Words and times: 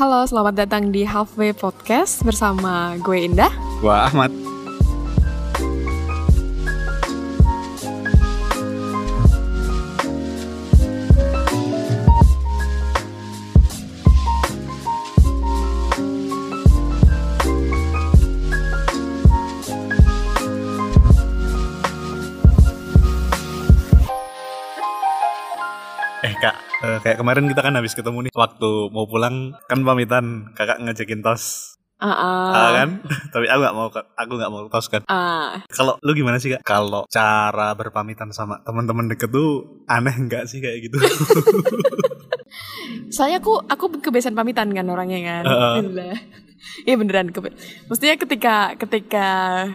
Halo, 0.00 0.24
selamat 0.24 0.64
datang 0.64 0.88
di 0.88 1.04
Halfway 1.04 1.52
Podcast 1.52 2.24
bersama 2.24 2.96
gue 3.04 3.28
Indah. 3.28 3.52
Wah 3.84 4.08
Ahmad. 4.08 4.32
Kayak 27.10 27.18
kemarin 27.18 27.50
kita 27.50 27.60
kan 27.60 27.74
habis 27.74 27.92
ketemu 27.92 28.18
nih 28.22 28.32
Waktu 28.32 28.70
mau 28.94 29.04
pulang 29.04 29.58
kan 29.66 29.82
pamitan 29.82 30.54
kakak 30.54 30.78
ngajakin 30.78 31.20
tos 31.20 31.74
Ah, 32.00 32.16
ah. 32.16 32.48
Ah, 32.48 32.70
kan? 32.72 32.88
Tapi 33.36 33.44
aku 33.44 33.60
nggak 33.60 33.76
mau 33.76 33.92
aku 33.92 34.32
nggak 34.32 34.48
mau 34.48 34.64
tos 34.72 34.88
kan. 34.88 35.04
Ah, 35.04 35.60
Kalau 35.68 36.00
lu 36.00 36.16
gimana 36.16 36.40
sih 36.40 36.48
kak? 36.48 36.64
Kalau 36.64 37.04
cara 37.04 37.76
berpamitan 37.76 38.32
sama 38.32 38.56
teman-teman 38.64 39.04
deket 39.04 39.28
tuh 39.28 39.84
aneh 39.84 40.16
nggak 40.16 40.48
sih 40.48 40.64
kayak 40.64 40.88
gitu? 40.88 40.96
soalnya 43.14 43.44
aku 43.44 43.60
aku 43.60 44.00
kebiasaan 44.00 44.32
pamitan 44.32 44.72
kan 44.72 44.88
orangnya 44.88 45.20
kan. 45.20 45.44
Gila. 45.44 46.08
Iya 46.88 46.94
beneran. 46.96 47.36
Kebe- 47.36 47.52
Maksudnya 47.92 48.16
ketika 48.16 48.80
ketika 48.80 49.28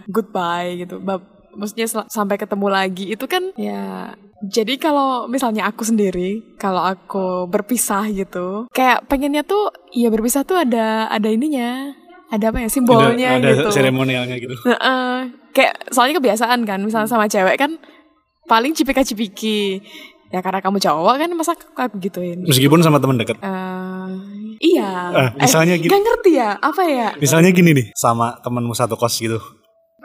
goodbye 0.09 0.81
gitu, 0.81 0.97
bab 0.97 1.21
maksudnya 1.55 1.87
sampai 2.05 2.35
ketemu 2.35 2.67
lagi 2.67 3.05
itu 3.09 3.25
kan 3.25 3.51
ya 3.55 4.13
jadi 4.43 4.75
kalau 4.75 5.25
misalnya 5.25 5.65
aku 5.65 5.81
sendiri 5.81 6.55
kalau 6.55 6.83
aku 6.83 7.47
berpisah 7.47 8.05
gitu 8.11 8.67
kayak 8.69 9.07
pengennya 9.07 9.41
tuh 9.41 9.71
ya 9.89 10.07
berpisah 10.07 10.43
tuh 10.43 10.59
ada 10.59 11.07
ada 11.07 11.27
ininya 11.27 11.95
ada 12.27 12.51
apa 12.51 12.59
ya 12.59 12.69
simbolnya 12.69 13.39
ada 13.39 13.49
gitu 13.55 13.69
seremonialnya 13.71 14.35
gitu. 14.37 14.55
Heeh. 14.61 15.31
kayak 15.49 15.87
soalnya 15.89 16.19
kebiasaan 16.19 16.61
kan 16.63 16.83
misalnya 16.83 17.07
sama 17.07 17.25
cewek 17.25 17.55
kan 17.55 17.79
paling 18.45 18.75
cipika 18.75 19.01
cipiki 19.01 19.79
ya 20.29 20.43
karena 20.43 20.59
kamu 20.59 20.81
cowok 20.81 21.15
kan 21.15 21.29
masa 21.31 21.55
aku 21.55 21.95
gituin 21.97 22.43
Meskipun 22.43 22.83
sama 22.83 22.99
teman 22.99 23.15
deket. 23.15 23.39
Eh, 23.39 24.09
iya 24.59 24.91
Eh, 25.13 25.29
misalnya 25.39 25.79
gini. 25.79 25.87
gak 25.87 26.01
ngerti 26.01 26.31
ya 26.35 26.59
apa 26.59 26.81
ya 26.83 27.09
Misalnya 27.15 27.49
gini 27.53 27.71
nih, 27.71 27.87
sama 27.95 28.35
temanmu 28.43 28.73
satu 28.73 28.99
kos 28.99 29.15
gitu. 29.15 29.39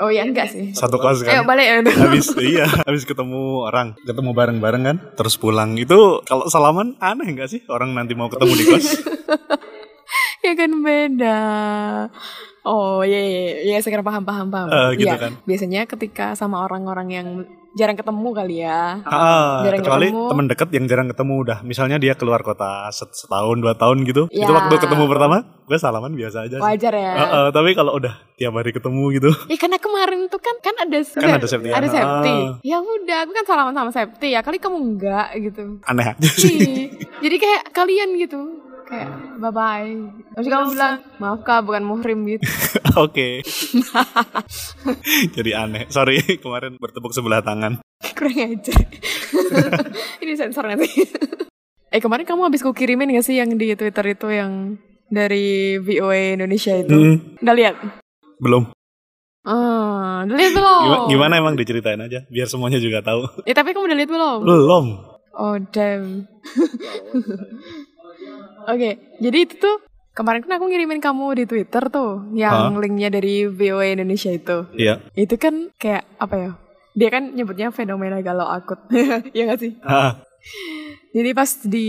Oh 0.01 0.11
ya 0.11 0.25
enggak 0.25 0.49
sih. 0.49 0.73
Satu 0.73 0.97
ayo 0.99 1.21
kan. 1.23 1.45
balik 1.45 1.67
ya 1.67 1.75
habis 2.01 2.27
iya 2.41 2.67
habis 2.67 3.05
ketemu 3.05 3.63
orang. 3.63 3.95
Ketemu 4.03 4.31
bareng-bareng 4.33 4.83
kan? 4.83 4.97
Terus 5.15 5.37
pulang. 5.37 5.77
Itu 5.77 6.25
kalau 6.25 6.49
salaman 6.49 6.97
aneh 6.99 7.29
nggak 7.31 7.49
sih? 7.49 7.61
Orang 7.69 7.93
nanti 7.93 8.17
mau 8.17 8.27
ketemu 8.27 8.53
di 8.55 8.65
kos 8.67 8.87
ya 10.47 10.53
kan 10.57 10.71
beda. 10.81 11.41
Oh 12.65 13.01
iya 13.01 13.21
iya. 13.21 13.41
Iya 13.65 13.79
sekarang 13.81 14.05
paham 14.05 14.25
paham 14.25 14.49
paham. 14.49 14.69
Eh, 14.69 15.01
gitu 15.01 15.09
Iya, 15.09 15.17
kan. 15.17 15.33
biasanya 15.45 15.81
ketika 15.85 16.33
sama 16.35 16.65
orang-orang 16.65 17.09
yang 17.09 17.29
jarang 17.73 17.95
ketemu 17.95 18.29
kali 18.31 18.57
ya 18.61 18.99
Ah, 19.03 19.63
Jarang 19.63 19.79
kecuali 19.79 20.07
ketemu. 20.09 20.27
teman 20.27 20.47
dekat 20.47 20.69
yang 20.71 20.85
jarang 20.85 21.09
ketemu 21.09 21.35
udah 21.41 21.59
misalnya 21.63 21.97
dia 21.97 22.13
keluar 22.13 22.41
kota 22.41 22.91
set- 22.91 23.15
setahun 23.15 23.57
dua 23.57 23.75
tahun 23.75 24.03
gitu 24.03 24.27
Ya. 24.29 24.43
itu 24.43 24.53
waktu 24.53 24.75
ketemu 24.77 25.05
pertama 25.07 25.37
gue 25.63 25.77
salaman 25.77 26.11
biasa 26.11 26.45
aja 26.45 26.57
sih 26.57 26.65
wajar 26.65 26.93
ya 26.93 27.13
Ah, 27.13 27.23
ah, 27.23 27.49
tapi 27.49 27.73
kalau 27.73 27.95
udah 27.95 28.11
tiap 28.35 28.53
hari 28.53 28.71
ketemu 28.71 29.03
gitu 29.15 29.31
Ya 29.47 29.57
karena 29.57 29.79
kemarin 29.79 30.27
tuh 30.27 30.39
kan 30.39 30.57
kan 30.59 30.75
ada 30.77 30.99
Kan 31.01 31.31
ada 31.33 31.47
Septi, 31.47 31.69
ada 31.69 31.81
ah. 31.81 31.91
Septi. 31.91 32.37
Ya 32.63 32.79
udah, 32.79 33.19
aku 33.23 33.33
kan 33.33 33.45
salaman 33.45 33.73
sama 33.73 33.91
Septi 33.91 34.29
ya. 34.29 34.41
Kali 34.41 34.57
kamu 34.57 34.77
enggak 34.77 35.27
gitu. 35.41 35.79
aneh 35.83 36.07
aja 36.09 36.31
sih 36.33 36.51
Ih, 36.51 36.83
Jadi 37.21 37.37
kayak 37.37 37.71
kalian 37.71 38.17
gitu. 38.17 38.60
Kayak 38.91 39.09
bye 39.39 39.51
bye. 39.51 39.91
Terus 40.35 40.47
kamu 40.47 40.65
bilang 40.75 40.95
maaf 41.17 41.41
kak 41.41 41.63
bukan 41.63 41.83
muhrim 41.83 42.27
gitu. 42.27 42.43
oke 42.99 43.29
jadi 45.37 45.51
aneh 45.57 45.87
sorry 45.87 46.19
kemarin 46.43 46.75
bertepuk 46.75 47.11
sebelah 47.11 47.39
tangan 47.41 47.79
Kurang 48.11 48.35
aja. 48.35 48.75
Ini 50.19 50.33
sensor 50.35 50.67
nanti. 50.67 50.89
eh 51.87 51.99
kemarin 51.99 52.25
kamu 52.25 52.47
habis 52.47 52.61
ku 52.61 52.71
kirimin 52.71 53.13
gak 53.13 53.23
sih 53.23 53.37
yang 53.37 53.55
di 53.55 53.73
Twitter 53.73 54.03
itu 54.09 54.27
yang 54.27 54.77
dari 55.07 55.77
VOA 55.77 56.35
Indonesia 56.35 56.71
itu? 56.73 56.91
Hmm, 56.91 57.17
Udah 57.39 57.55
lihat? 57.55 57.75
belum 58.39 58.73
Ah, 59.41 60.23
udah 60.23 60.37
lihat 60.37 60.53
belum? 60.53 60.81
gimana, 60.83 61.01
gimana 61.07 61.35
emang 61.39 61.55
diceritain 61.55 61.99
aja 61.99 62.25
biar 62.27 62.45
semuanya 62.45 62.77
juga 62.77 63.01
tahu 63.01 63.25
Eh 63.45 63.53
tapi 63.53 63.71
kamu 63.71 63.87
udah 63.87 63.99
lihat 63.99 64.11
belum? 64.11 64.39
belum 64.43 64.85
Oh 65.33 65.57
damn. 65.71 66.27
Oke, 68.67 68.91
jadi 69.17 69.39
itu 69.41 69.57
tuh 69.57 69.77
kemarin 70.11 70.43
kan 70.43 70.57
aku 70.57 70.67
ngirimin 70.67 70.99
kamu 70.99 71.27
di 71.35 71.45
Twitter 71.47 71.87
tuh 71.87 72.29
yang 72.33 72.77
linknya 72.77 73.09
dari 73.09 73.47
VOA 73.47 73.95
Indonesia 73.95 74.29
itu. 74.29 74.69
iya 74.75 75.01
Itu 75.13 75.37
kan 75.37 75.73
kayak 75.75 76.05
apa 76.17 76.35
ya? 76.37 76.51
Dia 76.91 77.09
kan 77.09 77.33
nyebutnya 77.33 77.71
fenomena 77.71 78.19
galau 78.21 78.45
akut. 78.45 78.83
ya 79.37 79.47
gak 79.47 79.61
sih? 79.61 79.79
ah, 79.81 80.21
Jadi 81.11 81.31
pas 81.33 81.51
di 81.63 81.89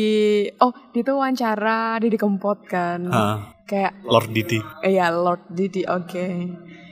oh 0.57 0.73
di 0.91 0.99
itu 0.99 1.11
wawancara 1.11 1.97
di 1.97 2.13
Kempot 2.13 2.65
kan. 2.65 2.99
ah, 3.07 3.37
Kayak 3.63 4.03
Lord 4.03 4.29
Didi 4.29 4.59
eh, 4.81 4.93
ya 4.93 5.09
Lord 5.09 5.47
Didi 5.47 5.83
oke. 5.83 6.27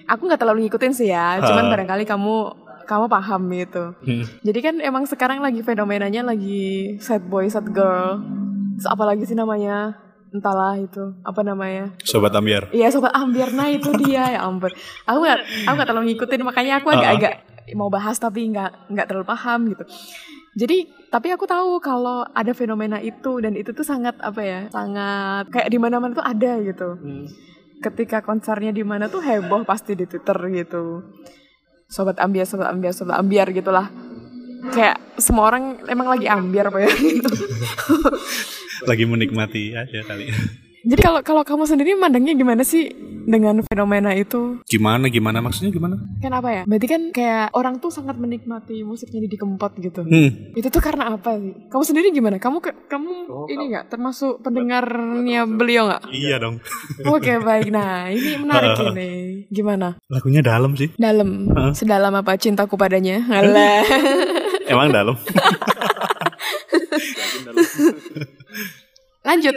Aku 0.08 0.26
nggak 0.26 0.40
terlalu 0.40 0.66
ngikutin 0.66 0.94
sih 0.96 1.08
ya, 1.08 1.38
cuman 1.38 1.68
Ah. 1.68 1.72
barangkali 1.72 2.04
kamu 2.04 2.36
kamu 2.84 3.06
paham 3.06 3.42
gitu. 3.54 3.94
Hmm. 4.02 4.26
Jadi 4.42 4.60
kan 4.60 4.76
emang 4.82 5.06
sekarang 5.06 5.38
lagi 5.38 5.62
fenomenanya 5.62 6.26
lagi 6.26 6.98
sad 6.98 7.22
boy, 7.24 7.46
sad 7.46 7.70
girl. 7.70 8.18
Terus 8.80 8.88
apa 8.88 9.04
lagi 9.04 9.28
sih 9.28 9.36
namanya? 9.36 10.00
Entahlah 10.32 10.80
itu. 10.80 11.20
Apa 11.28 11.44
namanya? 11.44 11.92
Sobat 12.08 12.32
Ambiar 12.32 12.72
Iya 12.72 12.88
sobat 12.96 13.12
ambiar 13.12 13.52
nah 13.52 13.68
itu 13.68 13.92
dia 14.00 14.40
ya 14.40 14.48
ampun. 14.48 14.72
Aku 15.04 15.20
gak, 15.28 15.44
aku 15.68 15.74
gak 15.76 15.88
terlalu 15.92 16.06
ngikutin 16.16 16.42
makanya 16.48 16.74
aku 16.80 16.96
agak-agak 16.96 17.34
mau 17.76 17.92
bahas 17.92 18.18
tapi 18.18 18.50
nggak 18.50 18.90
nggak 18.90 19.06
terlalu 19.10 19.28
paham 19.28 19.60
gitu. 19.70 19.84
Jadi 20.58 20.90
tapi 21.10 21.34
aku 21.34 21.46
tahu 21.46 21.78
kalau 21.82 22.26
ada 22.34 22.54
fenomena 22.54 22.98
itu 23.02 23.42
dan 23.42 23.54
itu 23.58 23.74
tuh 23.74 23.86
sangat 23.86 24.18
apa 24.22 24.42
ya? 24.42 24.60
Sangat 24.72 25.50
kayak 25.52 25.70
di 25.70 25.78
mana-mana 25.78 26.16
tuh 26.16 26.26
ada 26.26 26.58
gitu. 26.62 26.98
Ketika 27.80 28.24
konsernya 28.26 28.74
di 28.74 28.84
mana 28.84 29.08
tuh 29.08 29.22
heboh 29.22 29.68
pasti 29.68 29.94
di 29.94 30.08
Twitter 30.08 30.36
gitu. 30.52 31.04
Sobat 31.90 32.22
ambiar, 32.22 32.46
sobat 32.46 32.70
ambiar, 32.70 32.94
sobat 32.94 33.18
ambiar 33.18 33.50
gitulah. 33.50 33.90
Kayak 34.72 35.00
semua 35.18 35.50
orang 35.50 35.82
emang 35.88 36.08
lagi 36.12 36.28
ambiar 36.30 36.70
apa 36.70 36.80
ya 36.86 36.92
gitu. 36.92 37.30
lagi 38.82 39.04
menikmati 39.04 39.74
aja 39.74 40.00
kali 40.02 40.30
Jadi 40.80 40.96
kalau 40.98 41.20
kalau 41.20 41.44
kamu 41.44 41.64
sendiri 41.66 41.92
mandangnya 41.94 42.32
gimana 42.34 42.64
sih 42.64 42.88
dengan 43.22 43.60
fenomena 43.62 44.16
itu? 44.16 44.64
gimana 44.66 45.06
gimana 45.06 45.38
maksudnya 45.38 45.70
gimana 45.70 46.00
Kenapa 46.18 46.48
ya? 46.50 46.64
Berarti 46.64 46.88
kan 46.88 47.02
kayak 47.12 47.52
orang 47.52 47.78
tuh 47.78 47.92
sangat 47.92 48.16
menikmati 48.16 48.82
musiknya 48.82 49.20
di 49.22 49.36
Kempot 49.36 49.76
gitu. 49.76 50.02
hmm. 50.02 50.56
Itu 50.56 50.68
tuh 50.70 50.80
karena 50.80 51.12
apa 51.12 51.36
sih? 51.36 51.52
Kamu 51.68 51.84
sendiri 51.84 52.08
gimana? 52.10 52.40
Kamu 52.40 52.58
ke- 52.58 52.88
kamu 52.88 53.12
ini 53.50 53.64
nggak 53.70 53.86
termasuk 53.90 54.40
pendengarnya 54.40 55.44
beliau 55.46 55.84
nggak? 55.86 56.04
iya 56.12 56.40
dong 56.40 56.64
Oke 57.12 57.36
baik. 57.38 57.68
Nah 57.70 58.08
ini 58.08 58.40
menarik 58.40 58.80
ini. 58.90 59.12
Gimana? 59.48 60.00
lagunya 60.08 60.40
dalam 60.40 60.74
sih 60.74 60.96
Dalam, 60.96 61.44
Heeh. 61.46 61.72
sedalam 61.76 62.14
apa 62.14 62.34
cintaku 62.36 62.76
padanya? 62.76 63.20
Alah. 63.28 63.84
emang 64.66 64.96
dalam 64.96 65.20
Lanjut. 69.22 69.56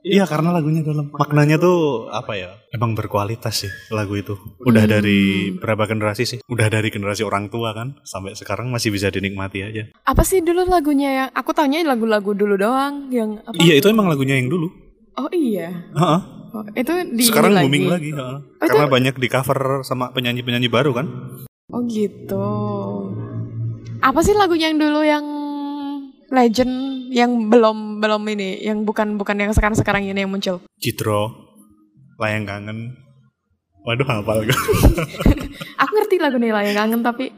iya 0.00 0.24
karena 0.24 0.50
lagunya 0.50 0.80
dalam 0.80 1.10
maknanya 1.10 1.58
tuh 1.58 1.78
apa 2.08 2.32
ya 2.32 2.50
emang 2.70 2.94
berkualitas 2.94 3.60
sih 3.60 3.72
lagu 3.90 4.14
itu 4.14 4.36
udah 4.62 4.84
Hmm. 4.84 4.92
dari 4.92 5.20
berapa 5.52 5.84
generasi 5.84 6.22
sih 6.24 6.38
udah 6.44 6.68
dari 6.68 6.88
generasi 6.88 7.22
orang 7.22 7.48
tua 7.48 7.72
kan 7.72 7.98
sampai 8.02 8.32
sekarang 8.32 8.68
masih 8.68 8.88
bisa 8.88 9.08
dinikmati 9.08 9.60
aja 9.60 9.90
Apa 10.02 10.22
sih 10.22 10.38
dulu 10.38 10.64
lagunya 10.64 11.10
yang 11.16 11.28
aku 11.30 11.50
taunya 11.50 11.82
lagu-lagu 11.82 12.30
dulu 12.30 12.54
doang 12.54 13.10
yang 13.10 13.42
apa? 13.42 13.58
iya 13.58 13.74
itu 13.74 13.86
emang 13.86 14.06
lagunya 14.06 14.34
yang 14.34 14.48
dulu 14.48 14.70
Oh 15.16 15.26
iya. 15.28 15.74
Heeh. 15.90 16.20
Oh, 16.48 16.62
itu 16.72 16.92
di 17.10 17.26
sekarang 17.26 17.50
lagi. 17.50 17.66
booming 17.66 17.90
lagi. 17.90 18.14
Oh, 18.14 18.38
itu- 18.38 18.70
karena 18.70 18.86
banyak 18.86 19.14
di 19.14 19.26
cover 19.26 19.82
sama 19.82 20.08
penyanyi-penyanyi 20.08 20.70
baru 20.70 20.94
kan 20.94 21.06
Oh 21.68 21.82
gitu. 21.84 22.46
Apa 23.98 24.22
sih 24.22 24.32
lagunya 24.32 24.70
yang 24.70 24.78
dulu 24.78 25.02
yang 25.02 25.24
legend 26.28 26.72
yang 27.08 27.48
belum 27.48 27.98
belum 27.98 28.22
ini, 28.28 28.60
yang 28.60 28.84
bukan 28.84 29.16
bukan 29.16 29.36
yang 29.38 29.52
sekarang 29.52 29.74
sekarang 29.74 30.04
ini 30.04 30.20
yang 30.20 30.30
muncul? 30.30 30.60
Citro 30.76 31.32
layang 32.18 32.44
kangen 32.44 32.98
waduh 33.86 34.04
hafal 34.04 34.42
gue 34.42 34.52
Aku 35.80 35.90
ngerti 35.94 36.18
lagu 36.18 36.36
nih 36.36 36.50
lah 36.50 36.66
yang 36.66 36.76
kangen 36.76 37.00
tapi 37.00 37.30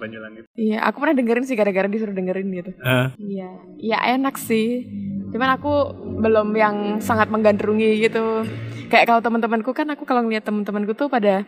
iya 0.56 0.82
aku 0.82 0.98
pernah 0.98 1.14
dengerin 1.14 1.44
sih 1.44 1.54
gara-gara 1.54 1.86
disuruh 1.86 2.16
dengerin 2.16 2.48
gitu. 2.50 2.70
Eh, 2.74 3.06
Iya, 3.20 3.50
iya 3.78 3.98
enak 4.16 4.34
sih. 4.34 4.88
Cuman 5.30 5.54
aku 5.54 5.72
belum 6.18 6.50
yang 6.56 6.76
sangat 6.98 7.28
menggandrungi 7.28 8.00
gitu. 8.00 8.42
Kayak 8.90 9.06
kalau 9.06 9.20
teman-temanku 9.22 9.70
kan 9.70 9.86
aku 9.92 10.02
kalau 10.02 10.24
ngeliat 10.26 10.42
teman-temanku 10.42 10.96
tuh 10.96 11.06
pada 11.06 11.44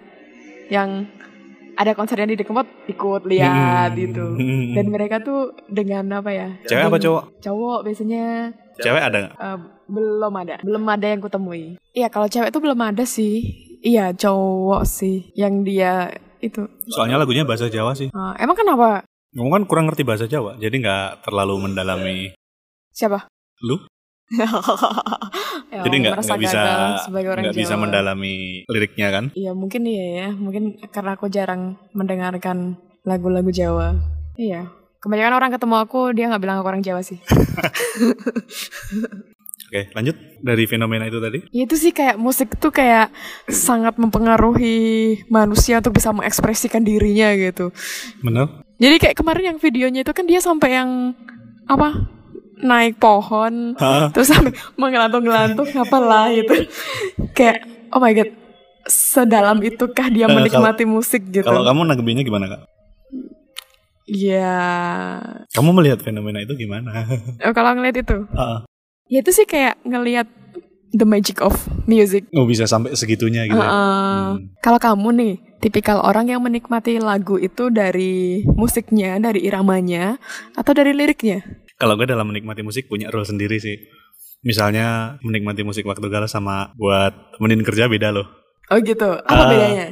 yang 0.70 1.08
ada 1.74 1.92
konsernya 1.92 2.26
di 2.26 2.36
Dekempot 2.36 2.64
ikut 2.86 3.22
lihat 3.24 3.90
Hmm. 3.90 3.98
gitu. 3.98 4.26
Dan 4.72 4.86
mereka 4.88 5.18
tuh 5.18 5.40
dengan 5.66 6.04
apa 6.14 6.30
ya? 6.30 6.48
Cewek 6.62 6.84
apa 6.86 6.98
cowok? 6.98 7.22
Cowok 7.38 7.78
biasanya 7.82 8.24
Cewek 8.74 9.02
ada 9.02 9.16
nggak? 9.20 9.34
eh, 9.36 9.58
belum 9.84 10.32
ada 10.34 10.54
belum 10.58 10.84
ada 10.86 11.06
yang 11.06 11.20
kutemui 11.20 11.76
iya 11.92 12.08
kalau 12.08 12.24
cewek 12.24 12.48
tuh 12.48 12.58
belum 12.58 12.80
ada 12.80 13.04
sih 13.04 13.44
iya 13.78 14.08
cowok 14.10 14.82
sih 14.82 15.28
yang 15.34 15.60
dia 15.60 16.08
itu 16.40 16.64
Soalnya 16.88 17.16
lagunya 17.16 17.44
bahasa 17.44 17.68
Jawa 17.68 17.92
sih. 17.92 18.08
Ah, 18.10 18.32
emang 18.34 18.56
kenapa 18.56 19.04
Kamu 19.30 19.48
kan 19.50 19.64
kurang 19.64 19.84
ngerti 19.86 20.02
bahasa 20.02 20.24
Jawa, 20.24 20.56
jadi 20.56 20.72
nggak 20.72 21.06
terlalu 21.22 21.54
mendalami. 21.62 22.32
siapa 22.90 23.28
Lu? 23.60 23.76
Ya, 25.68 25.82
jadi 25.84 25.96
nggak 26.02 26.14
nggak 26.24 26.40
bisa 26.40 26.60
nggak 27.12 27.56
bisa 27.56 27.74
mendalami 27.78 28.64
liriknya 28.66 29.08
kan? 29.12 29.24
Iya 29.36 29.52
mungkin 29.52 29.82
iya 29.86 30.06
ya, 30.24 30.28
mungkin 30.34 30.80
karena 30.90 31.14
aku 31.14 31.28
jarang 31.28 31.76
mendengarkan 31.92 32.80
lagu-lagu 33.06 33.50
Jawa. 33.52 33.94
Iya, 34.34 34.72
kebanyakan 35.02 35.34
orang 35.36 35.50
ketemu 35.52 35.76
aku 35.82 36.00
dia 36.16 36.30
nggak 36.30 36.42
bilang 36.42 36.56
aku 36.62 36.68
orang 36.72 36.84
Jawa 36.84 37.02
sih. 37.04 37.18
Oke, 39.72 39.88
lanjut 39.96 40.16
dari 40.44 40.68
fenomena 40.68 41.08
itu 41.08 41.16
tadi. 41.16 41.48
Ya 41.48 41.64
itu 41.64 41.80
sih 41.80 41.96
kayak 41.96 42.20
musik 42.20 42.60
tuh 42.60 42.68
kayak 42.68 43.08
sangat 43.48 43.96
mempengaruhi 43.96 45.24
manusia 45.32 45.80
untuk 45.80 45.96
bisa 45.96 46.12
mengekspresikan 46.12 46.84
dirinya 46.84 47.32
gitu. 47.32 47.72
Bener? 48.20 48.60
Jadi 48.76 48.96
kayak 49.00 49.16
kemarin 49.16 49.56
yang 49.56 49.58
videonya 49.62 50.04
itu 50.04 50.12
kan 50.12 50.28
dia 50.28 50.44
sampai 50.44 50.76
yang 50.76 51.16
apa 51.64 52.04
naik 52.62 52.96
pohon 52.96 53.74
Hah? 53.76 54.08
terus 54.10 54.30
sampai 54.30 54.50
mengelantung-ngelantung 54.74 55.66
apalah 55.76 56.30
gitu. 56.30 56.66
Kayak 57.32 57.66
oh 57.90 57.98
my 57.98 58.12
god 58.12 58.30
sedalam 58.82 59.58
itukah 59.60 60.08
dia 60.08 60.24
kalau- 60.24 60.38
menikmati 60.38 60.84
musik 60.84 61.26
gitu. 61.28 61.42
Kalau 61.42 61.62
kamu 61.62 61.84
nanggepinnya 61.84 62.22
gimana 62.22 62.46
kak? 62.48 62.62
Iya. 64.04 64.58
Kamu 65.48 65.70
melihat 65.72 66.02
fenomena 66.02 66.38
itu 66.38 66.54
gimana? 66.56 67.06
Oh, 67.40 67.52
kalau 67.52 67.72
ngeliat 67.72 67.96
itu, 67.96 68.26
Ah, 68.32 68.66
ya 69.06 69.22
itu 69.22 69.30
sih 69.30 69.46
kayak 69.46 69.78
ngeliat 69.82 70.26
the 70.90 71.06
magic 71.06 71.38
of 71.38 71.54
music. 71.84 72.26
oh 72.32 72.44
bisa 72.44 72.66
sampai 72.66 72.92
segitunya 72.92 73.46
gitu. 73.46 73.56
ya? 73.56 73.62
Heeh. 73.62 74.22
Hmm. 74.34 74.50
Kalau 74.58 74.76
kamu 74.76 75.08
nih, 75.14 75.34
tipikal 75.58 76.02
orang 76.02 76.28
yang 76.28 76.42
menikmati 76.42 76.98
lagu 76.98 77.38
itu 77.38 77.70
dari 77.70 78.42
musiknya, 78.44 79.16
dari 79.16 79.40
iramanya, 79.40 80.18
atau 80.52 80.72
dari 80.74 80.92
liriknya? 80.92 81.40
Kalau 81.82 81.98
gue 81.98 82.06
dalam 82.06 82.30
menikmati 82.30 82.62
musik 82.62 82.86
punya 82.86 83.10
role 83.10 83.26
sendiri 83.26 83.58
sih. 83.58 83.74
Misalnya 84.46 85.18
menikmati 85.18 85.66
musik 85.66 85.82
waktu 85.82 86.06
galau 86.06 86.30
sama 86.30 86.70
buat 86.78 87.34
temenin 87.34 87.66
kerja 87.66 87.90
beda 87.90 88.14
loh. 88.14 88.30
Oh 88.70 88.78
gitu. 88.78 89.18
Apa 89.18 89.34
Ah. 89.34 89.50
bedanya? 89.50 89.86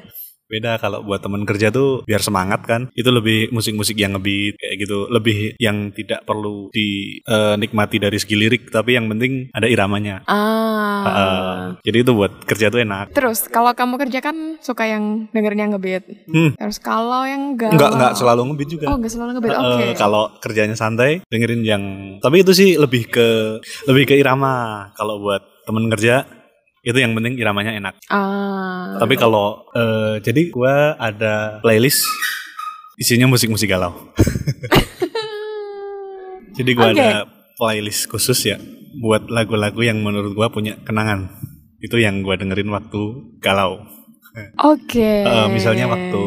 Beda 0.51 0.83
kalau 0.83 1.07
buat 1.07 1.23
temen 1.23 1.47
kerja 1.47 1.71
tuh 1.71 2.03
biar 2.03 2.19
semangat 2.19 2.67
kan. 2.67 2.91
Itu 2.99 3.15
lebih 3.15 3.55
musik-musik 3.55 3.95
yang 3.95 4.19
ngebeat 4.19 4.59
kayak 4.59 4.77
gitu. 4.83 5.07
Lebih 5.07 5.55
yang 5.63 5.95
tidak 5.95 6.27
perlu 6.27 6.75
dinikmati 6.75 8.03
dari 8.03 8.19
segi 8.19 8.35
lirik 8.35 8.75
tapi 8.75 8.99
yang 8.99 9.07
penting 9.07 9.47
ada 9.55 9.71
iramanya. 9.71 10.27
Ah. 10.27 10.79
Heeh. 11.01 11.61
jadi 11.87 12.03
itu 12.03 12.13
buat 12.13 12.45
kerja 12.45 12.69
tuh 12.69 12.83
enak. 12.83 13.15
Terus 13.15 13.47
kalau 13.49 13.73
kamu 13.73 13.95
kerja 13.97 14.19
kan 14.21 14.59
suka 14.61 14.85
yang 14.91 15.31
dengerin 15.31 15.61
yang 15.63 15.71
ngebeat. 15.73 16.05
Hmm. 16.29 16.53
Terus 16.59 16.83
kalau 16.83 17.25
yang 17.25 17.55
galau. 17.55 17.79
Enggak 17.79 17.91
enggak 17.95 18.13
selalu 18.19 18.41
ngebeat 18.51 18.71
juga. 18.75 18.85
Oh, 18.91 18.97
enggak 18.99 19.13
selalu 19.15 19.31
ngebeat. 19.39 19.55
Eh, 19.55 19.63
Oke. 19.63 19.87
kalau 19.97 20.25
kerjanya 20.43 20.77
santai 20.77 21.23
dengerin 21.31 21.63
yang 21.63 21.83
tapi 22.19 22.43
itu 22.43 22.53
sih 22.53 22.75
lebih 22.75 23.07
ke 23.07 23.29
lebih 23.87 24.05
ke 24.11 24.15
irama 24.19 24.89
kalau 24.99 25.23
buat 25.23 25.41
temen 25.65 25.87
kerja 25.93 26.40
itu 26.81 26.97
yang 26.97 27.13
penting 27.13 27.37
iramanya 27.37 27.73
enak 27.73 27.95
Ah. 28.09 28.97
tapi 28.97 29.15
kalau 29.15 29.69
eh, 29.73 30.21
jadi 30.21 30.49
gua 30.49 30.97
ada 30.97 31.61
playlist 31.61 32.05
isinya 32.97 33.27
musik-musik 33.27 33.69
galau 33.69 33.93
jadi 36.57 36.71
gua 36.73 36.93
Oke. 36.93 36.99
ada 36.99 37.09
playlist 37.57 38.09
khusus 38.09 38.39
ya 38.45 38.57
buat 38.97 39.29
lagu-lagu 39.29 39.81
yang 39.81 40.01
menurut 40.01 40.33
gua 40.33 40.49
punya 40.49 40.77
kenangan 40.81 41.29
itu 41.81 41.97
yang 41.97 42.21
gua 42.21 42.37
dengerin 42.37 42.69
waktu 42.69 43.01
galau 43.39 43.85
Oke. 44.63 45.27
Eh, 45.27 45.47
misalnya 45.51 45.91
waktu 45.91 46.23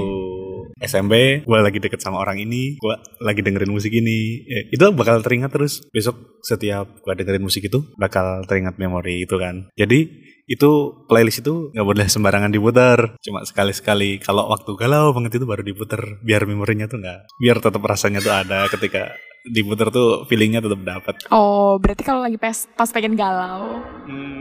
SMP, 0.84 1.44
gue 1.48 1.60
lagi 1.60 1.80
deket 1.80 2.04
sama 2.04 2.20
orang 2.20 2.44
ini, 2.44 2.76
gue 2.78 2.96
lagi 3.24 3.40
dengerin 3.40 3.72
musik 3.72 3.96
ini, 3.96 4.44
eh, 4.44 4.64
itu 4.70 4.84
bakal 4.92 5.24
teringat 5.24 5.56
terus. 5.56 5.80
Besok 5.90 6.44
setiap 6.44 7.00
gue 7.00 7.14
dengerin 7.16 7.44
musik 7.44 7.64
itu 7.64 7.88
bakal 7.96 8.44
teringat 8.46 8.76
memori 8.76 9.24
itu 9.24 9.40
kan. 9.40 9.72
Jadi 9.80 10.32
itu 10.44 10.72
playlist 11.08 11.40
itu 11.40 11.72
nggak 11.72 11.88
boleh 11.88 12.08
sembarangan 12.12 12.52
diputar, 12.52 13.16
cuma 13.24 13.48
sekali-sekali. 13.48 14.20
Kalau 14.20 14.52
waktu 14.52 14.76
galau 14.76 15.16
banget 15.16 15.40
itu 15.40 15.46
baru 15.48 15.64
diputar, 15.64 16.20
biar 16.20 16.44
memorinya 16.44 16.86
tuh 16.92 17.00
nggak, 17.00 17.20
biar 17.40 17.58
tetap 17.64 17.82
rasanya 17.82 18.20
tuh 18.20 18.36
ada 18.36 18.68
ketika 18.68 19.16
diputar 19.44 19.92
tuh 19.92 20.24
feelingnya 20.31 20.63
tetap 20.63 20.80
dapat. 20.80 21.16
Oh, 21.28 21.75
berarti 21.75 22.04
kalau 22.07 22.24
lagi 22.24 22.40
pas, 22.40 22.63
pas 22.80 22.88
pengen 22.88 23.19
galau, 23.19 23.84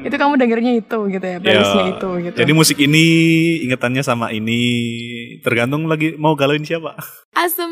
itu 0.06 0.14
kamu 0.14 0.38
dengernya 0.38 0.72
itu 0.78 0.99
gitu 1.10 1.26
ya, 1.26 1.38
playlistnya 1.43 1.82
Ya, 1.82 1.90
itu 1.99 2.08
gitu. 2.31 2.37
Jadi 2.38 2.52
musik 2.54 2.78
ini 2.78 3.04
ingetannya 3.66 4.02
sama 4.06 4.31
ini 4.31 4.60
tergantung 5.43 5.90
lagi 5.90 6.14
mau 6.14 6.38
galauin 6.38 6.62
siapa. 6.62 6.94
Asem. 7.34 7.70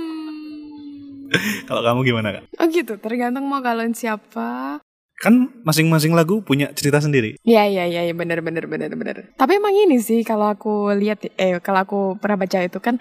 Kalau 1.71 1.87
kamu 1.87 2.01
gimana 2.03 2.29
kak? 2.35 2.45
Oh 2.59 2.67
gitu, 2.67 2.99
tergantung 2.99 3.47
mau 3.47 3.63
galauin 3.63 3.95
siapa. 3.95 4.83
Kan 5.21 5.53
masing-masing 5.63 6.17
lagu 6.17 6.41
punya 6.43 6.73
cerita 6.75 6.99
sendiri. 6.99 7.37
Iya 7.45 7.69
iya 7.69 7.85
iya 7.87 8.03
ya, 8.09 8.15
benar 8.17 8.43
benar 8.43 8.67
benar 8.67 8.91
benar. 8.97 9.17
Tapi 9.37 9.61
emang 9.61 9.77
ini 9.77 10.01
sih 10.03 10.25
kalau 10.27 10.51
aku 10.51 10.91
lihat 10.97 11.23
eh 11.39 11.61
kalau 11.63 11.85
aku 11.85 12.01
pernah 12.19 12.41
baca 12.41 12.59
itu 12.65 12.81
kan 12.83 12.99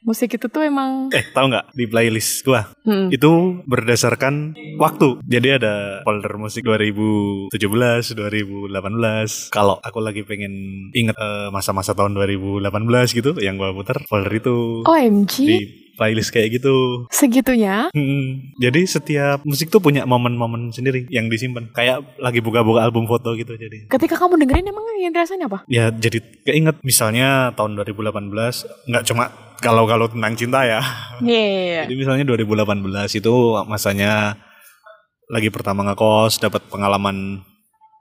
musik 0.00 0.32
itu 0.32 0.46
tuh 0.48 0.64
emang 0.64 1.12
Eh, 1.12 1.24
tahu 1.32 1.52
nggak 1.52 1.76
di 1.76 1.84
playlist 1.84 2.40
gua 2.42 2.64
hmm, 2.88 3.12
itu 3.12 3.30
berdasarkan 3.68 4.56
waktu. 4.80 5.20
Jadi 5.28 5.48
ada 5.60 6.00
folder 6.02 6.34
musik 6.40 6.64
2017, 6.64 7.52
2018. 8.16 9.52
Kalau 9.52 9.76
aku 9.80 9.98
lagi 10.00 10.24
pengen 10.24 10.88
inget 10.96 11.16
eh, 11.16 11.48
masa-masa 11.52 11.92
tahun 11.92 12.16
2018 12.16 12.64
gitu, 13.16 13.36
yang 13.38 13.60
gua 13.60 13.76
putar 13.76 14.00
folder 14.08 14.32
itu 14.32 14.82
OMG 14.88 15.34
di 15.44 15.58
playlist 16.00 16.32
kayak 16.32 16.56
gitu. 16.56 17.04
segitunya. 17.12 17.92
Hmm, 17.92 18.56
jadi 18.56 18.88
setiap 18.88 19.44
musik 19.44 19.68
tuh 19.68 19.84
punya 19.84 20.08
momen-momen 20.08 20.72
sendiri 20.72 21.04
yang 21.12 21.28
disimpan. 21.28 21.68
Kayak 21.76 22.16
lagi 22.16 22.40
buka-buka 22.40 22.88
album 22.88 23.04
foto 23.04 23.36
gitu 23.36 23.52
jadi. 23.52 23.84
Ketika 23.92 24.16
kamu 24.16 24.40
dengerin 24.40 24.72
emang 24.72 24.84
yang 24.96 25.12
rasanya 25.12 25.52
apa? 25.52 25.68
Ya 25.68 25.92
jadi 25.92 26.24
keinget 26.48 26.80
misalnya 26.80 27.52
tahun 27.52 27.76
2018 27.84 28.88
nggak 28.88 29.04
cuma 29.04 29.28
kalau-kalau 29.60 30.08
tentang 30.08 30.32
cinta 30.34 30.64
ya. 30.64 30.80
Iya. 31.20 31.84
Jadi 31.84 31.94
misalnya 31.94 32.24
2018 32.24 33.20
itu 33.20 33.34
masanya 33.68 34.40
lagi 35.30 35.52
pertama 35.52 35.86
ngekos, 35.86 36.42
dapat 36.42 36.64
pengalaman 36.66 37.44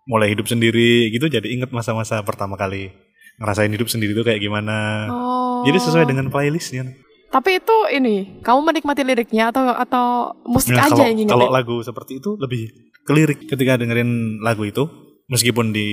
mulai 0.09 0.33
hidup 0.33 0.50
sendiri 0.50 1.13
gitu 1.13 1.29
jadi 1.29 1.45
inget 1.45 1.69
masa-masa 1.69 2.17
pertama 2.25 2.57
kali 2.57 2.89
ngerasain 3.38 3.69
hidup 3.69 3.88
sendiri 3.88 4.12
itu 4.17 4.25
kayak 4.25 4.41
gimana. 4.41 5.07
Oh. 5.07 5.63
Jadi 5.63 5.77
sesuai 5.79 6.05
dengan 6.10 6.27
playlistnya. 6.27 6.89
Tapi 7.29 7.62
itu 7.62 7.77
ini, 7.93 8.41
kamu 8.41 8.60
menikmati 8.65 9.05
liriknya 9.05 9.53
atau 9.53 9.69
atau 9.69 10.34
musik 10.50 10.74
Nah, 10.74 10.89
aja 10.89 10.98
kalau, 10.98 11.05
yang 11.05 11.13
ingetin? 11.13 11.34
kalau 11.38 11.48
lagu 11.53 11.77
seperti 11.86 12.17
itu 12.17 12.34
lebih 12.41 12.74
ke 13.05 13.12
lirik 13.13 13.39
ketika 13.45 13.77
dengerin 13.77 14.41
lagu 14.41 14.65
itu 14.65 14.89
meskipun 15.29 15.69
di 15.69 15.88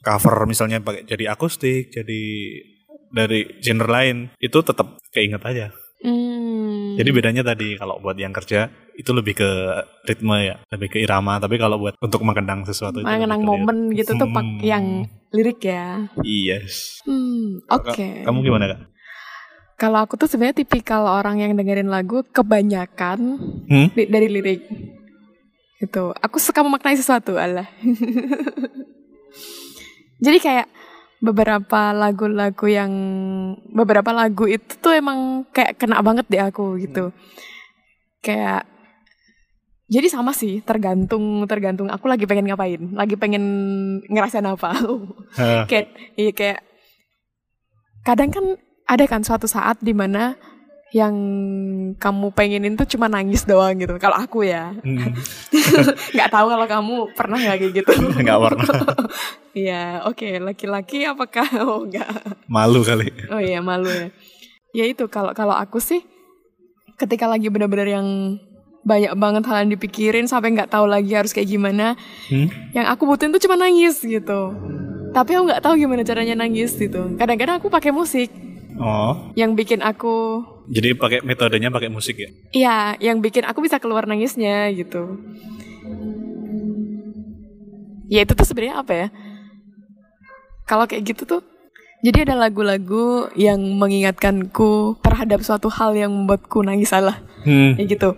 cover 0.00 0.48
misalnya 0.48 0.80
pakai 0.80 1.04
jadi 1.04 1.36
akustik, 1.36 1.92
jadi 1.92 2.22
dari 3.08 3.58
genre 3.58 3.86
lain 3.86 4.28
itu 4.38 4.58
tetap 4.58 4.98
keinget 5.08 5.40
aja. 5.40 5.66
Hmm. 5.98 6.94
Jadi 6.94 7.10
bedanya 7.10 7.42
tadi 7.42 7.74
kalau 7.74 7.98
buat 7.98 8.14
yang 8.14 8.30
kerja 8.30 8.70
itu 8.94 9.10
lebih 9.10 9.34
ke 9.34 9.48
ritme 10.04 10.36
ya, 10.40 10.54
lebih 10.68 10.88
ke 10.88 10.98
irama. 10.98 11.36
Tapi 11.36 11.56
kalau 11.56 11.76
buat 11.78 11.94
untuk 11.98 12.20
mengenang 12.22 12.62
sesuatu 12.62 12.98
itu 12.98 13.06
mengenang 13.06 13.42
momen 13.42 13.76
gitu 13.92 14.12
tuh 14.12 14.28
pak 14.28 14.42
Hmm. 14.42 14.58
yang 14.60 14.84
lirik 15.30 15.60
ya. 15.60 16.06
Yes. 16.22 17.02
Hmm, 17.02 17.58
oke. 17.66 18.22
Kamu 18.22 18.38
gimana 18.40 18.64
kak? 18.68 18.80
Kalau 19.74 19.98
aku 20.00 20.14
tuh 20.14 20.26
sebenarnya 20.26 20.58
tipikal 20.58 21.04
orang 21.04 21.38
yang 21.38 21.50
dengerin 21.54 21.86
lagu 21.86 22.22
kebanyakan 22.26 23.38
Hmm? 23.66 23.86
li- 23.94 24.06
dari 24.06 24.26
lirik. 24.26 24.60
Gitu. 25.78 26.04
Aku 26.12 26.36
suka 26.36 26.60
memaknai 26.60 26.94
sesuatu, 26.94 27.34
Allah. 27.34 27.66
Jadi 30.18 30.38
kayak 30.40 30.66
beberapa 31.18 31.90
lagu-lagu 31.90 32.66
yang 32.70 32.92
beberapa 33.74 34.14
lagu 34.14 34.46
itu 34.46 34.78
tuh 34.78 34.94
emang 34.94 35.42
kayak 35.50 35.78
kena 35.78 35.98
banget 36.02 36.26
di 36.30 36.38
aku 36.38 36.78
gitu. 36.78 37.10
Kayak 38.22 38.66
jadi 39.88 40.06
sama 40.12 40.36
sih, 40.36 40.60
tergantung 40.62 41.48
tergantung 41.48 41.88
aku 41.88 42.12
lagi 42.12 42.28
pengen 42.28 42.46
ngapain, 42.46 42.92
lagi 42.92 43.16
pengen 43.16 43.44
ngerasain 44.04 44.44
apa. 44.44 44.76
Kayak 45.70 45.96
iya 46.12 46.32
kayak 46.36 46.60
kadang 48.04 48.28
kan 48.28 48.44
ada 48.88 49.04
kan 49.08 49.24
suatu 49.24 49.48
saat 49.48 49.80
di 49.80 49.92
mana 49.92 50.36
yang 50.88 51.12
kamu 52.00 52.32
pengenin 52.32 52.72
tuh 52.72 52.88
cuma 52.88 53.12
nangis 53.12 53.44
doang 53.44 53.76
gitu 53.76 53.92
kalau 54.00 54.16
aku 54.16 54.40
ya 54.40 54.72
hmm, 54.72 55.12
nggak 56.16 56.30
tahu 56.32 56.46
kalau 56.48 56.64
kamu 56.64 56.94
pernah 57.12 57.36
nggak 57.36 57.56
kayak 57.60 57.72
gitu 57.76 57.92
Nggak 58.24 58.40
pernah. 58.40 58.66
Iya 59.58 60.06
oke 60.06 60.38
laki-laki 60.38 61.02
apakah 61.02 61.42
oh 61.66 61.82
enggak 61.82 62.06
Malu 62.46 62.86
kali. 62.86 63.10
oh 63.28 63.42
iya 63.42 63.58
malu 63.58 63.90
ya 63.90 64.08
ya 64.70 64.84
itu 64.86 65.10
kalau 65.10 65.34
kalau 65.34 65.52
aku 65.52 65.82
sih 65.82 66.00
ketika 66.94 67.26
lagi 67.26 67.50
benar-benar 67.50 67.88
yang 67.88 68.38
banyak 68.86 69.12
banget 69.18 69.42
hal 69.44 69.66
yang 69.66 69.70
dipikirin 69.74 70.24
sampai 70.24 70.54
nggak 70.54 70.70
tahu 70.70 70.88
lagi 70.88 71.12
harus 71.12 71.36
kayak 71.36 71.50
gimana. 71.50 71.92
Hmm? 72.32 72.48
Yang 72.72 72.86
aku 72.88 73.02
butuhin 73.04 73.34
tuh 73.34 73.42
cuma 73.44 73.60
nangis 73.60 74.00
gitu. 74.00 74.40
Tapi 75.12 75.30
aku 75.36 75.44
nggak 75.44 75.60
tahu 75.60 75.74
gimana 75.76 76.00
caranya 76.02 76.38
nangis 76.38 76.72
gitu. 76.72 77.12
Kadang-kadang 77.20 77.60
aku 77.60 77.68
pakai 77.68 77.92
musik 77.92 78.32
Oh, 78.78 79.34
yang 79.34 79.58
bikin 79.58 79.82
aku 79.82 80.42
jadi 80.68 80.92
pakai 80.94 81.24
metodenya 81.24 81.72
pakai 81.72 81.88
musik 81.88 82.20
ya? 82.20 82.30
Iya, 82.52 82.78
yang 83.00 83.24
bikin 83.24 83.42
aku 83.42 83.64
bisa 83.64 83.80
keluar 83.80 84.04
nangisnya 84.04 84.68
gitu. 84.70 85.16
Ya 88.08 88.24
itu 88.24 88.32
tuh 88.32 88.44
sebenarnya 88.44 88.80
apa 88.80 88.92
ya? 88.92 89.08
Kalau 90.68 90.84
kayak 90.84 91.04
gitu 91.08 91.24
tuh, 91.24 91.40
jadi 92.04 92.28
ada 92.28 92.36
lagu-lagu 92.36 93.32
yang 93.32 93.56
mengingatkanku 93.58 95.00
terhadap 95.00 95.40
suatu 95.40 95.72
hal 95.72 95.96
yang 95.96 96.12
membuatku 96.12 96.60
nangis 96.60 96.92
salah, 96.92 97.20
Hmm. 97.44 97.76
kayak 97.76 97.88
gitu. 97.96 98.10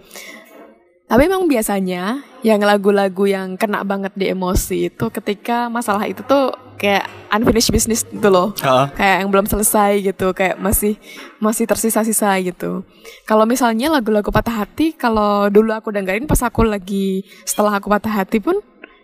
Tapi 1.06 1.26
memang 1.26 1.50
biasanya 1.50 2.22
yang 2.42 2.62
lagu-lagu 2.62 3.26
yang 3.26 3.58
kena 3.58 3.82
banget 3.82 4.14
di 4.14 4.30
emosi 4.30 4.90
itu 4.90 5.10
ketika 5.10 5.66
masalah 5.66 6.06
itu 6.06 6.22
tuh 6.22 6.54
kayak 6.80 7.04
unfinished 7.28 7.68
business 7.68 8.08
gitu 8.08 8.32
loh. 8.32 8.56
Ah, 8.64 8.88
kayak 8.96 9.16
yang 9.20 9.28
belum 9.28 9.44
selesai 9.44 10.00
gitu 10.00 10.32
kayak 10.32 10.56
masih 10.56 10.96
masih 11.36 11.68
tersisa-sisa 11.68 12.32
gitu. 12.40 12.88
Kalau 13.28 13.44
misalnya 13.44 13.92
lagu-lagu 13.92 14.32
patah 14.32 14.64
hati 14.64 14.96
kalau 14.96 15.52
dulu 15.52 15.76
aku 15.76 15.92
dengerin 15.92 16.24
pas 16.24 16.40
aku 16.40 16.64
lagi 16.64 17.28
setelah 17.44 17.76
aku 17.76 17.92
patah 17.92 18.24
hati 18.24 18.40
pun 18.40 18.56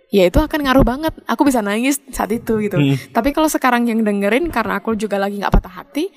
ya 0.08 0.24
itu 0.24 0.40
akan 0.40 0.64
ngaruh 0.64 0.84
banget. 0.88 1.12
Aku 1.28 1.44
bisa 1.44 1.60
nangis 1.60 2.00
saat 2.10 2.32
itu 2.32 2.56
gitu. 2.64 2.80
Hmm. 2.80 2.96
tapi 3.12 3.36
kalau 3.36 3.52
sekarang 3.52 3.84
yang 3.84 4.00
dengerin 4.00 4.48
karena 4.48 4.80
aku 4.80 4.96
juga 4.96 5.20
lagi 5.20 5.36
nggak 5.36 5.52
patah 5.52 5.84
hati 5.84 6.08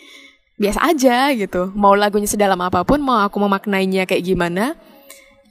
biasa 0.55 0.79
aja 0.95 1.35
gitu. 1.35 1.75
Mau 1.75 1.91
lagunya 1.91 2.31
sedalam 2.31 2.59
apa 2.63 2.87
pun 2.87 3.03
mau 3.03 3.19
aku 3.19 3.35
memaknainya 3.43 4.07
kayak 4.07 4.23
gimana 4.23 4.79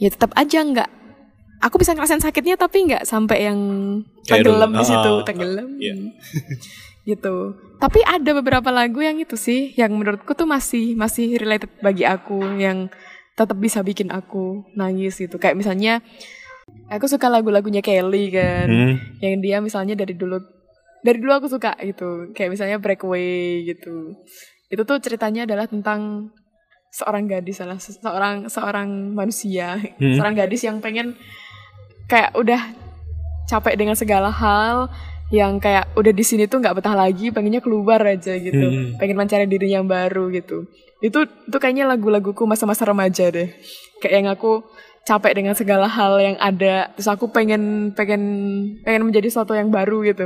ya 0.00 0.09
tetap 0.09 0.33
aja 0.38 0.62
nggak 0.62 0.91
aku 1.59 1.79
bisa 1.79 1.95
ngerasain 1.95 2.23
sakitnya 2.23 2.55
tapi 2.55 2.87
nggak 2.87 3.05
sampai 3.05 3.50
yang 3.50 3.61
tenggelam 4.25 4.71
di 4.73 4.85
situ 4.87 5.12
Ah, 5.19 5.25
tenggelam. 5.27 5.69
iya. 5.79 5.95
gitu. 7.09 7.57
Tapi 7.79 8.00
ada 8.05 8.31
beberapa 8.37 8.69
lagu 8.69 9.00
yang 9.00 9.17
itu 9.17 9.35
sih 9.35 9.73
yang 9.75 9.97
menurutku 9.97 10.35
tuh 10.35 10.45
masih 10.45 10.93
masih 10.93 11.41
related 11.41 11.71
bagi 11.81 12.05
aku 12.05 12.37
yang 12.59 12.93
tetap 13.33 13.57
bisa 13.57 13.81
bikin 13.81 14.11
aku 14.12 14.67
nangis 14.75 15.17
gitu. 15.17 15.38
Kayak 15.38 15.57
misalnya 15.57 16.05
aku 16.93 17.09
suka 17.09 17.33
lagu-lagunya 17.33 17.81
Kelly 17.81 18.29
kan. 18.29 18.67
Hmm. 18.69 18.95
yang 19.25 19.41
dia 19.41 19.57
misalnya 19.65 19.97
dari 19.97 20.12
dulu 20.12 20.37
dari 21.00 21.17
dulu 21.17 21.33
aku 21.33 21.47
suka 21.49 21.79
gitu. 21.81 22.29
Kayak 22.37 22.50
misalnya 22.59 22.77
Breakaway 22.77 23.65
gitu. 23.65 24.19
Itu 24.69 24.83
tuh 24.85 25.00
ceritanya 25.00 25.49
adalah 25.49 25.65
tentang 25.65 26.29
seorang 26.93 27.25
gadis 27.25 27.61
salah 27.61 27.81
seorang 27.81 28.53
seorang 28.53 28.88
manusia. 29.17 29.81
Hmm. 29.97 30.12
seorang 30.19 30.35
gadis 30.37 30.67
yang 30.67 30.83
pengen 30.85 31.17
kayak 32.09 32.35
udah 32.35 32.61
capek 33.49 33.75
dengan 33.77 33.95
segala 33.95 34.33
hal 34.33 34.88
yang 35.29 35.61
kayak 35.61 35.93
udah 35.93 36.12
di 36.12 36.25
sini 36.25 36.49
tuh 36.49 36.65
nggak 36.65 36.81
betah 36.81 36.97
lagi 36.97 37.29
pengennya 37.29 37.61
keluar 37.61 38.00
aja 38.00 38.33
gitu. 38.41 38.65
Hmm. 38.65 38.97
pengen 38.97 39.17
mencari 39.17 39.45
diri 39.45 39.77
yang 39.77 39.85
baru 39.85 40.33
gitu. 40.33 40.65
Itu 41.05 41.29
itu 41.29 41.57
kayaknya 41.61 41.85
lagu-laguku 41.85 42.49
masa-masa 42.49 42.88
remaja 42.88 43.29
deh. 43.29 43.53
Kayak 44.00 44.15
yang 44.17 44.29
aku 44.33 44.65
capek 45.05 45.33
dengan 45.37 45.55
segala 45.57 45.88
hal 45.88 46.21
yang 46.21 46.37
ada 46.41 46.93
terus 46.97 47.09
aku 47.09 47.33
pengen 47.33 47.93
pengen 47.93 48.23
pengen 48.85 49.05
menjadi 49.05 49.29
sesuatu 49.29 49.53
yang 49.53 49.69
baru 49.69 50.05
gitu. 50.05 50.25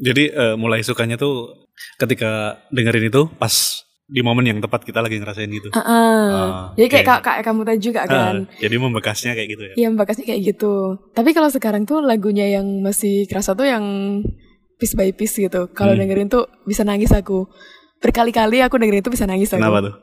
Jadi 0.00 0.32
eh, 0.32 0.54
mulai 0.56 0.80
sukanya 0.80 1.20
tuh 1.20 1.68
ketika 2.00 2.60
dengerin 2.72 3.08
itu 3.12 3.28
pas 3.36 3.84
di 4.12 4.20
momen 4.20 4.44
yang 4.44 4.60
tepat 4.60 4.84
kita 4.84 5.00
lagi 5.00 5.16
ngerasain 5.16 5.48
gitu. 5.48 5.72
Ah, 5.72 5.80
Ah, 5.82 6.48
jadi 6.76 6.86
kayak 6.92 7.04
kak, 7.08 7.20
kayak 7.24 7.42
kamu 7.42 7.60
tadi 7.64 7.80
juga 7.80 8.00
kan 8.04 8.44
Ah, 8.44 8.60
jadi 8.60 8.76
membekasnya 8.76 9.32
kayak 9.32 9.48
gitu 9.48 9.62
ya. 9.64 9.74
Iya 9.74 9.88
bakasnya 9.96 10.24
kayak 10.28 10.40
gitu. 10.52 10.74
Tapi 11.10 11.30
kalau 11.32 11.48
sekarang 11.48 11.88
tuh 11.88 12.04
lagunya 12.04 12.44
yang 12.46 12.84
masih 12.84 13.24
kerasa 13.24 13.56
tuh 13.56 13.64
yang 13.64 13.84
piece 14.76 14.92
by 14.92 15.08
piece 15.10 15.40
gitu. 15.40 15.72
Kalau 15.72 15.96
Hmm. 15.96 16.00
dengerin 16.04 16.28
tuh 16.28 16.44
bisa 16.62 16.84
nangis 16.84 17.08
aku. 17.08 17.48
Berkali-kali 17.98 18.60
aku 18.60 18.76
dengerin 18.76 19.00
itu 19.00 19.08
bisa 19.08 19.24
nangis 19.24 19.48
aku. 19.48 19.64
Kenapa 19.64 19.80
tuh? 19.80 19.94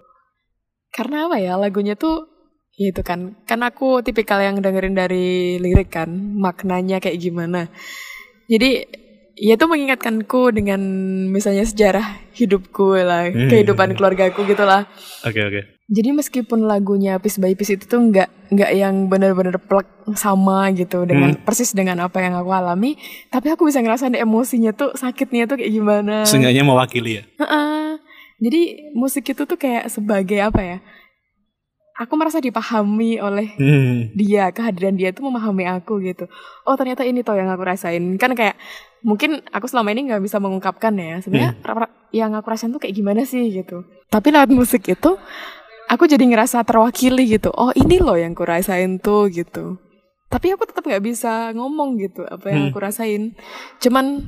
Karena 0.90 1.30
apa 1.30 1.38
ya 1.38 1.54
lagunya 1.54 1.94
tuh 1.94 2.26
ya 2.74 2.90
itu 2.90 3.06
kan. 3.06 3.38
Kan 3.46 3.62
aku 3.62 4.02
tipikal 4.02 4.42
yang 4.42 4.58
dengerin 4.58 4.98
dari 4.98 5.60
lirik 5.62 5.94
kan. 5.94 6.10
Maknanya 6.34 6.98
kayak 6.98 7.22
gimana. 7.22 7.70
Jadi 8.50 8.88
ya 9.40 9.56
itu 9.56 9.66
mengingatkanku 9.66 10.52
dengan 10.52 10.82
misalnya 11.32 11.64
sejarah 11.64 12.30
hidupku 12.36 13.00
lah. 13.00 13.32
Hmm. 13.32 13.48
Kehidupan 13.48 13.96
keluargaku 13.96 14.44
gitu 14.46 14.68
lah. 14.68 14.86
Oke 15.24 15.40
oke. 15.40 15.62
Jadi 15.90 16.10
meskipun 16.14 16.70
lagunya 16.70 17.18
piece 17.18 17.42
by 17.42 17.58
piece 17.58 17.74
itu 17.74 17.90
tuh 17.90 17.98
nggak 17.98 18.54
nggak 18.54 18.72
yang 18.78 19.10
benar-benar 19.10 19.58
plek 19.58 19.90
sama 20.14 20.70
gitu 20.78 21.02
dengan 21.02 21.34
persis 21.42 21.74
dengan 21.74 22.06
apa 22.06 22.22
yang 22.22 22.38
aku 22.38 22.54
alami, 22.54 22.94
tapi 23.34 23.50
aku 23.50 23.66
bisa 23.66 23.82
ngerasain 23.82 24.14
emosinya 24.14 24.70
tuh 24.76 24.94
sakitnya 24.94 25.50
tuh 25.50 25.58
kayak 25.58 25.74
gimana. 25.74 26.30
Seenggaknya 26.30 26.62
mewakili 26.62 27.18
ya. 27.18 27.24
Heeh. 27.42 27.98
Jadi 28.40 28.62
musik 28.96 29.34
itu 29.34 29.44
tuh 29.44 29.58
kayak 29.58 29.90
sebagai 29.92 30.40
apa 30.40 30.62
ya? 30.62 30.78
Aku 32.00 32.16
merasa 32.16 32.40
dipahami 32.40 33.20
oleh 33.20 33.60
Hmm. 33.60 34.16
dia, 34.16 34.50
kehadiran 34.50 34.96
dia 34.96 35.12
tuh 35.12 35.28
memahami 35.28 35.68
aku 35.68 36.00
gitu. 36.00 36.32
Oh 36.64 36.74
ternyata 36.74 37.04
ini 37.04 37.22
toh 37.22 37.36
yang 37.36 37.52
aku 37.52 37.60
rasain. 37.62 38.16
Kan 38.16 38.34
kayak 38.34 38.56
mungkin 39.04 39.44
aku 39.52 39.68
selama 39.68 39.92
ini 39.92 40.08
nggak 40.08 40.24
bisa 40.24 40.40
mengungkapkan 40.40 40.96
ya. 40.96 41.20
Sebenarnya 41.20 41.60
ra- 41.62 41.92
yang 42.10 42.32
aku 42.32 42.48
rasain 42.48 42.72
tuh 42.72 42.80
kayak 42.80 42.96
gimana 42.96 43.28
sih 43.28 43.52
gitu. 43.52 43.84
Tapi 44.08 44.32
lewat 44.32 44.48
musik 44.48 44.88
itu 44.88 45.20
aku 45.86 46.08
jadi 46.08 46.24
ngerasa 46.24 46.64
terwakili 46.64 47.28
gitu. 47.30 47.52
Oh 47.52 47.76
ini 47.76 48.00
loh 48.00 48.16
yang 48.16 48.32
aku 48.32 48.48
rasain 48.48 48.96
tuh 48.98 49.28
gitu. 49.28 49.76
Tapi 50.30 50.56
aku 50.56 50.64
tetap 50.64 50.88
nggak 50.88 51.04
bisa 51.04 51.52
ngomong 51.52 52.00
gitu 52.00 52.24
apa 52.24 52.48
yang 52.48 52.62
Hmm. 52.64 52.70
aku 52.72 52.80
rasain. 52.80 53.36
Cuman 53.78 54.24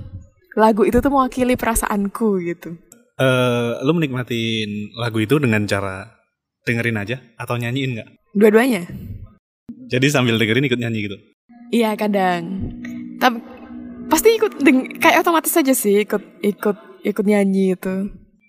lagu 0.53 0.83
itu 0.83 0.99
tuh 0.99 1.07
mewakili 1.07 1.55
perasaanku 1.55 2.43
gitu. 2.43 2.75
Eh, 3.15 3.71
lu 3.79 3.95
menikmatin 3.95 4.91
lagu 4.97 5.23
itu 5.23 5.39
dengan 5.39 5.63
cara 5.63 6.19
dengerin 6.65 6.97
aja 6.97 7.17
atau 7.37 7.57
nyanyiin 7.57 7.97
nggak? 7.97 8.09
Dua-duanya. 8.37 8.85
Jadi 9.91 10.07
sambil 10.07 10.37
dengerin 10.39 10.67
ikut 10.69 10.79
nyanyi 10.79 11.09
gitu. 11.09 11.17
Iya 11.71 11.95
kadang. 11.95 12.71
Tapi 13.17 13.37
pasti 14.07 14.35
ikut 14.35 14.59
deng- 14.59 14.99
kayak 14.99 15.23
otomatis 15.23 15.55
aja 15.55 15.73
sih 15.73 16.03
ikut 16.03 16.21
ikut 16.43 16.77
ikut 17.03 17.25
nyanyi 17.25 17.75
itu. 17.75 17.95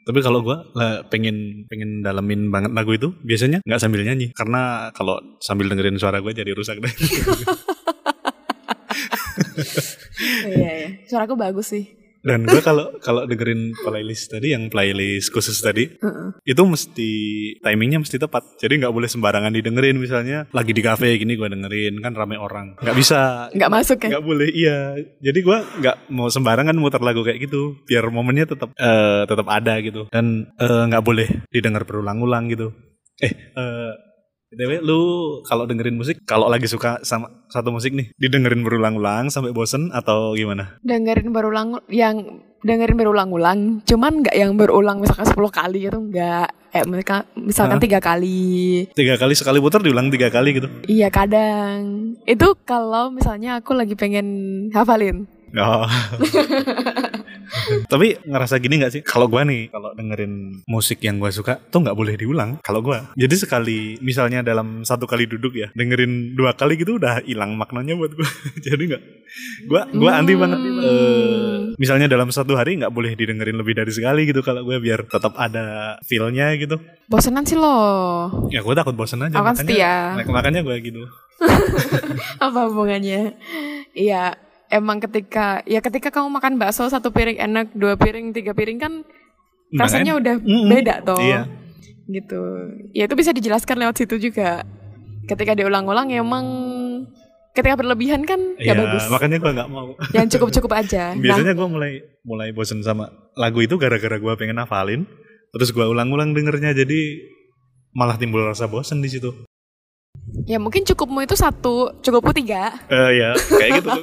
Tapi 0.03 0.19
kalau 0.19 0.43
gua 0.43 0.67
lah, 0.75 1.07
pengen 1.07 1.63
pengen 1.71 2.03
dalemin 2.03 2.51
banget 2.51 2.75
lagu 2.75 2.91
itu, 2.91 3.15
biasanya 3.23 3.63
nggak 3.63 3.79
sambil 3.79 4.03
nyanyi 4.03 4.35
karena 4.35 4.91
kalau 4.91 5.15
sambil 5.39 5.71
dengerin 5.71 5.95
suara 5.95 6.19
gue 6.19 6.35
jadi 6.35 6.51
rusak 6.51 6.83
deh. 6.83 6.91
iya 10.51 10.71
ya. 10.75 10.89
Suaraku 11.07 11.39
bagus 11.39 11.71
sih. 11.71 12.02
Dan 12.23 12.47
gue 12.47 12.63
kalau 12.63 12.95
kalau 13.03 13.27
dengerin 13.27 13.75
playlist 13.83 14.31
tadi 14.31 14.55
yang 14.55 14.71
playlist 14.71 15.35
khusus 15.35 15.59
tadi 15.59 15.91
Heeh. 15.91 16.29
itu 16.47 16.63
mesti 16.63 17.11
timingnya 17.59 17.99
mesti 17.99 18.17
tepat. 18.17 18.63
Jadi 18.63 18.79
nggak 18.79 18.95
boleh 18.95 19.11
sembarangan 19.11 19.51
didengerin 19.51 19.99
misalnya 19.99 20.47
lagi 20.55 20.71
di 20.71 20.83
kafe 20.83 21.19
gini 21.19 21.35
gue 21.35 21.51
dengerin 21.51 21.99
kan 21.99 22.15
rame 22.15 22.39
orang. 22.39 22.79
Nggak 22.79 22.97
bisa. 22.97 23.51
Nggak 23.51 23.73
masuk 23.75 23.99
ya? 24.07 24.11
Nggak 24.15 24.27
boleh 24.27 24.49
iya. 24.55 24.79
Jadi 25.19 25.39
gue 25.43 25.59
nggak 25.83 25.97
mau 26.15 26.31
sembarangan 26.31 26.79
muter 26.79 27.03
lagu 27.03 27.27
kayak 27.27 27.43
gitu. 27.51 27.83
Biar 27.83 28.07
momennya 28.15 28.47
tetap 28.47 28.71
eh, 28.79 29.27
tetap 29.27 29.47
ada 29.51 29.75
gitu. 29.83 30.07
Dan 30.15 30.47
eh, 30.63 30.83
nggak 30.87 31.05
boleh 31.05 31.27
didengar 31.51 31.83
berulang-ulang 31.83 32.47
gitu. 32.55 32.71
Eh 33.19 33.35
eh 33.59 34.12
BTW 34.53 34.85
lu 34.85 35.01
kalau 35.49 35.65
dengerin 35.65 35.97
musik 35.97 36.21
kalau 36.29 36.53
lagi 36.53 36.69
suka 36.69 37.01
sama 37.09 37.49
satu 37.49 37.73
musik 37.73 37.97
nih 37.97 38.13
didengerin 38.21 38.61
berulang-ulang 38.61 39.33
sampai 39.33 39.49
bosen 39.57 39.89
atau 39.97 40.37
gimana? 40.37 40.77
Dengerin 40.85 41.33
berulang 41.33 41.81
yang 41.89 42.45
dengerin 42.61 43.01
berulang-ulang, 43.01 43.81
cuman 43.89 44.23
nggak 44.23 44.37
yang 44.37 44.55
berulang 44.55 45.01
misalkan 45.01 45.25
10 45.25 45.41
kali 45.49 45.79
gitu 45.89 45.99
nggak. 45.99 46.49
Eh 46.73 46.85
mereka 46.85 47.25
misalkan 47.33 47.81
tiga 47.81 47.97
kali. 47.97 48.85
Tiga 48.93 49.17
kali 49.17 49.33
sekali 49.33 49.57
putar 49.57 49.81
diulang 49.81 50.13
tiga 50.13 50.29
kali 50.29 50.61
gitu. 50.61 50.69
Iya 50.85 51.09
kadang. 51.09 52.13
Itu 52.29 52.53
kalau 52.69 53.09
misalnya 53.09 53.57
aku 53.61 53.73
lagi 53.73 53.97
pengen 53.97 54.69
hafalin. 54.77 55.25
Oh. 55.57 55.89
Tapi 57.93 58.21
ngerasa 58.23 58.59
gini 58.59 58.81
gak 58.81 58.93
sih? 58.93 59.03
Kalau 59.03 59.27
gua 59.27 59.43
nih, 59.43 59.69
kalau 59.69 59.93
dengerin 59.93 60.65
musik 60.65 61.01
yang 61.01 61.19
gua 61.19 61.29
suka 61.29 61.59
tuh 61.69 61.83
nggak 61.83 61.97
boleh 61.97 62.15
diulang. 62.17 62.59
Kalau 62.61 62.81
gua, 62.81 63.13
jadi 63.15 63.35
sekali, 63.35 63.97
misalnya 64.01 64.41
dalam 64.41 64.83
satu 64.83 65.05
kali 65.05 65.27
duduk 65.27 65.55
ya, 65.55 65.69
dengerin 65.73 66.35
dua 66.35 66.55
kali 66.55 66.77
gitu 66.77 66.97
udah 66.97 67.23
hilang 67.23 67.55
maknanya 67.55 67.95
buat 67.95 68.13
gua. 68.13 68.29
jadi 68.67 68.83
nggak, 68.95 69.03
gua 69.67 69.83
gua 69.93 70.11
anti 70.19 70.35
banget. 70.35 70.59
Hmm. 70.59 70.81
Eh, 70.83 71.59
misalnya 71.79 72.07
dalam 72.07 72.29
satu 72.29 72.55
hari 72.55 72.79
nggak 72.81 72.93
boleh 72.93 73.13
didengerin 73.15 73.57
lebih 73.57 73.75
dari 73.77 73.93
sekali 73.93 74.27
gitu. 74.29 74.41
Kalau 74.41 74.63
gua 74.65 74.79
biar 74.79 75.07
tetap 75.07 75.37
ada 75.37 75.97
feelnya 76.05 76.53
gitu. 76.57 76.77
Bosenan 77.07 77.45
sih 77.45 77.59
loh. 77.59 78.49
Ya 78.49 78.65
gua 78.65 78.75
takut 78.75 78.97
bosen 78.97 79.23
aja. 79.23 79.37
Akan 79.37 79.55
setia. 79.57 80.17
mak- 80.17 80.31
makanya 80.33 80.61
gua 80.65 80.77
gitu. 80.81 81.05
Apa 82.45 82.71
hubungannya? 82.71 83.35
Iya, 83.93 84.37
emang 84.73 84.99
ketika 85.05 85.61
ya 85.69 85.85
ketika 85.85 86.09
kamu 86.09 86.33
makan 86.33 86.57
bakso 86.57 86.89
satu 86.89 87.13
piring 87.13 87.37
enak, 87.37 87.77
dua 87.77 88.01
piring, 88.01 88.33
tiga 88.33 88.57
piring 88.57 88.81
kan 88.81 89.05
Nah, 89.73 89.89
rasanya 89.89 90.21
udah 90.21 90.35
beda 90.69 91.01
toh. 91.01 91.17
Iya. 91.17 91.49
Gitu. 92.05 92.41
Ya 92.93 93.09
itu 93.09 93.15
bisa 93.17 93.33
dijelaskan 93.33 93.81
lewat 93.81 93.97
situ 94.05 94.17
juga. 94.21 94.65
ketika 95.23 95.55
diulang-ulang 95.55 96.11
emang 96.11 96.45
ketika 97.55 97.79
berlebihan 97.79 98.27
kan 98.27 98.59
gak 98.59 98.75
bagus. 98.75 99.07
makanya 99.07 99.39
gue 99.39 99.53
nggak 99.55 99.71
mau. 99.71 99.95
Yang 100.11 100.35
cukup-cukup 100.37 100.83
aja. 100.83 101.13
Nah, 101.15 101.23
Biasanya 101.23 101.55
gue 101.55 101.69
mulai 101.71 101.93
mulai 102.27 102.51
bosen 102.51 102.83
sama 102.83 103.07
lagu 103.39 103.63
itu 103.63 103.79
gara-gara 103.79 104.19
gue 104.19 104.35
pengen 104.35 104.59
hafalin, 104.59 105.07
terus 105.55 105.71
gue 105.71 105.87
ulang-ulang 105.87 106.35
dengernya 106.35 106.75
jadi 106.75 107.23
malah 107.95 108.19
timbul 108.19 108.43
rasa 108.43 108.67
bosen 108.67 108.99
di 108.99 109.15
situ. 109.15 109.31
Ya 110.47 110.59
mungkin 110.59 110.83
cukupmu 110.87 111.23
itu 111.23 111.37
satu, 111.37 111.99
cukupmu 112.01 112.33
tiga. 112.33 112.73
Eh 112.89 113.11
ya, 113.21 113.31
kayak 113.37 113.71
gitu. 113.83 113.91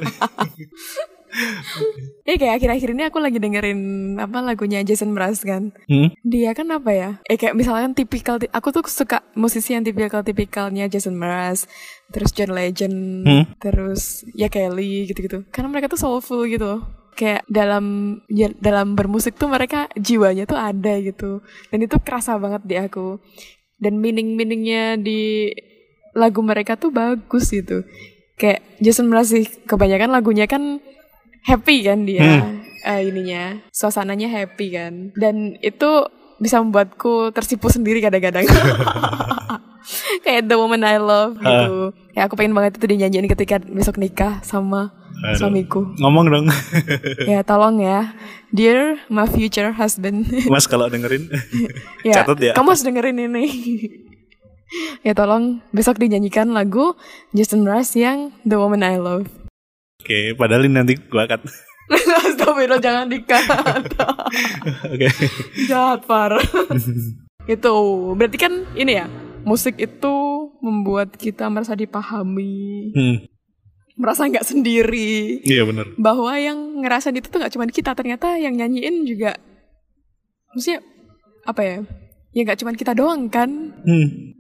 Ya 2.29 2.37
kayak 2.37 2.61
akhir-akhir 2.61 2.89
ini 2.93 3.03
aku 3.09 3.17
lagi 3.17 3.41
dengerin 3.41 3.81
apa 4.21 4.41
lagunya 4.45 4.85
Jason 4.85 5.13
Mraz 5.13 5.41
kan. 5.41 5.73
Hmm? 5.89 6.13
Dia 6.21 6.53
kan 6.53 6.69
apa 6.69 6.91
ya? 6.93 7.09
Eh 7.25 7.37
kayak 7.41 7.57
misalkan 7.57 7.97
tipikal, 7.97 8.37
aku 8.53 8.69
tuh 8.69 8.85
suka 8.85 9.25
musisi 9.33 9.73
yang 9.73 9.81
tipikal-tipikalnya 9.81 10.85
Jason 10.85 11.17
Mraz, 11.17 11.65
terus 12.13 12.29
John 12.33 12.53
Legend, 12.53 13.25
Hmm? 13.25 13.45
terus 13.57 14.25
ya 14.37 14.45
Kelly 14.49 15.09
gitu-gitu. 15.09 15.45
Karena 15.49 15.73
mereka 15.73 15.89
tuh 15.89 15.97
soulful 15.97 16.45
gitu. 16.45 16.85
Kayak 17.17 17.43
dalam 17.49 17.85
ya, 18.29 18.53
dalam 18.61 18.93
bermusik 18.93 19.33
tuh 19.35 19.49
mereka 19.49 19.89
jiwanya 19.97 20.45
tuh 20.45 20.57
ada 20.61 21.01
gitu. 21.01 21.41
Dan 21.73 21.81
itu 21.81 21.97
kerasa 21.97 22.37
banget 22.37 22.61
di 22.61 22.77
aku. 22.77 23.17
Dan 23.79 23.97
meaning-meaningnya 23.97 25.01
di 25.01 25.49
lagu 26.19 26.43
mereka 26.43 26.75
tuh 26.75 26.91
bagus 26.91 27.49
gitu. 27.49 27.88
Kayak 28.35 28.63
Jason 28.83 29.07
Mraz 29.07 29.31
sih 29.31 29.47
kebanyakan 29.63 30.11
lagunya 30.11 30.45
kan 30.47 30.83
happy 31.47 31.88
kan 31.88 32.03
dia 32.03 32.43
eh, 32.83 33.01
ininya 33.07 33.63
suasananya 33.71 34.27
happy 34.27 34.75
kan. 34.75 35.15
Dan 35.15 35.55
itu 35.63 36.07
bisa 36.39 36.63
membuatku 36.63 37.35
tersipu 37.35 37.67
sendiri 37.67 37.99
kadang-kadang. 37.99 38.47
Kayak 40.23 40.47
the 40.47 40.55
woman 40.55 40.83
I 40.83 40.99
love 40.99 41.39
gitu. 41.39 41.95
Ya 42.15 42.27
aku 42.27 42.35
pengen 42.39 42.55
banget 42.55 42.79
itu 42.79 42.85
dinyanyiin 42.88 43.27
ketika 43.31 43.59
besok 43.63 43.99
nikah 43.99 44.39
sama 44.43 44.91
Aduh. 45.23 45.47
suamiku. 45.47 45.81
Ngomong 45.99 46.25
dong, 46.31 46.45
ya 47.31 47.43
tolong 47.43 47.83
ya. 47.83 48.15
Dear 48.55 48.99
my 49.11 49.27
future 49.27 49.75
husband. 49.75 50.27
Mas 50.47 50.67
kalau 50.67 50.88
dengerin. 50.88 51.27
ya 52.07 52.23
Catat 52.23 52.39
ya. 52.39 52.53
kamu 52.55 52.67
harus 52.71 52.83
dengerin 52.88 53.17
ini 53.19 53.45
ya 55.01 55.13
tolong 55.13 55.61
besok 55.69 55.97
dinyanyikan 55.97 56.49
lagu 56.49 56.93
Jason 57.31 57.61
Mraz 57.61 57.93
yang 57.93 58.33
the 58.41 58.55
woman 58.55 58.81
I 58.81 58.95
love 58.95 59.25
Oke, 59.99 60.31
padahal 60.33 60.63
ini 60.63 60.73
nanti 60.73 60.95
gue 60.95 61.11
akan. 61.19 61.43
Astagfirullah 62.23 62.79
jangan 62.79 63.09
dikat 63.09 63.43
Oke. 64.93 65.07
Jahat 65.65 66.05
parah 66.05 66.39
Itu 67.51 67.73
Berarti 68.13 68.38
kan 68.38 68.53
ini 68.73 68.95
ya 68.95 69.09
Musik 69.41 69.75
itu 69.75 70.15
membuat 70.61 71.13
kita 71.13 71.49
merasa 71.49 71.73
dipahami 71.73 72.93
Hmm, 72.93 73.17
Merasa 73.97 74.23
nggak 74.23 74.45
sendiri 74.45 75.41
Iya 75.43 75.65
bener. 75.65 75.91
Bahwa 75.97 76.31
yang 76.38 76.57
ngerasain 76.79 77.13
itu 77.13 77.27
tuh 77.27 77.41
nggak 77.41 77.53
cuma 77.53 77.65
kita 77.65 77.91
Ternyata 77.91 78.38
yang 78.38 78.53
nyanyiin 78.53 79.03
juga 79.03 79.35
Maksudnya 80.53 80.79
Apa 81.43 81.61
ya 81.61 81.77
Ya 82.31 82.41
nggak 82.45 82.59
cuma 82.61 82.71
kita 82.71 82.93
doang 82.93 83.27
kan 83.27 83.75
Hmm. 83.83 84.38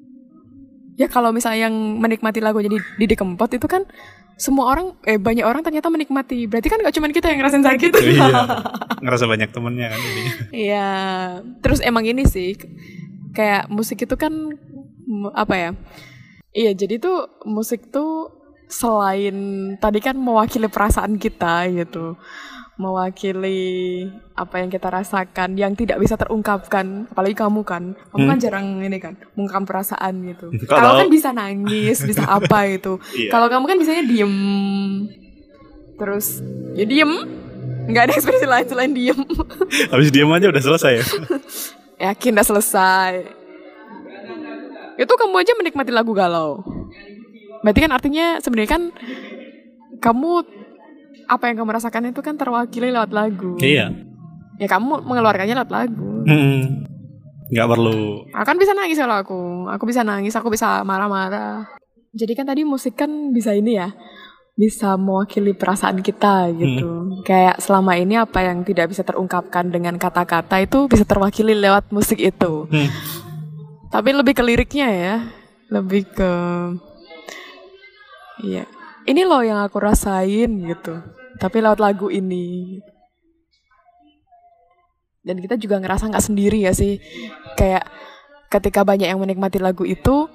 Ya 0.99 1.07
kalau 1.07 1.31
misalnya 1.31 1.71
yang 1.71 1.75
menikmati 2.03 2.43
lagunya 2.43 2.67
di 2.67 2.79
Didi 2.99 3.15
Kempot 3.15 3.47
itu 3.55 3.63
kan 3.71 3.87
semua 4.35 4.71
orang 4.71 4.99
eh 5.07 5.15
banyak 5.15 5.47
orang 5.47 5.63
ternyata 5.63 5.87
menikmati. 5.87 6.43
Berarti 6.51 6.67
kan 6.67 6.83
gak 6.83 6.95
cuma 6.95 7.07
kita 7.07 7.31
yang 7.31 7.39
ngerasain 7.39 7.63
sakit. 7.63 7.91
Iya. 8.03 8.27
Ngerasa 9.03 9.25
banyak 9.27 9.49
temennya 9.55 9.87
kan 9.95 9.99
ini. 9.99 10.23
Iya. 10.51 10.89
Terus 11.63 11.79
emang 11.79 12.03
ini 12.03 12.27
sih 12.27 12.59
kayak 13.31 13.71
musik 13.71 14.03
itu 14.03 14.15
kan 14.19 14.31
apa 15.31 15.55
ya? 15.55 15.71
Iya, 16.51 16.71
jadi 16.75 16.99
tuh 16.99 17.31
musik 17.47 17.87
tuh 17.93 18.35
selain 18.69 19.35
tadi 19.81 19.99
kan 20.03 20.19
mewakili 20.19 20.67
perasaan 20.67 21.15
kita 21.15 21.67
gitu. 21.71 22.19
Mewakili 22.79 24.07
apa 24.33 24.63
yang 24.63 24.71
kita 24.71 24.87
rasakan 24.87 25.59
yang 25.59 25.75
tidak 25.75 25.99
bisa 25.99 26.15
terungkapkan, 26.15 27.11
apalagi 27.11 27.35
kamu 27.35 27.67
kan. 27.67 27.91
Kamu 28.09 28.23
kan 28.23 28.39
jarang 28.39 28.79
ini 28.79 28.97
kan 28.97 29.19
mengungkapkan 29.35 29.67
perasaan 29.67 30.23
gitu. 30.23 30.47
Kalau- 30.71 30.95
kan 30.97 31.11
bisa 31.11 31.35
nangis, 31.35 31.99
bisa 31.99 32.23
apa 32.39 32.71
gitu. 32.71 32.95
Iya. 33.13 33.29
Kalau 33.29 33.51
kamu 33.51 33.67
kan 33.67 33.77
bisanya 33.77 34.03
diem. 34.07 34.33
Terus 35.99 36.39
ya 36.71 36.87
diem. 36.87 37.11
Nggak 37.91 38.03
ada 38.07 38.13
ekspresi 38.15 38.47
lain 38.47 38.63
selain 38.63 38.93
diem. 38.95 39.19
Habis 39.91 40.09
diam 40.09 40.31
aja 40.31 40.47
udah 40.47 40.63
selesai 40.63 40.91
ya. 40.95 41.05
Yakin 41.99 42.31
udah 42.31 42.47
selesai. 42.47 43.11
Itu 44.95 45.13
kamu 45.15 45.35
aja 45.35 45.51
menikmati 45.55 45.91
lagu 45.91 46.15
galau. 46.15 46.63
Berarti 47.59 47.79
kan 47.81 47.91
artinya 47.91 48.39
sebenarnya 48.39 48.71
kan 48.71 48.83
kamu 49.99 50.31
apa 51.29 51.45
yang 51.45 51.61
kamu 51.61 51.77
rasakan 51.77 52.09
itu 52.09 52.25
kan 52.25 52.33
terwakili 52.33 52.89
lewat 52.89 53.13
lagu. 53.13 53.53
Iya. 53.61 53.93
Ya 54.57 54.67
kamu 54.67 55.05
mengeluarkannya 55.05 55.53
lewat 55.53 55.71
lagu. 55.71 56.25
Hmm. 56.25 56.89
Nggak 57.53 57.67
perlu. 57.69 58.25
Aku 58.33 58.45
kan 58.45 58.57
bisa 58.57 58.73
nangis 58.73 58.97
kalau 58.97 59.17
aku. 59.21 59.41
Aku 59.69 59.83
bisa 59.85 60.01
nangis, 60.01 60.33
aku 60.33 60.49
bisa 60.49 60.81
marah-marah. 60.81 61.69
Jadi 62.13 62.33
kan 62.33 62.49
tadi 62.49 62.65
musik 62.65 62.97
kan 62.97 63.29
bisa 63.29 63.53
ini 63.53 63.77
ya. 63.77 63.93
Bisa 64.57 64.99
mewakili 64.99 65.55
perasaan 65.55 66.01
kita 66.03 66.51
gitu. 66.51 67.21
Kayak 67.23 67.61
selama 67.63 67.95
ini 67.95 68.19
apa 68.19 68.43
yang 68.43 68.65
tidak 68.65 68.91
bisa 68.91 69.05
terungkapkan 69.05 69.71
dengan 69.71 69.95
kata-kata 69.95 70.59
itu 70.59 70.89
bisa 70.91 71.07
terwakili 71.07 71.55
lewat 71.55 71.93
musik 71.93 72.19
itu. 72.19 72.67
Hmm. 72.67 72.89
Tapi 73.93 74.09
lebih 74.11 74.33
ke 74.35 74.43
liriknya 74.43 74.89
ya. 74.89 75.15
Lebih 75.69 76.03
ke 76.11 76.31
Iya. 78.43 78.65
Ini 79.07 79.21
loh 79.25 79.41
yang 79.43 79.59
aku 79.63 79.79
rasain 79.79 80.51
gitu. 80.67 81.18
Tapi 81.39 81.57
lewat 81.63 81.79
lagu 81.79 82.11
ini. 82.11 82.77
Dan 85.23 85.39
kita 85.39 85.55
juga 85.55 85.79
ngerasa 85.79 86.11
nggak 86.11 86.25
sendiri 86.25 86.59
ya 86.67 86.75
sih. 86.75 86.99
Kayak 87.55 87.87
ketika 88.51 88.83
banyak 88.83 89.07
yang 89.07 89.19
menikmati 89.23 89.57
lagu 89.63 89.87
itu, 89.87 90.27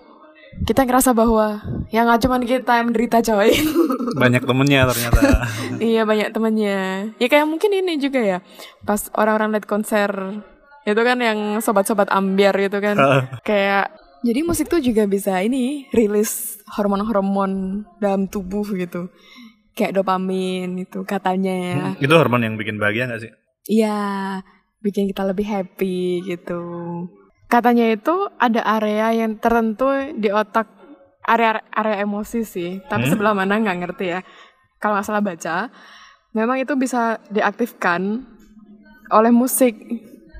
kita 0.62 0.86
ngerasa 0.86 1.10
bahwa 1.12 1.60
yang 1.90 2.06
nggak 2.06 2.20
cuma 2.24 2.36
kita 2.40 2.72
yang 2.78 2.86
menderita 2.88 3.18
coy. 3.26 3.50
Banyak 4.22 4.46
temennya 4.46 4.86
ternyata. 4.86 5.20
iya 5.82 6.06
banyak 6.06 6.30
temennya. 6.30 7.10
Ya 7.18 7.26
kayak 7.26 7.50
mungkin 7.50 7.74
ini 7.74 7.98
juga 7.98 8.22
ya. 8.22 8.38
Pas 8.86 9.10
orang-orang 9.18 9.58
lihat 9.58 9.66
konser 9.66 10.10
itu 10.86 11.00
kan 11.02 11.18
yang 11.18 11.58
sobat-sobat 11.58 12.06
ambiar 12.14 12.54
gitu 12.54 12.78
kan. 12.78 12.94
kayak 13.42 13.90
jadi 14.22 14.40
musik 14.46 14.70
tuh 14.70 14.78
juga 14.78 15.04
bisa 15.10 15.42
ini 15.42 15.90
rilis 15.90 16.62
hormon-hormon 16.78 17.82
dalam 17.98 18.30
tubuh 18.30 18.64
gitu. 18.78 19.10
Kayak 19.74 19.98
dopamin 19.98 20.86
itu 20.86 21.02
katanya 21.02 21.54
ya. 21.54 21.86
itu 21.98 22.14
hormon 22.14 22.46
yang 22.46 22.54
bikin 22.54 22.78
bahagia 22.78 23.10
gak 23.10 23.22
sih? 23.26 23.32
Iya, 23.66 24.38
bikin 24.78 25.10
kita 25.10 25.26
lebih 25.26 25.44
happy 25.44 26.22
gitu. 26.22 26.62
Katanya 27.46 27.90
itu 27.90 28.14
ada 28.38 28.62
area 28.62 29.10
yang 29.14 29.34
tertentu 29.36 29.86
di 30.14 30.30
otak 30.30 30.70
area 31.24 31.58
area 31.70 32.02
emosi 32.02 32.40
sih, 32.44 32.70
tapi 32.84 33.08
Hmm? 33.08 33.12
sebelah 33.16 33.34
mana 33.34 33.56
nggak 33.56 33.78
ngerti 33.80 34.06
ya. 34.12 34.20
Kalau 34.76 34.94
nggak 34.94 35.06
salah 35.06 35.24
baca, 35.24 35.72
memang 36.30 36.60
itu 36.60 36.76
bisa 36.76 37.18
diaktifkan 37.32 38.22
oleh 39.08 39.32
musik 39.32 39.74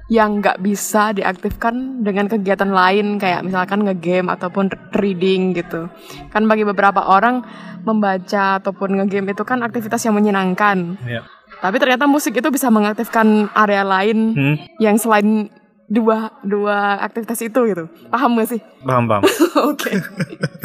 yang 0.07 0.39
nggak 0.39 0.61
bisa 0.61 1.11
diaktifkan 1.11 2.05
dengan 2.05 2.29
kegiatan 2.29 2.69
lain 2.69 3.17
kayak 3.17 3.41
misalkan 3.41 3.83
ngegame 3.83 4.29
ataupun 4.29 4.69
reading 4.93 5.53
gitu. 5.53 5.89
Kan 6.29 6.45
bagi 6.45 6.63
beberapa 6.63 7.01
orang 7.01 7.41
membaca 7.83 8.61
ataupun 8.61 9.01
ngegame 9.01 9.33
itu 9.33 9.43
kan 9.43 9.61
aktivitas 9.61 10.05
yang 10.05 10.13
menyenangkan. 10.13 11.01
Iya. 11.03 11.25
Tapi 11.57 11.77
ternyata 11.79 12.05
musik 12.05 12.37
itu 12.37 12.49
bisa 12.49 12.69
mengaktifkan 12.69 13.49
area 13.53 13.81
lain 13.81 14.19
Hmm. 14.35 14.57
yang 14.77 14.97
selain 14.97 15.49
dua 15.85 16.37
dua 16.41 17.01
aktivitas 17.01 17.41
itu 17.41 17.61
gitu. 17.65 17.85
Paham 18.09 18.37
gak 18.37 18.53
sih? 18.53 18.61
Paham 18.85 19.09
paham. 19.09 19.23
Oke. 19.73 19.89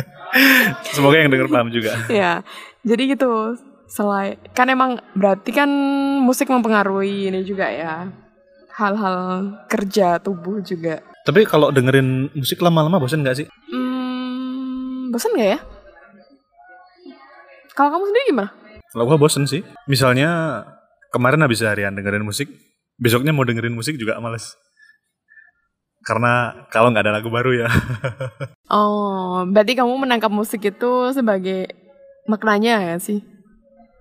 Semoga 0.93 1.15
yang 1.17 1.31
denger 1.31 1.47
paham 1.47 1.69
juga. 1.69 1.95
ya. 2.11 2.43
Jadi 2.83 3.15
gitu. 3.15 3.55
Selain 3.89 4.37
kan 4.53 4.69
emang 4.69 5.01
berarti 5.17 5.49
kan 5.49 5.69
musik 6.21 6.45
mempengaruhi 6.45 7.33
ini 7.33 7.41
juga 7.41 7.65
ya. 7.65 8.05
Hal-hal 8.79 9.19
kerja 9.67 10.23
tubuh 10.23 10.63
juga. 10.63 11.03
Tapi 11.27 11.43
kalau 11.43 11.67
dengerin 11.67 12.31
musik 12.31 12.63
lama-lama 12.63 12.95
bosan 12.95 13.27
gak 13.27 13.43
sih? 13.43 13.47
Hmm, 13.67 15.11
bosan 15.11 15.35
gak 15.35 15.49
ya? 15.55 15.59
Kalau 17.75 17.91
kamu 17.91 18.07
sendiri 18.07 18.25
gimana? 18.31 18.49
Kalau 18.95 19.03
gua 19.03 19.19
bosen 19.19 19.43
sih. 19.43 19.67
Misalnya 19.85 20.63
kemarin 21.11 21.43
habis 21.43 21.59
seharian 21.59 21.91
dengerin 21.91 22.23
musik, 22.23 22.47
besoknya 22.95 23.35
mau 23.35 23.43
dengerin 23.43 23.75
musik 23.75 23.99
juga 23.99 24.15
males. 24.23 24.55
Karena 25.99 26.63
kalau 26.71 26.95
nggak 26.95 27.03
ada 27.03 27.13
lagu 27.19 27.27
baru 27.27 27.67
ya. 27.67 27.69
Oh, 28.69 29.49
berarti 29.49 29.73
kamu 29.73 30.05
menangkap 30.05 30.29
musik 30.29 30.61
itu 30.61 31.09
sebagai 31.09 31.73
maknanya 32.29 32.85
ya 32.85 32.95
sih? 33.01 33.25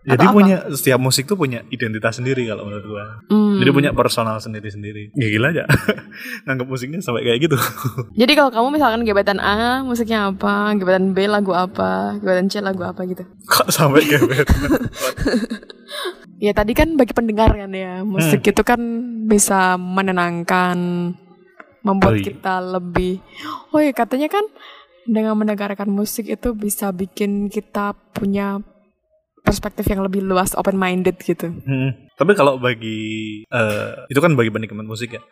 Jadi 0.08 0.16
Atau 0.18 0.32
apa? 0.32 0.38
punya 0.40 0.56
setiap 0.72 0.96
musik 0.96 1.24
tuh 1.24 1.36
punya 1.36 1.60
identitas 1.68 2.16
sendiri 2.16 2.48
kalau 2.48 2.64
menurut 2.64 2.86
gua. 2.86 3.04
Hmm. 3.28 3.60
Jadi 3.60 3.70
punya 3.70 3.90
personal 3.92 4.38
sendiri-sendiri. 4.38 5.12
Ya 5.12 5.28
gila 5.28 5.52
aja. 5.52 5.64
Nganggap 6.48 6.64
musiknya 6.64 6.98
sampai 6.98 7.22
kayak 7.22 7.38
gitu. 7.44 7.56
Jadi 8.20 8.32
kalau 8.32 8.48
kamu 8.48 8.66
misalkan 8.72 9.00
gebetan 9.02 9.36
A 9.36 9.82
musiknya 9.82 10.28
apa, 10.28 10.72
gebetan 10.74 11.12
B 11.12 11.26
lagu 11.26 11.52
apa, 11.52 12.16
gebetan 12.16 12.48
C 12.48 12.58
lagu 12.58 12.80
apa 12.80 13.04
gitu. 13.04 13.28
Kok 13.44 13.68
sampai 13.68 14.00
gebet? 14.08 14.48
Ya 16.38 16.54
tadi 16.54 16.70
kan 16.70 16.94
bagi 16.94 17.10
pendengar 17.10 17.50
kan 17.50 17.68
ya, 17.68 18.00
musik 18.00 18.40
Hmm. 18.40 18.50
itu 18.54 18.62
kan 18.62 18.80
bisa 19.26 19.74
menenangkan, 19.74 20.78
membuat 21.82 22.14
Oh 22.14 22.16
iya. 22.16 22.24
kita 22.24 22.54
lebih. 22.62 23.18
Oh 23.68 23.82
iya 23.82 23.90
katanya 23.90 24.30
kan 24.30 24.46
dengan 25.02 25.34
mendengarkan 25.34 25.88
musik 25.88 26.24
itu 26.24 26.54
bisa 26.54 26.92
bikin 26.92 27.50
kita 27.50 27.92
punya 28.12 28.62
perspektif 29.40 29.84
yang 29.84 30.00
lebih 30.00 30.20
luas, 30.20 30.52
open 30.52 30.74
minded 30.74 31.18
gitu. 31.18 31.48
Hmm. 31.48 31.94
Tapi 32.12 32.32
kalau 32.32 32.56
bagi 32.56 32.98
eh, 33.44 33.90
itu 34.06 34.18
kan 34.18 34.32
bagi 34.32 34.48
penikmat 34.48 34.82
musik 34.82 35.12
ya. 35.12 35.22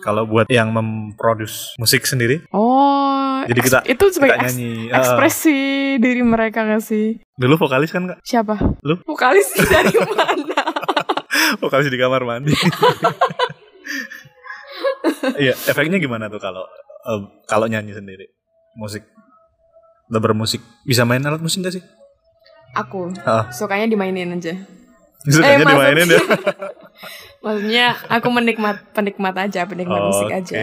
Kalau 0.00 0.24
buat 0.24 0.46
yang 0.46 0.70
memproduce 0.70 1.74
musik 1.76 2.02
sendiri, 2.02 2.42
Oh, 2.50 3.42
Jadi 3.44 3.58
eks- 3.58 3.66
kita- 3.68 3.84
itu 3.84 4.04
sebagai 4.08 4.32
kita 4.32 4.42
eks- 4.42 4.54
nyanyi. 4.54 4.72
eh, 4.84 4.94
ekspresi 4.94 5.58
diri 5.96 6.22
mereka 6.22 6.62
gak 6.64 6.80
sih? 6.80 7.18
dulu 7.34 7.58
vokalis 7.58 7.90
kan 7.90 8.06
kak? 8.06 8.18
Siapa? 8.22 8.54
Lu? 8.80 9.02
Vokalis 9.02 9.50
dari 9.72 9.94
mana? 10.00 10.62
vokalis 11.62 11.86
di 11.86 11.96
kamar 11.96 12.22
mandi. 12.22 12.54
Iya, 15.34 15.54
efeknya 15.66 15.98
gimana 15.98 16.26
tuh 16.26 16.38
kalau 16.38 16.62
eh, 17.04 17.20
kalau 17.44 17.66
nyanyi 17.66 17.92
sendiri? 17.92 18.26
Musik 18.74 19.02
Udah 20.06 20.20
bermusik 20.20 20.60
bisa 20.82 21.02
main 21.02 21.22
alat 21.22 21.40
musik 21.40 21.62
gak 21.62 21.72
sih? 21.72 21.84
Aku 22.72 23.12
Ah. 23.22 23.52
sukanya 23.52 23.86
dimainin 23.86 24.32
aja. 24.32 24.56
Sukanya 25.22 25.56
Eh, 25.56 25.68
dimainin 25.68 26.08
ya. 26.08 26.20
Maksudnya 27.44 27.86
aku 28.06 28.28
menikmat 28.30 28.94
penikmat 28.94 29.34
aja, 29.36 29.66
penikmat 29.66 29.98
Oh, 29.98 30.06
musik 30.10 30.30
aja 30.30 30.62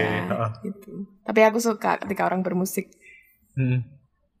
gitu. 0.60 1.04
Tapi 1.22 1.40
aku 1.44 1.60
suka 1.60 2.00
ketika 2.00 2.24
orang 2.24 2.40
bermusik. 2.40 2.88
Hmm. 3.52 3.84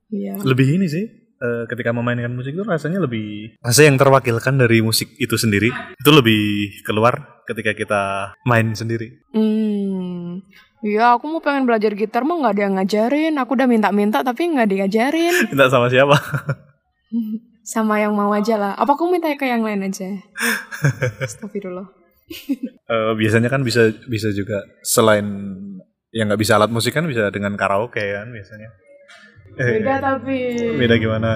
Iya. 0.08 0.40
Lebih 0.40 0.80
ini 0.80 0.88
sih 0.88 1.04
eh, 1.40 1.64
ketika 1.68 1.92
memainkan 1.92 2.32
musik 2.32 2.52
itu 2.52 2.64
rasanya 2.64 3.00
lebih 3.00 3.56
rasa 3.60 3.84
yang 3.84 3.96
terwakilkan 3.96 4.56
dari 4.56 4.80
musik 4.80 5.14
itu 5.16 5.36
sendiri 5.36 5.68
itu 5.72 6.10
lebih 6.10 6.40
keluar 6.84 7.40
ketika 7.44 7.72
kita 7.72 8.02
main 8.44 8.72
sendiri. 8.72 9.20
Hmm. 9.32 10.40
Iya, 10.80 11.12
aku 11.16 11.28
mau 11.28 11.44
pengen 11.44 11.68
belajar 11.68 11.92
gitar 11.92 12.24
mah 12.24 12.40
nggak 12.40 12.54
ada 12.56 12.62
yang 12.64 12.74
ngajarin. 12.80 13.34
Aku 13.36 13.52
udah 13.52 13.68
minta-minta 13.68 14.24
tapi 14.24 14.48
nggak 14.48 14.68
diajarin. 14.68 15.34
Minta 15.52 15.68
sama 15.68 15.92
siapa? 15.92 16.16
Sama 17.70 18.02
yang 18.02 18.18
mau 18.18 18.34
aja 18.34 18.58
lah. 18.58 18.72
Apa 18.74 18.98
aku 18.98 19.06
minta 19.06 19.30
ke 19.38 19.46
yang 19.46 19.62
lain 19.62 19.86
aja? 19.86 20.10
Astagfirullah. 21.26 21.86
Eh, 22.90 23.12
biasanya 23.14 23.46
kan 23.46 23.62
bisa 23.62 23.94
bisa 24.10 24.34
juga 24.34 24.66
selain 24.82 25.22
yang 26.10 26.26
nggak 26.26 26.42
bisa 26.42 26.58
alat 26.58 26.66
musik 26.66 26.90
kan 26.90 27.06
bisa 27.06 27.30
dengan 27.30 27.54
karaoke 27.54 28.02
kan 28.02 28.26
biasanya. 28.34 28.74
Eh, 29.54 29.78
Beda 29.78 30.02
tapi. 30.02 30.38
beda 30.74 30.94
gimana? 30.98 31.30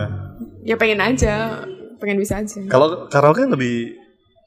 Ya 0.66 0.74
pengen 0.74 0.98
aja. 0.98 1.62
Pengen 2.02 2.18
bisa 2.18 2.42
aja. 2.42 2.58
Kalau 2.66 3.06
karaoke 3.06 3.46
lebih 3.46 3.94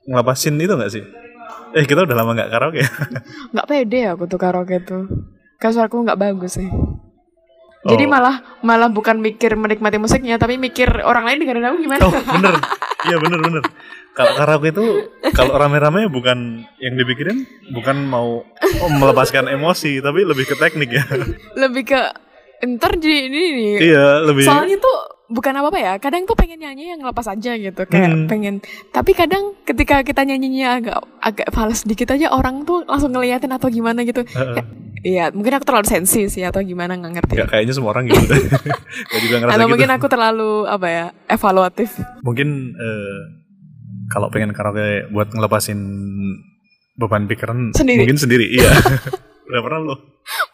ngelepasin 0.08 0.60
itu 0.60 0.76
nggak 0.76 0.92
sih? 0.92 1.04
Eh 1.72 1.88
kita 1.88 2.04
udah 2.04 2.16
lama 2.20 2.36
nggak 2.36 2.52
karaoke. 2.52 2.84
ya? 2.84 2.92
nggak 3.56 3.68
pede 3.68 4.02
aku 4.12 4.28
tuh 4.28 4.40
karaoke 4.40 4.84
tuh 4.84 5.08
kan 5.58 5.74
suaraku 5.74 6.06
nggak 6.06 6.22
bagus 6.22 6.62
sih 6.62 6.70
jadi 6.70 6.87
Oh. 7.86 7.94
malah 8.10 8.42
malah 8.66 8.90
bukan 8.90 9.22
mikir 9.22 9.54
menikmati 9.54 10.02
musiknya 10.02 10.42
tapi 10.42 10.58
mikir 10.58 10.90
orang 11.06 11.30
lain 11.30 11.46
dengerin 11.46 11.68
aku 11.70 11.78
gimana 11.78 12.02
Oh 12.10 12.14
bener, 12.14 12.54
iya 13.06 13.18
bener 13.22 13.40
bener. 13.40 13.64
Kalau 14.18 14.34
karaoke 14.34 14.74
itu 14.74 14.86
kalau 15.38 15.54
rame-rame 15.62 16.10
bukan 16.10 16.66
yang 16.82 16.94
dipikirin 16.98 17.46
bukan 17.70 18.02
mau 18.10 18.42
oh, 18.82 18.90
melepaskan 18.98 19.46
emosi 19.46 20.02
tapi 20.02 20.26
lebih 20.26 20.50
ke 20.50 20.58
teknik 20.58 20.90
ya. 20.90 21.06
lebih 21.54 21.94
ke 21.94 22.02
ntar 22.60 22.96
jadi 22.96 23.28
ini 23.28 23.42
nih 23.52 23.76
iya 23.86 24.08
lebih. 24.22 24.42
soalnya 24.42 24.78
tuh 24.78 24.98
bukan 25.28 25.54
apa 25.54 25.68
apa 25.68 25.78
ya 25.78 25.94
kadang 25.98 26.24
tuh 26.24 26.34
pengen 26.34 26.58
nyanyi 26.58 26.90
yang 26.90 27.02
lepas 27.02 27.28
aja 27.28 27.52
gitu 27.54 27.82
kayak 27.84 28.10
Hmm. 28.10 28.26
pengen 28.26 28.56
tapi 28.90 29.12
kadang 29.12 29.54
ketika 29.62 30.02
kita 30.02 30.24
nyanyinya 30.24 30.68
agak 30.76 30.98
agak 31.20 31.48
fals 31.50 31.84
dikit 31.84 32.10
aja 32.10 32.30
orang 32.30 32.64
tuh 32.64 32.82
langsung 32.84 33.12
ngeliatin 33.12 33.52
atau 33.52 33.68
gimana 33.68 34.02
gitu 34.02 34.24
Heeh. 34.26 34.64
Iya 35.00 35.30
mungkin 35.30 35.54
aku 35.54 35.64
terlalu 35.64 35.86
sensi 35.86 36.26
sih 36.26 36.42
atau 36.42 36.58
gimana 36.60 36.96
nggak 36.96 37.14
ngerti 37.14 37.34
Ya, 37.36 37.46
kayaknya 37.46 37.70
semua 37.72 37.94
orang 37.94 38.10
gitu. 38.10 38.18
Gue 38.28 39.20
juga 39.22 39.36
ngerasa 39.38 39.54
atau 39.54 39.62
gitu. 39.62 39.72
mungkin 39.72 39.90
aku 39.92 40.06
terlalu 40.08 40.52
apa 40.66 40.88
ya 40.88 41.06
evaluatif 41.28 41.90
Mungkin 42.24 42.48
eh, 42.74 43.20
kalau 44.08 44.32
pengen 44.32 44.52
karaoke 44.52 45.06
buat 45.08 45.30
ngelepasin 45.30 45.78
beban 46.96 47.28
pikiran 47.28 47.72
Sendiri. 47.72 48.00
mungkin 48.02 48.18
sendiri. 48.18 48.50
Iya. 48.50 48.74
Udah 49.48 49.62
pernah 49.62 49.80
lo? 49.86 49.96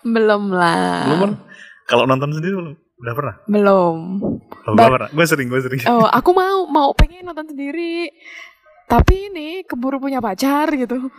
belum 0.04 0.44
lah 0.52 1.02
Belum 1.08 1.20
kan? 1.24 1.32
Kalau 1.88 2.08
nonton 2.08 2.32
sendiri 2.32 2.56
lo? 2.56 2.74
Udah 3.04 3.14
pernah? 3.14 3.36
belum 3.52 3.98
Oh, 4.64 4.74
gak 4.80 4.92
pernah. 4.96 5.10
Gue 5.12 5.26
sering, 5.28 5.48
gue 5.52 5.60
sering. 5.60 5.82
Oh, 5.92 6.08
aku 6.08 6.32
mau 6.40 6.64
mau 6.72 6.96
pengen 6.96 7.28
nonton 7.28 7.52
sendiri. 7.52 8.08
Tapi 8.88 9.32
ini 9.32 9.68
keburu 9.68 10.00
punya 10.00 10.24
pacar 10.24 10.72
gitu. 10.72 11.12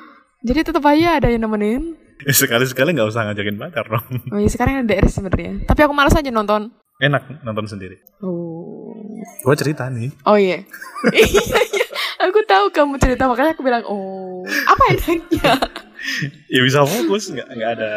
Jadi 0.45 0.61
tetap 0.65 0.85
aja 0.85 1.21
ada 1.21 1.29
yang 1.29 1.45
nemenin. 1.45 1.97
Sekali-sekali 2.25 2.95
nggak 2.95 3.09
usah 3.11 3.29
ngajakin 3.29 3.57
pacar 3.61 3.85
dong. 3.89 4.07
Oh 4.33 4.39
iya 4.41 4.49
sekarang 4.49 4.85
ada 4.85 4.89
DR 4.89 5.09
sebenarnya. 5.09 5.65
Tapi 5.69 5.81
aku 5.85 5.93
malas 5.93 6.17
aja 6.17 6.31
nonton. 6.33 6.73
Enak 7.03 7.43
nonton 7.45 7.67
sendiri. 7.69 8.01
Oh. 8.25 8.97
Gue 9.45 9.55
cerita 9.57 9.89
nih. 9.93 10.13
Oh 10.25 10.37
iya. 10.41 10.65
iya 11.13 11.61
iya. 11.69 11.87
Aku 12.25 12.41
tahu 12.49 12.73
kamu 12.73 12.97
cerita 12.97 13.29
makanya 13.29 13.53
aku 13.53 13.61
bilang 13.61 13.85
oh 13.85 14.41
apa 14.65 14.83
enaknya? 14.97 15.53
Ya 16.49 16.61
bisa 16.61 16.85
fokus, 16.85 17.33
nggak 17.33 17.49
nggak 17.49 17.71
ada 17.81 17.93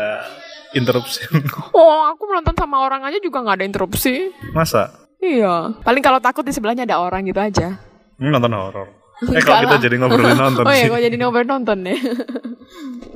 interupsi. 0.73 1.23
Oh 1.77 2.09
aku 2.09 2.25
nonton 2.25 2.55
sama 2.57 2.81
orang 2.81 3.05
aja 3.05 3.19
juga 3.19 3.39
nggak 3.39 3.61
ada 3.61 3.65
interupsi. 3.65 4.33
Masa? 4.51 4.91
Iya. 5.17 5.77
Paling 5.81 6.03
kalau 6.03 6.19
takut 6.19 6.41
di 6.41 6.51
sebelahnya 6.51 6.83
ada 6.83 6.97
orang 6.97 7.23
gitu 7.25 7.37
aja. 7.37 7.77
Hmm, 8.17 8.33
nonton 8.33 8.51
horor. 8.51 8.87
Eh 9.33 9.41
kalau 9.41 9.65
kita 9.65 9.77
jadi 9.89 9.95
ngobrolin 9.97 10.37
nonton 10.37 10.61
Oh 10.61 10.73
iya, 10.73 10.89
kok 10.89 11.01
jadi 11.01 11.15
ngobrol 11.17 11.45
nonton 11.45 11.77
ya. 11.85 11.97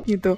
gitu. 0.02 0.34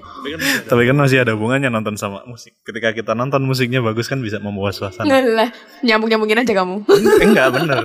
Tapi 0.68 0.82
kan 0.84 0.96
masih 0.96 1.24
ada 1.24 1.32
hubungannya 1.36 1.72
nonton 1.72 1.96
sama 1.96 2.20
musik. 2.28 2.52
Ketika 2.64 2.92
kita 2.92 3.12
nonton 3.16 3.44
musiknya 3.44 3.80
bagus 3.80 4.08
kan 4.08 4.20
bisa 4.20 4.36
membawa 4.40 4.72
suasana. 4.72 5.08
Lah, 5.08 5.48
nyambung-nyambungin 5.80 6.44
aja 6.44 6.52
kamu. 6.52 6.84
Enggak 7.24 7.48
bener. 7.56 7.84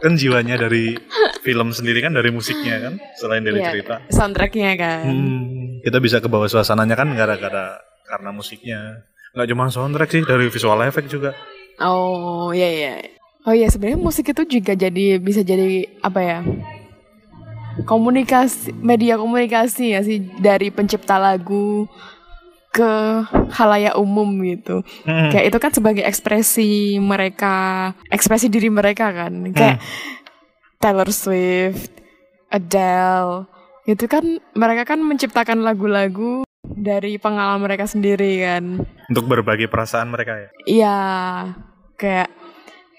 Kan 0.00 0.14
jiwanya 0.16 0.56
dari 0.56 0.94
film 1.42 1.74
sendiri 1.74 2.00
kan 2.00 2.14
dari 2.14 2.30
musiknya 2.32 2.80
kan, 2.80 2.94
selain 3.18 3.44
dari 3.44 3.60
Iya, 3.60 3.68
cerita. 3.68 3.94
Soundtracknya 4.08 4.72
kan. 4.78 5.02
Hmm, 5.04 5.38
kita 5.84 5.98
bisa 5.98 6.22
ke 6.22 6.28
bawah 6.30 6.48
suasananya 6.48 6.94
kan 6.96 7.12
gara-gara 7.12 7.82
karena 8.10 8.34
musiknya. 8.34 9.06
Nggak 9.30 9.48
cuma 9.54 9.70
soundtrack 9.70 10.10
sih, 10.10 10.22
dari 10.26 10.50
visual 10.50 10.82
effect 10.82 11.06
juga. 11.06 11.30
Oh 11.78 12.50
iya 12.50 12.68
iya. 12.68 12.94
Oh 13.46 13.54
iya 13.54 13.70
sebenarnya 13.70 14.02
musik 14.02 14.34
itu 14.34 14.60
juga 14.60 14.74
jadi 14.74 15.16
bisa 15.16 15.40
jadi 15.40 15.86
apa 16.02 16.20
ya? 16.20 16.38
Komunikasi 17.86 18.74
media 18.76 19.16
komunikasi 19.16 19.96
ya 19.96 20.02
sih 20.04 20.20
dari 20.42 20.68
pencipta 20.68 21.16
lagu 21.16 21.88
ke 22.70 22.92
halayak 23.54 23.96
umum 23.96 24.28
gitu. 24.44 24.82
Hmm. 25.06 25.30
Kayak 25.32 25.46
itu 25.50 25.58
kan 25.58 25.72
sebagai 25.72 26.04
ekspresi 26.06 27.00
mereka, 27.00 27.90
ekspresi 28.12 28.46
diri 28.52 28.68
mereka 28.68 29.10
kan. 29.10 29.32
Kayak 29.54 29.80
Taylor 30.78 31.08
Swift, 31.10 31.90
Adele, 32.52 33.46
itu 33.88 34.04
kan 34.06 34.22
mereka 34.54 34.94
kan 34.94 35.00
menciptakan 35.02 35.64
lagu-lagu 35.66 36.46
dari 36.80 37.20
pengalaman 37.20 37.60
mereka 37.64 37.84
sendiri 37.84 38.40
kan. 38.40 38.84
Untuk 39.12 39.24
berbagi 39.28 39.68
perasaan 39.68 40.08
mereka 40.08 40.36
ya. 40.36 40.48
Iya, 40.64 40.98
kayak 42.00 42.28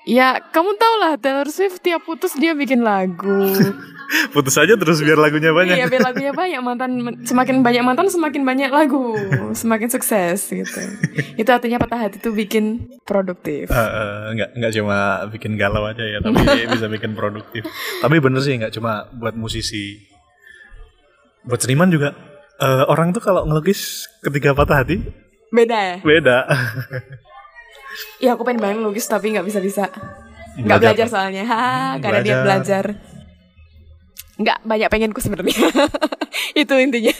ya 0.02 0.41
kamu 0.50 0.82
tau 0.82 0.95
lah 0.97 1.13
Taylor 1.17 1.50
Swift 1.50 1.82
tiap 1.82 2.06
putus 2.06 2.38
dia 2.38 2.54
bikin 2.54 2.86
lagu. 2.86 3.50
Putus 4.36 4.60
aja 4.60 4.76
terus 4.76 5.00
biar 5.00 5.15
lagunya 5.15 5.56
banyak. 5.56 5.71
Iya, 5.71 5.88
biar 5.88 6.04
lagunya 6.04 6.36
banyak 6.43 6.60
mantan 6.60 6.91
semakin 7.24 7.63
banyak 7.63 7.80
mantan 7.80 8.12
semakin 8.12 8.43
banyak 8.43 8.67
lagu, 8.67 9.15
semakin 9.56 9.88
sukses 9.88 10.52
gitu. 10.52 10.82
Itu 11.39 11.47
artinya 11.47 11.80
patah 11.80 12.12
hati 12.12 12.19
tuh 12.19 12.36
bikin 12.36 12.91
produktif. 13.08 13.71
Eh, 13.71 13.80
eh, 13.80 14.36
nggak 14.36 14.50
nggak 14.60 14.71
cuma 14.76 15.24
bikin 15.32 15.56
galau 15.56 15.88
aja 15.88 16.04
ya 16.04 16.19
tapi 16.19 16.43
bisa 16.43 16.91
bikin 16.91 17.15
produktif 17.15 17.63
tapi 18.04 18.19
bener 18.19 18.43
sih 18.43 18.60
nggak 18.60 18.76
cuma 18.76 19.08
buat 19.15 19.32
musisi 19.39 19.95
buat 21.47 21.63
seniman 21.63 21.88
juga 21.88 22.12
Eh, 22.62 22.84
orang 22.86 23.10
tuh 23.10 23.19
kalau 23.19 23.41
ngelukis 23.43 24.06
ketika 24.21 24.54
patah 24.54 24.86
hati 24.86 25.02
Beda 25.50 25.74
ya? 25.76 25.95
beda 26.00 26.38
Iya, 28.21 28.34
aku 28.38 28.45
pengen 28.45 28.62
banget 28.62 28.78
lukis 28.80 29.04
tapi 29.04 29.34
nggak 29.34 29.43
bisa 29.43 29.60
bisa. 29.60 29.89
Nggak 30.56 30.78
Belajar. 30.80 30.80
belajar 30.95 31.08
soalnya, 31.10 31.43
ha, 31.43 31.97
karena 31.97 32.19
dia 32.21 32.36
belajar. 32.39 32.86
belajar. 32.86 32.86
Nggak 34.38 34.58
banyak 34.63 34.89
pengenku 34.89 35.19
sebenarnya. 35.19 35.58
Itu 36.62 36.74
intinya. 36.78 37.15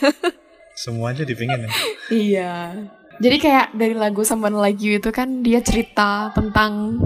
semua 0.72 1.12
aja 1.12 1.28
dipingin 1.28 1.68
ya 1.68 1.70
Iya. 2.30 2.54
Jadi 3.20 3.38
kayak 3.38 3.76
dari 3.76 3.94
lagu 3.94 4.24
Someone 4.24 4.56
Like 4.56 4.82
You 4.82 4.98
itu 4.98 5.12
kan 5.12 5.44
dia 5.46 5.62
cerita 5.62 6.32
tentang 6.34 6.98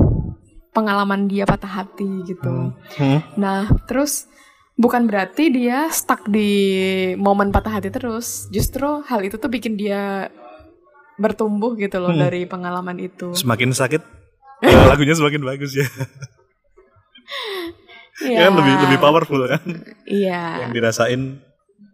pengalaman 0.71 1.27
dia 1.27 1.43
patah 1.43 1.83
hati 1.83 2.07
gitu. 2.23 2.71
Hmm. 2.95 3.19
Nah, 3.35 3.67
terus 3.83 4.29
bukan 4.75 5.07
berarti 5.07 5.49
dia 5.49 5.87
stuck 5.89 6.27
di 6.27 6.51
momen 7.15 7.49
patah 7.49 7.79
hati 7.79 7.89
terus. 7.89 8.47
Justru 8.49 9.01
hal 9.01 9.21
itu 9.21 9.35
tuh 9.35 9.47
bikin 9.47 9.75
dia 9.75 10.29
bertumbuh 11.15 11.75
gitu 11.75 11.97
loh 11.97 12.11
Hmm. 12.11 12.21
dari 12.21 12.43
pengalaman 12.43 12.99
itu. 12.99 13.31
Semakin 13.31 13.71
sakit 13.71 14.01
ya, 14.61 14.75
lagunya 14.91 15.15
semakin 15.15 15.41
bagus 15.41 15.71
ya. 15.73 15.87
Ya 18.21 18.47
kan 18.47 18.55
lebih 18.55 18.73
lebih 18.79 18.97
powerful 18.97 19.43
kan 19.43 19.59
Iya. 20.05 20.63
yang 20.63 20.71
dirasain. 20.71 21.43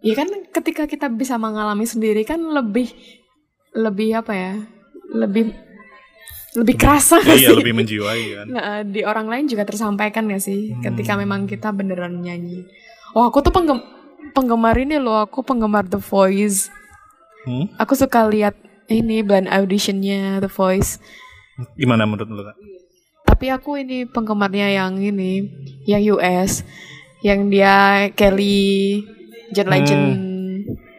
Iya 0.01 0.13
kan 0.15 0.27
ketika 0.51 0.85
kita 0.85 1.09
bisa 1.09 1.37
mengalami 1.37 1.85
sendiri 1.85 2.21
kan 2.21 2.37
lebih 2.37 2.93
lebih 3.73 4.09
apa 4.15 4.33
ya? 4.33 4.53
Lebih 5.11 5.49
lebih 6.53 6.75
kerasa 6.75 7.17
Ya, 7.21 7.33
iya 7.33 7.49
sih? 7.49 7.55
lebih 7.55 7.73
menjiwai 7.73 8.23
kan. 8.33 8.45
Nah, 8.53 8.83
di 8.83 9.01
orang 9.01 9.25
lain 9.25 9.45
juga 9.45 9.63
tersampaikan 9.63 10.27
gak 10.27 10.41
sih 10.41 10.71
Hmm. 10.71 10.83
ketika 10.83 11.15
memang 11.15 11.45
kita 11.45 11.69
beneran 11.69 12.19
nyanyi. 12.19 12.67
Oh, 13.11 13.25
aku 13.25 13.39
tuh 13.39 13.49
penggem 13.49 13.79
penggemar 14.31 14.75
ini 14.75 14.95
loh, 14.95 15.19
aku 15.19 15.41
penggemar 15.41 15.83
The 15.85 15.97
Voice. 15.97 16.67
Hmm? 17.43 17.67
Aku 17.75 17.91
suka 17.93 18.23
lihat 18.25 18.55
ini 18.85 19.19
blind 19.19 19.47
auditionnya 19.47 20.39
The 20.39 20.47
Voice. 20.47 20.99
Gimana 21.73 22.03
menurut 22.03 22.27
lu? 22.27 22.41
Kak? 22.41 22.57
Tapi 23.25 23.45
aku 23.47 23.75
ini 23.77 24.03
penggemarnya 24.05 24.67
yang 24.73 24.95
ini, 24.95 25.47
yang 25.83 26.03
US, 26.11 26.63
yang 27.21 27.47
dia 27.47 28.07
Kelly, 28.11 29.01
John 29.49 29.67
Hmm. 29.67 29.73
Legend, 29.73 30.05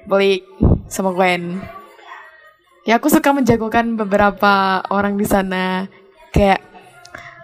Blake, 0.05 0.45
sama 0.87 1.13
Gwen. 1.13 1.61
Ya 2.83 2.99
aku 2.99 3.07
suka 3.07 3.31
menjagokan 3.31 3.95
beberapa 3.95 4.83
orang 4.91 5.15
di 5.15 5.27
sana. 5.27 5.87
Kayak 6.35 6.63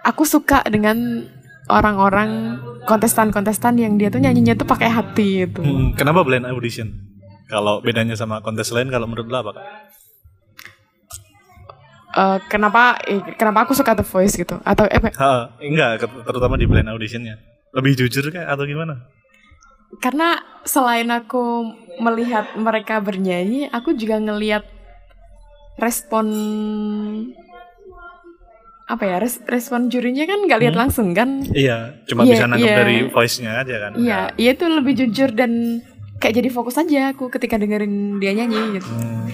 aku 0.03 0.27
suka 0.27 0.59
dengan 0.67 1.23
orang-orang 1.71 2.59
kontestan-kontestan 2.83 3.79
yang 3.79 3.95
dia 3.95 4.11
tuh 4.11 4.19
nyanyinya 4.19 4.57
tuh 4.59 4.67
pakai 4.67 4.89
hati 4.91 5.47
gitu. 5.47 5.63
Hmm, 5.63 5.95
kenapa 5.95 6.25
blind 6.27 6.43
audition? 6.49 6.91
Kalau 7.47 7.79
bedanya 7.79 8.19
sama 8.19 8.43
kontes 8.43 8.69
lain 8.75 8.91
kalau 8.91 9.07
menurut 9.07 9.29
lu 9.31 9.37
apa 9.37 9.51
kak? 9.55 9.65
Eh, 12.09 12.37
kenapa 12.49 12.97
eh, 13.05 13.21
kenapa 13.37 13.63
aku 13.63 13.77
suka 13.77 13.95
The 13.95 14.03
Voice 14.03 14.35
gitu? 14.35 14.57
Atau 14.65 14.89
eh, 14.89 14.97
Ha, 14.97 15.55
enggak, 15.61 16.03
terutama 16.25 16.57
di 16.57 16.65
blind 16.65 16.89
auditionnya. 16.89 17.37
Lebih 17.71 17.95
jujur 17.95 18.33
kayak 18.33 18.49
atau 18.49 18.65
gimana? 18.65 18.97
karena 19.97 20.37
selain 20.61 21.09
aku 21.09 21.65
melihat 21.97 22.53
mereka 22.53 23.01
bernyanyi, 23.01 23.73
aku 23.73 23.97
juga 23.97 24.21
ngelihat 24.21 24.61
respon 25.79 26.25
apa 28.85 29.03
ya 29.05 29.17
res- 29.17 29.45
respon 29.45 29.85
jurinya 29.87 30.25
kan 30.25 30.39
nggak 30.43 30.59
lihat 30.59 30.73
Hmm. 30.73 30.81
langsung 30.81 31.07
kan 31.13 31.45
Iya, 31.47 32.01
cuma 32.05 32.25
Iya, 32.25 32.31
bisa 32.31 32.45
nangkep 32.47 32.65
iya. 32.65 32.77
dari 32.79 32.97
voice-nya 33.07 33.51
aja 33.55 33.75
kan. 33.79 33.91
iya 33.95 34.19
iya 34.35 34.51
itu 34.51 34.65
lebih 34.65 34.93
jujur 34.95 35.29
dan 35.29 35.81
kayak 36.17 36.35
jadi 36.35 36.49
fokus 36.49 36.75
aja 36.75 37.13
aku 37.13 37.29
ketika 37.29 37.55
dengerin 37.55 38.17
dia 38.17 38.33
nyanyi 38.33 38.75
gitu 38.75 38.89
Hmm. 38.89 39.29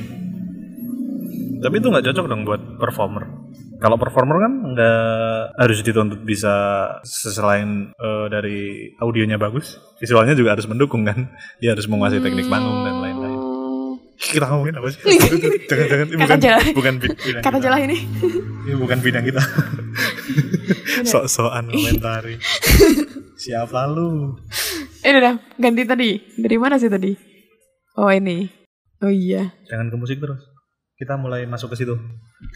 Tapi 1.56 1.82
itu 1.82 1.88
nggak 1.88 2.06
cocok 2.06 2.26
dong 2.28 2.46
buat 2.46 2.62
performer. 2.78 3.26
Kalau 3.76 3.98
performer 3.98 4.38
kan 4.38 4.54
nggak 4.70 5.00
harus 5.58 5.82
dituntut 5.82 6.22
bisa 6.22 6.54
selain 7.02 7.90
eh, 7.92 8.26
dari 8.28 8.60
audionya 8.96 9.36
bagus, 9.36 9.74
visualnya 9.98 10.32
juga 10.32 10.54
harus 10.54 10.68
mendukung 10.68 11.02
kan. 11.02 11.26
Dia 11.58 11.74
harus 11.74 11.90
menguasai 11.90 12.22
teknik 12.22 12.46
panggung 12.46 12.86
dan 12.86 13.02
lain-lain. 13.02 13.05
Kita 14.26 14.46
ngomongin 14.48 14.76
apa 14.76 14.88
sih? 14.90 15.00
Jangan-jangan 15.66 16.08
ini 16.08 16.16
Kata 16.16 16.26
bukan 16.26 16.40
jelas. 16.40 16.64
bukan 16.72 16.94
bi- 16.98 17.14
bidang 17.16 17.42
kata 17.42 17.58
jelas 17.60 17.80
ini 17.82 17.98
Ini 18.64 18.76
bukan 18.76 18.98
bidang 19.00 19.24
kita. 19.24 19.42
Sok-sokan 21.04 21.66
komentari. 21.68 22.36
Siapa 23.36 23.86
lu? 23.88 24.34
eh 25.00 25.12
udah 25.12 25.38
ganti 25.56 25.84
tadi 25.84 26.10
dari 26.34 26.58
mana 26.58 26.76
sih 26.76 26.90
tadi 26.90 27.14
oh 27.96 28.10
ini 28.10 28.50
oh 29.00 29.08
iya 29.08 29.54
Jangan 29.66 29.88
ke 29.88 29.96
musik 29.96 30.18
terus. 30.18 30.42
Kita 30.94 31.14
mulai 31.14 31.46
masuk 31.46 31.70
ke 31.70 31.78
situ. 31.78 31.94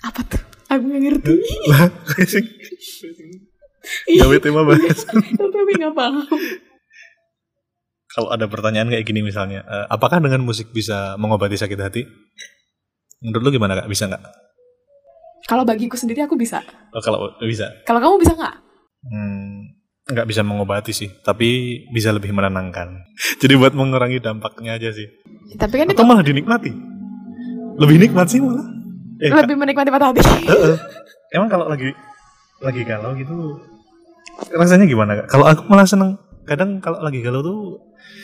apa 0.01 0.25
tuh 0.25 0.41
aku 0.67 0.82
nggak 0.82 1.01
ngerti 1.03 1.36
Lah, 1.67 1.86
sing. 2.25 2.45
Gawe 4.12 4.36
tema 4.39 4.63
bahas. 4.63 5.05
tapi 5.38 5.71
nggak 5.75 5.93
paham 5.93 6.25
Kalau 8.10 8.34
ada 8.34 8.50
pertanyaan 8.50 8.89
kayak 8.89 9.06
gini 9.06 9.22
misalnya, 9.22 9.62
eh, 9.65 9.86
apakah 9.89 10.17
dengan 10.17 10.41
musik 10.41 10.74
bisa 10.74 11.13
mengobati 11.22 11.56
sakit 11.58 11.80
hati? 11.80 12.02
Menurut 13.22 13.41
lu 13.45 13.50
gimana 13.60 13.78
kak? 13.78 13.89
Bisa 13.89 14.10
nggak? 14.10 14.24
kalau 15.50 15.65
bagiku 15.65 15.98
sendiri 15.98 16.22
aku 16.22 16.38
bisa 16.38 16.62
Oh, 16.93 17.02
kalau 17.02 17.34
bisa, 17.41 17.74
kalau 17.82 17.98
kamu 17.98 18.22
bisa 18.22 18.38
nggak 18.38 18.56
hmm, 19.10 19.54
nggak 20.13 20.28
bisa 20.30 20.41
mengobati 20.45 20.93
sih, 20.93 21.10
tapi 21.26 21.82
bisa 21.89 22.13
lebih 22.13 22.30
menenangkan. 22.30 23.02
Jadi 23.41 23.54
buat 23.58 23.74
mengurangi 23.74 24.22
dampaknya 24.22 24.78
aja 24.78 24.93
sih. 24.93 25.10
tapi 25.58 25.82
kan 25.82 25.89
itu 25.89 25.98
Atau 25.98 26.06
malah 26.06 26.22
dinikmati. 26.22 26.69
Lebih 27.82 27.98
nikmat 27.98 28.30
sih 28.30 28.38
malah. 28.38 28.62
Eh, 29.19 29.34
Kak, 29.34 29.50
lebih 29.50 29.58
menikmati 29.58 29.89
patah 29.89 30.13
hati. 30.13 30.22
Emang 31.36 31.50
kalau 31.50 31.65
lagi 31.65 31.89
lagi 32.62 32.82
galau 32.86 33.17
gitu 33.17 33.58
rasanya 34.56 34.88
gimana 34.88 35.19
kak? 35.19 35.28
Kalau 35.32 35.45
aku 35.48 35.67
malah 35.67 35.84
seneng. 35.84 36.15
Kadang 36.48 36.80
kalau 36.80 37.04
lagi 37.04 37.19
galau 37.19 37.43
tuh 37.43 37.60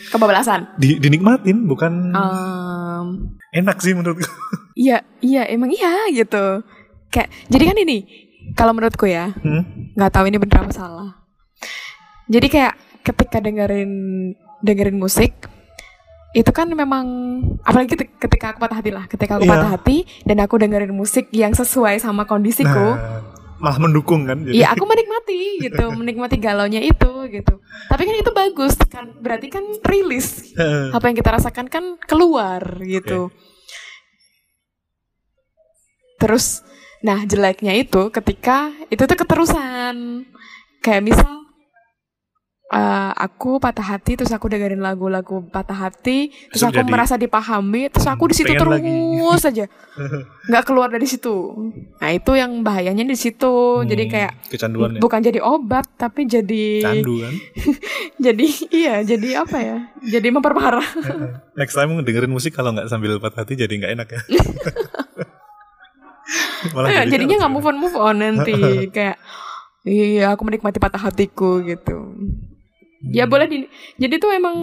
kebablasan 0.08 0.70
di, 0.74 0.96
dinikmatin, 0.96 1.64
bukan 1.64 1.92
Em, 2.10 3.06
enak 3.54 3.76
sih 3.78 3.92
menurutku. 3.92 4.26
iya 4.76 5.00
iya 5.18 5.42
emang 5.46 5.68
iya 5.68 6.08
gitu 6.10 6.62
kayak 7.08 7.28
jadi 7.46 7.64
kan 7.66 7.76
ini 7.78 7.98
kalau 8.52 8.70
menurutku 8.70 9.04
ya 9.04 9.32
Hmm? 9.36 9.92
nggak 9.92 10.10
tahu 10.10 10.24
ini 10.24 10.36
bener 10.36 10.60
apa 10.60 10.70
salah 10.70 11.10
jadi 12.26 12.46
kayak 12.46 12.74
ketika 13.02 13.38
dengerin 13.38 13.90
dengerin 14.58 14.96
musik 14.96 15.32
itu 16.32 16.50
kan 16.50 16.68
memang 16.68 17.06
apalagi 17.62 17.94
ketik- 17.94 18.18
ketika 18.18 18.52
aku 18.52 18.60
patah 18.60 18.76
hati 18.76 18.90
lah 18.90 19.04
ketika 19.06 19.36
aku 19.36 19.44
Iya. 19.44 19.52
patah 19.54 19.70
hati 19.72 19.96
dan 20.22 20.36
aku 20.38 20.54
dengerin 20.56 20.92
musik 20.92 21.30
yang 21.30 21.50
sesuai 21.50 21.96
sama 21.96 22.24
kondisiku 22.24 22.68
Nah, 22.92 23.24
malah 23.56 23.78
mendukung 23.80 24.28
kan. 24.28 24.44
Jadi, 24.44 24.60
Iya 24.60 24.76
aku 24.76 24.84
menikmati 24.84 25.40
gitu 25.64 25.84
menikmati 25.94 26.36
galaunya 26.36 26.80
itu 26.84 27.10
gitu 27.32 27.54
tapi 27.88 28.02
kan 28.04 28.14
itu 28.16 28.30
bagus 28.32 28.74
kan 28.88 29.08
berarti 29.20 29.46
kan 29.48 29.64
rilis 29.84 30.52
apa 30.92 31.04
yang 31.08 31.16
kita 31.16 31.30
rasakan 31.36 31.66
kan 31.70 31.84
keluar 32.04 32.80
gitu. 32.84 33.32
Terus, 36.16 36.64
nah 37.04 37.22
jeleknya 37.28 37.76
itu 37.76 38.08
ketika 38.08 38.72
itu 38.88 39.02
tuh 39.04 39.16
keterusan. 39.16 40.24
Kayak 40.80 41.02
misal 41.02 41.45
eh, 42.68 42.80
aku 43.16 43.56
patah 43.56 43.86
hati, 43.88 44.14
terus 44.14 44.28
aku 44.28 44.46
dengerin 44.46 44.78
lagu-lagu 44.78 45.38
patah 45.46 45.86
hati, 45.86 46.28
terus 46.50 46.60
Besok 46.60 46.68
aku 46.68 46.80
jadi- 46.80 46.90
merasa 46.90 47.14
dipahami, 47.14 47.86
terus 47.88 48.04
aku 48.04 48.26
di 48.26 48.34
situ 48.34 48.50
lagi. 48.50 48.90
terus 49.22 49.44
aja, 49.44 49.64
nggak 50.48 50.64
keluar 50.64 50.88
dari 50.88 51.04
situ. 51.04 51.54
Nah 51.96 52.10
itu 52.10 52.32
yang 52.32 52.60
bahayanya 52.60 53.02
di 53.02 53.14
situ. 53.14 53.54
Jadi 53.82 54.02
Hmm, 54.04 54.12
kayak 54.12 54.32
kecanduan 54.48 54.90
ya. 54.92 55.00
bukan 55.00 55.20
jadi 55.20 55.38
obat, 55.40 55.86
tapi 55.94 56.26
jadi 56.26 56.82
Candu 56.82 57.14
kan. 57.20 57.34
jadi 58.26 58.46
iya, 58.70 58.94
jadi 59.00 59.28
apa 59.40 59.56
ya? 59.56 59.78
Jadi 60.02 60.26
memperparah. 60.28 60.86
Next 61.58 61.72
time 61.72 62.00
dengerin 62.00 62.28
musik 62.28 62.50
kalau 62.50 62.70
nggak 62.72 62.86
sambil 62.86 63.16
patah 63.16 63.42
hati 63.42 63.54
jadi 63.54 63.70
nggak 63.72 63.92
enak 63.94 64.08
ya. 64.10 64.20
malah 66.66 66.90
jadi 66.90 67.10
jadinya 67.12 67.36
nggak 67.38 67.52
move 67.52 67.62
on 67.64 67.76
move 67.78 67.94
on 67.94 68.16
nanti 68.18 68.52
kayak 68.90 69.16
iya 69.84 70.34
aku 70.34 70.42
menikmati 70.42 70.82
patah 70.82 70.98
hatiku 71.00 71.62
gitu 71.62 72.10
ya 73.08 73.24
Hmm. 73.24 73.30
boleh 73.30 73.46
di 73.46 73.56
jadi 73.96 74.14
tuh 74.16 74.30
emang 74.30 74.56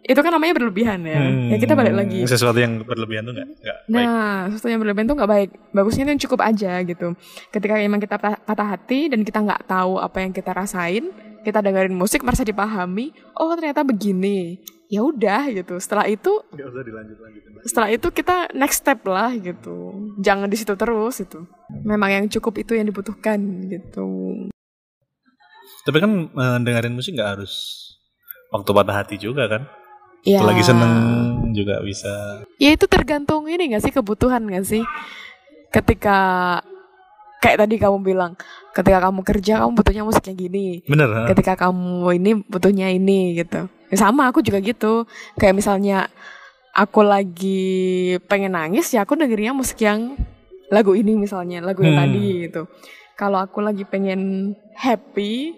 itu 0.00 0.16
kan 0.16 0.32
namanya 0.32 0.56
berlebihan 0.56 1.04
ya. 1.04 1.20
Hmm, 1.20 1.52
ya 1.52 1.56
kita 1.58 1.76
balik 1.76 1.92
lagi. 1.92 2.24
Sesuatu 2.24 2.56
yang 2.56 2.80
berlebihan 2.80 3.22
tuh 3.22 3.34
nggak 3.34 3.48
nggak 3.60 3.76
baik. 3.84 3.92
nah 3.92 4.48
sesuatu 4.48 4.70
yang 4.70 4.80
berlebihan 4.80 5.06
tuh 5.06 5.16
nggak 5.16 5.30
baik. 5.30 5.48
Bagusnya 5.70 6.04
yang 6.06 6.16
cukup 6.18 6.40
aja 6.40 6.72
gitu. 6.80 7.12
Ketika 7.48 7.76
emang 7.76 7.98
kita 7.98 8.16
patah, 8.16 8.40
patah 8.40 8.68
hati 8.70 9.08
dan 9.08 9.20
kita 9.20 9.38
nggak 9.38 9.66
tahu 9.66 9.98
apa 9.98 10.16
yang 10.18 10.32
kita 10.32 10.50
rasain 10.50 11.12
kita 11.38 11.60
dengerin 11.60 11.92
musik 11.92 12.20
merasa 12.20 12.42
dipahami 12.42 13.12
oh 13.34 13.52
ternyata 13.52 13.84
begini. 13.84 14.56
Ya 14.88 15.04
udah 15.04 15.52
gitu. 15.52 15.76
Setelah 15.76 16.08
itu 16.08 16.40
Nggak 16.48 16.66
usah 16.66 16.82
dilanjut 16.82 17.16
lanjutin. 17.20 17.50
setelah 17.60 17.88
itu 17.90 18.08
kita 18.08 18.36
next 18.54 18.80
step 18.80 19.04
lah 19.04 19.28
gitu. 19.34 19.76
Jangan 20.16 20.48
di 20.48 20.56
situ 20.56 20.72
terus 20.72 21.20
itu. 21.20 21.44
Memang 21.84 22.08
yang 22.10 22.24
cukup 22.26 22.56
itu 22.56 22.72
yang 22.72 22.88
dibutuhkan 22.88 23.36
gitu 23.68 24.08
Tapi 25.88 25.98
kan 25.98 26.12
eh, 26.28 26.58
dengerin 26.60 26.92
musik 26.92 27.16
nggak 27.16 27.30
harus 27.34 27.52
waktu 28.48 28.70
patah 28.70 28.96
hati 28.98 29.16
juga 29.16 29.48
kan. 29.48 29.64
ya 30.20 30.42
Lagi 30.42 30.60
seneng 30.60 30.92
juga 31.50 31.80
bisa. 31.80 32.44
ya 32.56 32.70
itu 32.70 32.84
tergantung 32.84 33.46
ini 33.46 33.70
gak 33.70 33.80
sih 33.80 33.94
kebutuhan 33.94 34.44
gak 34.44 34.66
sih 34.66 34.82
ketika 35.68 36.18
kayak 37.38 37.54
tadi 37.56 37.78
kamu 37.78 38.02
bilang 38.02 38.34
ketika 38.72 38.98
kamu 39.00 39.22
kerja 39.22 39.62
kamu 39.62 39.72
butuhnya 39.72 40.02
musik 40.02 40.26
yang 40.26 40.34
gini 40.36 40.82
Bener. 40.84 41.06
ha? 41.08 41.22
ketika 41.30 41.54
kamu 41.56 41.86
ini 42.12 42.30
butuhnya 42.44 42.90
ini 42.90 43.38
gitu 43.38 43.70
Ya 43.88 43.96
sama 43.96 44.26
aku 44.26 44.42
juga 44.42 44.58
gitu 44.58 45.06
kayak 45.34 45.54
misalnya 45.54 46.10
aku 46.74 47.00
lagi 47.00 47.70
pengen 48.26 48.52
nangis 48.52 48.90
ya 48.90 49.06
aku 49.06 49.14
dengerinnya 49.14 49.54
musik 49.54 49.78
yang 49.78 50.18
lagu 50.68 50.92
ini 50.92 51.14
misalnya 51.14 51.62
lagu 51.62 51.80
yang 51.80 51.94
Hmm. 51.94 52.04
tadi 52.04 52.26
gitu 52.44 52.62
kalau 53.14 53.38
aku 53.38 53.62
lagi 53.62 53.86
pengen 53.86 54.52
happy 54.74 55.54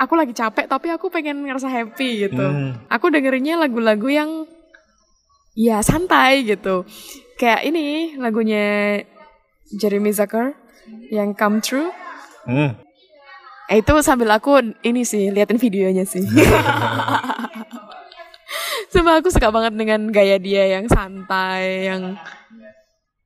aku 0.00 0.16
lagi 0.16 0.32
capek 0.32 0.64
tapi 0.64 0.88
aku 0.88 1.12
pengen 1.12 1.44
ngerasa 1.44 1.68
happy 1.68 2.24
gitu. 2.24 2.40
Hmm. 2.40 2.80
Aku 2.88 3.12
dengerinnya 3.12 3.60
lagu-lagu 3.60 4.08
yang 4.08 4.48
ya 5.52 5.84
santai 5.84 6.48
gitu. 6.48 6.88
Kayak 7.36 7.68
ini 7.68 8.16
lagunya 8.16 8.96
Jeremy 9.76 10.16
Zucker 10.16 10.56
yang 11.12 11.36
Come 11.36 11.60
True. 11.60 11.92
Hmm. 12.48 12.80
Eh, 13.70 13.78
itu 13.84 13.94
sambil 14.02 14.32
aku 14.34 14.58
ini 14.82 15.04
sih 15.04 15.30
liatin 15.30 15.60
videonya 15.60 16.08
sih. 16.08 16.24
Sumpah 18.90 19.22
aku 19.22 19.30
suka 19.30 19.54
banget 19.54 19.78
dengan 19.78 20.10
gaya 20.10 20.42
dia 20.42 20.66
yang 20.66 20.90
santai, 20.90 21.86
yang 21.86 22.18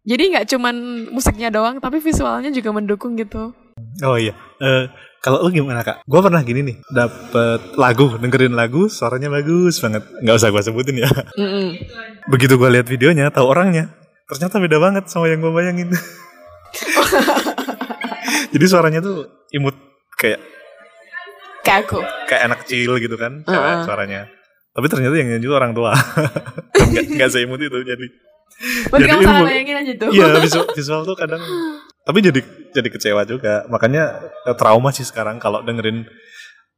jadi 0.05 0.37
nggak 0.37 0.47
cuman 0.53 0.77
musiknya 1.09 1.49
doang, 1.49 1.81
tapi 1.81 1.97
visualnya 2.05 2.53
juga 2.53 2.77
mendukung 2.77 3.17
gitu. 3.17 3.57
Oh 4.05 4.21
iya. 4.21 4.37
Eh, 4.61 4.85
kalau 5.25 5.41
lu 5.41 5.49
gimana 5.49 5.81
kak? 5.81 6.05
Gue 6.05 6.21
pernah 6.21 6.45
gini 6.45 6.61
nih, 6.61 6.77
dapet 6.93 7.73
lagu, 7.81 8.13
dengerin 8.21 8.53
lagu, 8.53 8.87
suaranya 8.87 9.33
bagus 9.33 9.81
banget. 9.81 10.05
Nggak 10.21 10.37
usah 10.37 10.49
gue 10.53 10.63
sebutin 10.63 11.01
ya. 11.01 11.09
Mm-mm. 11.41 11.81
Begitu 12.29 12.55
gue 12.55 12.69
lihat 12.69 12.85
videonya, 12.85 13.33
tahu 13.33 13.49
orangnya, 13.49 13.89
ternyata 14.29 14.61
beda 14.61 14.77
banget 14.77 15.09
sama 15.09 15.33
yang 15.33 15.41
gue 15.41 15.49
bayangin. 15.49 15.89
Jadi 18.53 18.65
suaranya 18.69 19.01
tuh 19.01 19.49
imut 19.51 19.75
kayak 20.15 20.39
Kayak 21.65 21.89
aku. 21.89 22.05
kayak 22.29 22.43
anak 22.45 22.59
kecil 22.69 23.01
gitu 23.01 23.17
kan, 23.17 23.41
cewek 23.43 23.57
Uh-uh. 23.57 23.83
suaranya. 23.89 24.29
Tapi 24.77 24.87
ternyata 24.93 25.17
yang 25.17 25.33
nyanyi 25.33 25.49
itu 25.49 25.57
orang 25.57 25.73
tua. 25.73 25.97
Nggak 26.77 27.05
nggak 27.17 27.31
seimut 27.33 27.57
itu 27.57 27.81
jadi. 27.81 28.07
Jadi 28.93 29.05
kamu 29.09 29.23
salah 29.25 29.49
bayangin 29.49 29.77
aja 29.81 29.93
tuh. 29.97 30.11
Iya 30.13 30.27
visual, 30.39 30.67
visual 30.77 31.01
tuh 31.03 31.17
kadang 31.17 31.41
tapi 32.05 32.19
jadi 32.21 32.41
jadi 32.71 32.89
kecewa 32.89 33.25
juga. 33.25 33.65
Makanya 33.73 34.05
eh, 34.47 34.57
trauma 34.57 34.93
sih 34.93 35.05
sekarang 35.05 35.41
kalau 35.41 35.65
dengerin 35.65 36.05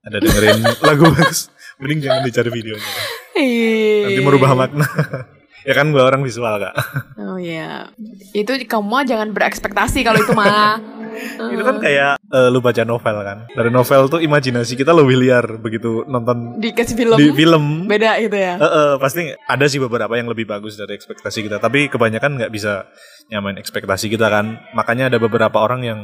ada 0.07 0.19
dengerin 0.23 0.62
lagu 0.87 1.11
bagus 1.11 1.51
mending 1.83 2.07
jangan 2.07 2.23
dicari 2.25 2.51
videonya. 2.51 2.93
Ih. 3.37 4.09
nanti 4.09 4.21
merubah 4.25 4.57
makna 4.57 4.89
ya 5.66 5.74
kan 5.74 5.90
gua 5.90 6.07
orang 6.07 6.22
visual 6.22 6.62
kak. 6.62 6.74
Oh 7.18 7.35
iya. 7.35 7.90
Itu 8.31 8.55
kamu 8.55 9.02
jangan 9.02 9.35
berekspektasi 9.35 10.07
kalau 10.07 10.22
itu 10.22 10.33
mah. 10.33 10.79
itu 11.52 11.62
kan 11.64 11.76
kayak 11.83 12.14
eh, 12.22 12.48
lu 12.55 12.62
baca 12.62 12.87
novel 12.87 13.16
kan? 13.26 13.38
Dari 13.50 13.70
novel 13.74 14.07
tuh 14.07 14.20
imajinasi 14.22 14.79
kita 14.79 14.94
lebih 14.94 15.18
liar 15.18 15.59
begitu 15.59 16.07
nonton 16.07 16.62
dikasih 16.62 16.94
film. 16.94 17.18
di 17.18 17.35
film. 17.35 17.64
Beda 17.90 18.14
gitu 18.22 18.38
ya. 18.38 18.55
Eh, 18.57 18.64
eh, 18.64 18.92
pasti 19.02 19.35
ada 19.35 19.64
sih 19.66 19.83
beberapa 19.83 20.14
yang 20.14 20.31
lebih 20.31 20.46
bagus 20.46 20.79
dari 20.79 20.94
ekspektasi 20.94 21.42
kita 21.50 21.59
tapi 21.59 21.90
kebanyakan 21.90 22.38
nggak 22.38 22.52
bisa 22.55 22.87
nyamain 23.35 23.59
ekspektasi 23.59 24.07
kita 24.07 24.31
kan? 24.31 24.62
Makanya 24.79 25.11
ada 25.11 25.18
beberapa 25.18 25.59
orang 25.59 25.83
yang 25.83 26.00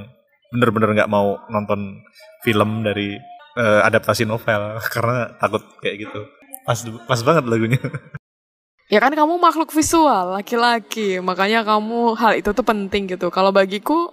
bener-bener 0.53 0.93
nggak 1.01 1.13
mau 1.13 1.39
nonton 1.49 2.03
film 2.43 2.83
dari 2.83 3.15
eh, 3.57 3.81
adaptasi 3.87 4.27
novel 4.27 4.77
karena 4.95 5.39
takut 5.39 5.63
kayak 5.79 6.09
gitu. 6.09 6.27
Pas 6.67 6.79
pas 7.07 7.21
banget 7.23 7.45
lagunya 7.47 7.79
Ya 8.93 9.01
kan 9.01 9.09
kamu 9.11 9.41
makhluk 9.41 9.73
visual, 9.73 10.37
laki-laki. 10.37 11.17
Makanya 11.19 11.65
kamu 11.65 12.13
hal 12.13 12.37
itu 12.37 12.53
tuh 12.53 12.61
penting 12.61 13.09
gitu. 13.09 13.33
Kalau 13.33 13.49
bagiku 13.49 14.13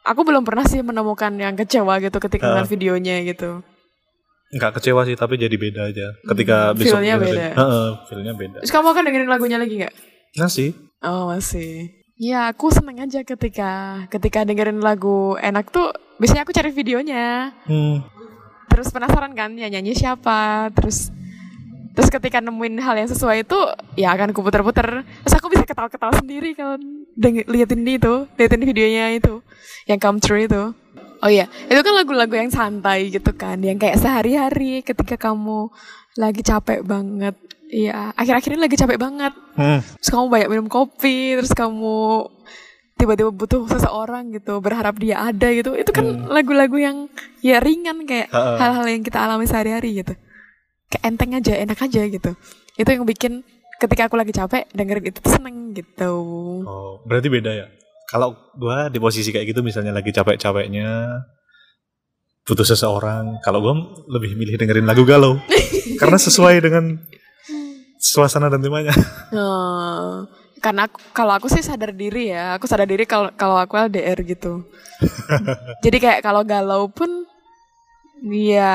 aku 0.00 0.22
belum 0.22 0.46
pernah 0.46 0.62
sih 0.62 0.78
menemukan 0.78 1.34
yang 1.34 1.58
kecewa 1.58 1.98
gitu 1.98 2.16
ketika 2.16 2.46
ngeliat 2.46 2.70
videonya 2.70 3.26
gitu. 3.26 3.60
nggak 4.50 4.82
kecewa 4.82 5.06
sih 5.06 5.14
tapi 5.14 5.38
jadi 5.38 5.54
beda 5.54 5.94
aja 5.94 6.10
ketika 6.26 6.74
Hmm, 6.74 6.82
besok 6.82 6.98
feel-nya 6.98 7.14
beda. 7.22 7.46
Heeh, 7.54 7.88
feel-nya 8.10 8.34
beda 8.34 8.58
Terus 8.58 8.74
kamu 8.74 8.86
akan 8.90 9.02
dengerin 9.06 9.30
lagunya 9.30 9.58
lagi 9.62 9.74
nggak? 9.78 9.94
nggak 10.34 10.50
sih 10.50 10.70
Oh 11.00 11.30
masih. 11.30 11.86
Ya 12.18 12.50
aku 12.50 12.74
seneng 12.74 12.98
aja 12.98 13.22
ketika 13.22 13.70
ketika 14.10 14.42
dengerin 14.42 14.82
lagu 14.82 15.38
enak 15.38 15.70
tuh 15.70 15.94
biasanya 16.18 16.42
aku 16.42 16.50
cari 16.50 16.74
videonya. 16.74 17.54
hmm. 17.64 18.02
Terus 18.68 18.90
penasaran 18.90 19.38
kan 19.38 19.54
ya 19.54 19.70
nyanyi 19.70 19.94
siapa. 19.94 20.66
Terus 20.74 21.14
terus 21.90 22.08
ketika 22.08 22.38
nemuin 22.38 22.78
hal 22.78 22.94
yang 22.94 23.08
sesuai 23.08 23.44
itu 23.44 23.58
ya 23.94 24.12
akan 24.12 24.30
aku 24.30 24.40
puter-puter. 24.40 25.02
Terus 25.02 25.34
aku 25.34 25.46
bisa 25.48 25.64
ketawa-ketawa 25.64 26.14
sendiri 26.14 26.54
kalau 26.54 26.78
deng- 27.12 27.46
liatin 27.46 27.82
itu, 27.82 28.26
liatin 28.34 28.62
videonya 28.62 29.12
itu 29.12 29.42
yang 29.84 29.98
come 29.98 30.18
true 30.18 30.40
itu. 30.40 30.62
Oh 31.20 31.28
iya, 31.28 31.44
itu 31.66 31.76
kan 31.76 31.92
lagu-lagu 31.92 32.32
yang 32.32 32.48
santai 32.48 33.10
gitu 33.10 33.36
kan, 33.36 33.60
yang 33.60 33.76
kayak 33.76 34.00
sehari-hari 34.00 34.80
ketika 34.80 35.20
kamu 35.20 35.68
lagi 36.16 36.40
capek 36.40 36.80
banget. 36.80 37.36
Iya, 37.66 38.10
akhir-akhir 38.16 38.50
ini 38.50 38.60
lagi 38.60 38.74
capek 38.74 38.98
banget 38.98 39.30
Hmm. 39.54 39.78
terus 39.78 40.10
kamu 40.10 40.26
banyak 40.26 40.48
minum 40.48 40.66
kopi 40.66 41.38
terus 41.38 41.54
kamu 41.54 42.26
tiba-tiba 42.96 43.30
butuh 43.30 43.62
seseorang 43.64 44.28
gitu 44.30 44.58
berharap 44.58 44.98
dia 44.98 45.22
ada 45.22 45.48
gitu 45.48 45.72
itu 45.72 45.88
kan 45.88 46.02
lagu-lagu 46.26 46.76
yang 46.76 46.96
ya 47.40 47.56
ringan 47.56 48.04
kayak 48.04 48.26
hal-hal 48.32 48.84
yang 48.84 49.00
kita 49.00 49.22
alami 49.22 49.46
sehari-hari 49.46 50.02
gitu 50.02 50.12
kayak 50.90 51.04
enteng 51.06 51.32
aja 51.32 51.54
enak 51.56 51.78
aja 51.78 52.02
gitu. 52.04 52.30
Itu 52.74 52.88
yang 52.90 53.06
bikin 53.06 53.46
ketika 53.78 54.10
aku 54.10 54.18
lagi 54.18 54.34
capek 54.34 54.68
dengerin 54.70 55.08
itu 55.08 55.18
tuh 55.18 55.32
seneng 55.32 55.72
gitu. 55.72 56.12
Oh 56.66 57.00
berarti 57.06 57.30
beda 57.30 57.50
ya? 57.54 57.66
Kalau 58.10 58.34
gua 58.52 58.90
di 58.90 58.98
posisi 58.98 59.30
kayak 59.30 59.54
gitu 59.54 59.62
misalnya 59.62 59.94
lagi 59.94 60.10
capek-capeknya 60.10 61.06
butuh 62.42 62.66
seseorang 62.66 63.38
kalau 63.40 63.62
gua 63.62 63.74
lebih 64.10 64.34
milih 64.34 64.58
dengerin 64.58 64.84
lagu 64.84 65.06
galau. 65.06 65.38
Karena 66.00 66.18
sesuai 66.18 66.58
dengan 66.58 66.98
suasana 68.00 68.48
dan 68.48 68.58
temanya. 68.58 68.96
Nah, 69.30 70.24
karena 70.58 70.88
aku- 70.88 71.04
kalau 71.12 71.36
aku 71.36 71.46
sih 71.46 71.60
sadar 71.60 71.92
diri 71.92 72.32
ya. 72.32 72.56
Aku 72.56 72.64
sadar 72.64 72.88
diri 72.88 73.04
kalau 73.04 73.28
kalau 73.36 73.60
aku 73.60 73.76
LDR 73.76 74.16
gitu. 74.24 74.64
Jadi 75.84 75.96
kayak 76.00 76.20
kalau 76.24 76.40
galau 76.42 76.88
pun 76.88 77.28
ya 78.22 78.72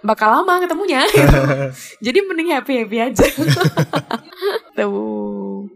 bakal 0.00 0.32
lama 0.32 0.64
ketemunya. 0.64 1.04
Jadi 2.04 2.18
mending 2.24 2.50
happy 2.50 2.72
happy 2.80 2.98
aja. 3.02 3.26
Tuh. 4.76 5.68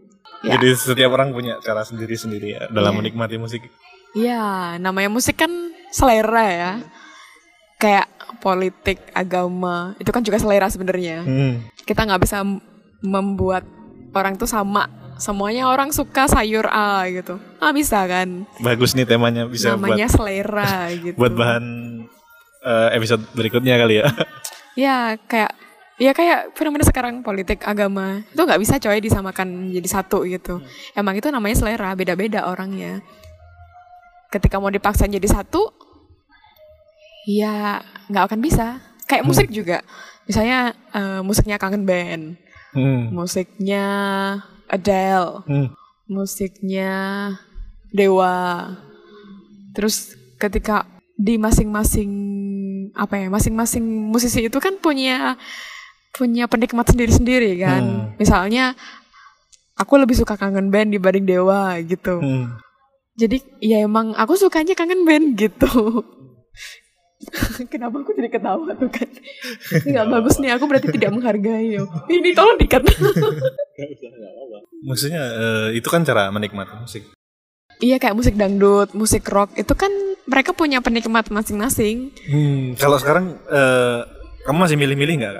Ya. 0.45 0.57
Jadi 0.57 0.67
setiap 0.77 1.09
orang 1.11 1.33
punya 1.33 1.57
cara 1.59 1.81
sendiri-sendiri 1.81 2.47
ya 2.51 2.61
dalam 2.69 2.93
Iya. 2.93 2.99
menikmati 3.01 3.37
musik. 3.37 3.61
ya 4.15 4.79
namanya 4.79 5.11
musik 5.11 5.35
kan 5.35 5.51
selera 5.91 6.45
ya. 6.47 6.71
Kayak 7.75 8.07
politik 8.39 9.11
agama 9.11 9.91
itu 9.97 10.07
kan 10.07 10.23
juga 10.23 10.39
selera 10.39 10.69
sebenarnya. 10.69 11.21
Hmm. 11.21 11.55
kita 11.85 12.01
nggak 12.01 12.23
bisa 12.23 12.41
membuat 13.01 13.61
orang 14.11 14.33
tuh 14.35 14.47
sama. 14.47 14.87
Semuanya 15.15 15.67
orang 15.67 15.91
suka 15.91 16.27
sayur 16.27 16.67
A 16.67 17.07
gitu. 17.07 17.39
Ah 17.59 17.71
bisa 17.71 18.03
kan? 18.03 18.43
Bagus 18.59 18.91
nih 18.91 19.05
temanya 19.05 19.45
bisa 19.45 19.75
namanya 19.75 20.07
selera 20.07 20.89
gitu 21.03 21.15
buat 21.15 21.31
buat 21.31 21.33
bahan 21.35 21.65
eh, 22.65 22.89
episode 22.97 23.23
berikutnya 23.37 23.77
kali 23.77 24.01
ya. 24.01 24.07
ya 24.89 24.97
kayak 25.29 25.53
ya 25.95 26.11
kayak 26.11 26.57
fenomena 26.57 26.83
sekarang 26.83 27.21
politik 27.21 27.63
agama. 27.63 28.25
Itu 28.33 28.41
nggak 28.43 28.61
bisa 28.61 28.81
coy 28.81 28.99
disamakan 28.99 29.71
jadi 29.71 29.87
satu 29.87 30.25
gitu. 30.25 30.59
Emang 30.97 31.15
itu 31.15 31.29
namanya 31.29 31.55
selera 31.55 31.93
beda-beda 31.93 32.49
orangnya. 32.49 33.05
Ketika 34.33 34.59
mau 34.59 34.73
dipaksa 34.73 35.07
jadi 35.07 35.27
satu 35.29 35.71
ya 37.29 37.79
nggak 38.09 38.25
akan 38.33 38.39
bisa. 38.41 38.81
Kayak 39.05 39.25
musik 39.29 39.47
juga. 39.53 39.85
Misalnya 40.25 40.73
eh, 40.91 41.21
musiknya 41.21 41.61
kangen 41.61 41.85
band. 41.85 42.41
Hmm. 42.75 43.07
musiknya 43.15 43.87
Adele. 44.67 45.47
Hmm. 45.47 45.71
musiknya 46.11 46.91
Dewa. 47.95 48.67
Terus 49.71 50.19
ketika 50.35 50.83
di 51.15 51.39
masing-masing 51.39 52.11
apa 52.93 53.25
ya, 53.25 53.27
masing-masing 53.31 53.83
musisi 54.13 54.45
itu 54.45 54.57
kan 54.61 54.77
punya 54.77 55.39
punya 56.15 56.45
penikmat 56.45 56.87
sendiri-sendiri 56.91 57.59
kan. 57.59 57.83
Hmm. 57.83 58.05
Misalnya 58.21 58.77
aku 59.75 59.99
lebih 59.99 60.15
suka 60.15 60.39
kangen 60.39 60.71
band 60.71 60.95
dibanding 60.95 61.27
Dewa 61.27 61.75
gitu. 61.83 62.21
Hmm. 62.21 62.55
Jadi 63.15 63.43
ya 63.63 63.83
emang 63.83 64.15
aku 64.15 64.35
sukanya 64.35 64.75
kangen 64.75 65.03
band 65.07 65.35
gitu. 65.35 66.03
Kenapa 67.73 68.03
aku 68.03 68.11
jadi 68.13 68.29
ketawa 68.29 68.75
tuh 68.75 68.91
kan? 68.91 69.09
Nggak 69.87 70.05
bagus 70.11 70.35
nih, 70.37 70.51
aku 70.53 70.67
berarti 70.67 70.91
tidak 70.93 71.15
menghargai. 71.15 71.79
Ini 72.11 72.29
tolong 72.35 72.59
dikat. 72.59 72.83
Maksudnya 74.89 75.23
eh, 75.23 75.67
itu 75.79 75.87
kan 75.89 76.05
cara 76.05 76.29
menikmati 76.29 76.75
musik. 76.75 77.03
Iya 77.83 77.99
kayak 77.99 78.15
musik 78.15 78.35
dangdut, 78.39 78.95
musik 78.95 79.27
rock 79.27 79.51
itu 79.59 79.73
kan 79.75 79.91
mereka 80.25 80.51
punya 80.51 80.81
penikmat 80.81 81.29
masing-masing. 81.29 82.09
Hmm. 82.25 82.73
Kalau 82.77 82.97
sekarang 82.97 83.37
eh, 83.45 83.99
kamu 84.45 84.57
masih 84.57 84.77
milih-milih 84.77 85.15
nggak 85.21 85.35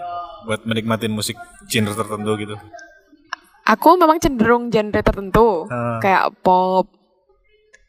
buat 0.45 0.61
menikmatin 0.65 1.13
musik 1.13 1.37
genre 1.65 1.93
tertentu 1.93 2.31
gitu? 2.37 2.55
Aku 3.65 3.97
memang 3.97 4.21
cenderung 4.21 4.69
genre 4.69 5.01
tertentu, 5.01 5.65
Ah. 5.73 5.97
kayak 5.97 6.37
pop. 6.45 6.85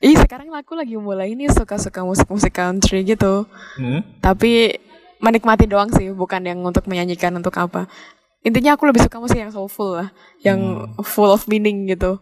Ih 0.01 0.17
sekarang 0.17 0.49
aku 0.53 0.77
lagi 0.77 0.97
mulai 0.97 1.37
nih 1.37 1.53
suka-suka 1.53 2.01
musik-musik 2.01 2.53
country 2.53 3.05
gitu. 3.05 3.45
Hmm? 3.77 4.01
Tapi 4.21 4.77
menikmati 5.21 5.69
doang 5.69 5.89
sih, 5.93 6.13
bukan 6.13 6.45
yang 6.45 6.61
untuk 6.65 6.85
menyanyikan 6.89 7.33
untuk 7.37 7.53
apa. 7.57 7.89
Intinya 8.45 8.77
aku 8.77 8.89
lebih 8.89 9.05
suka 9.05 9.21
musik 9.21 9.41
yang 9.41 9.53
soulful 9.53 9.97
lah, 10.01 10.09
yang 10.41 10.93
full 11.01 11.33
of 11.33 11.49
meaning 11.49 11.89
gitu, 11.89 12.21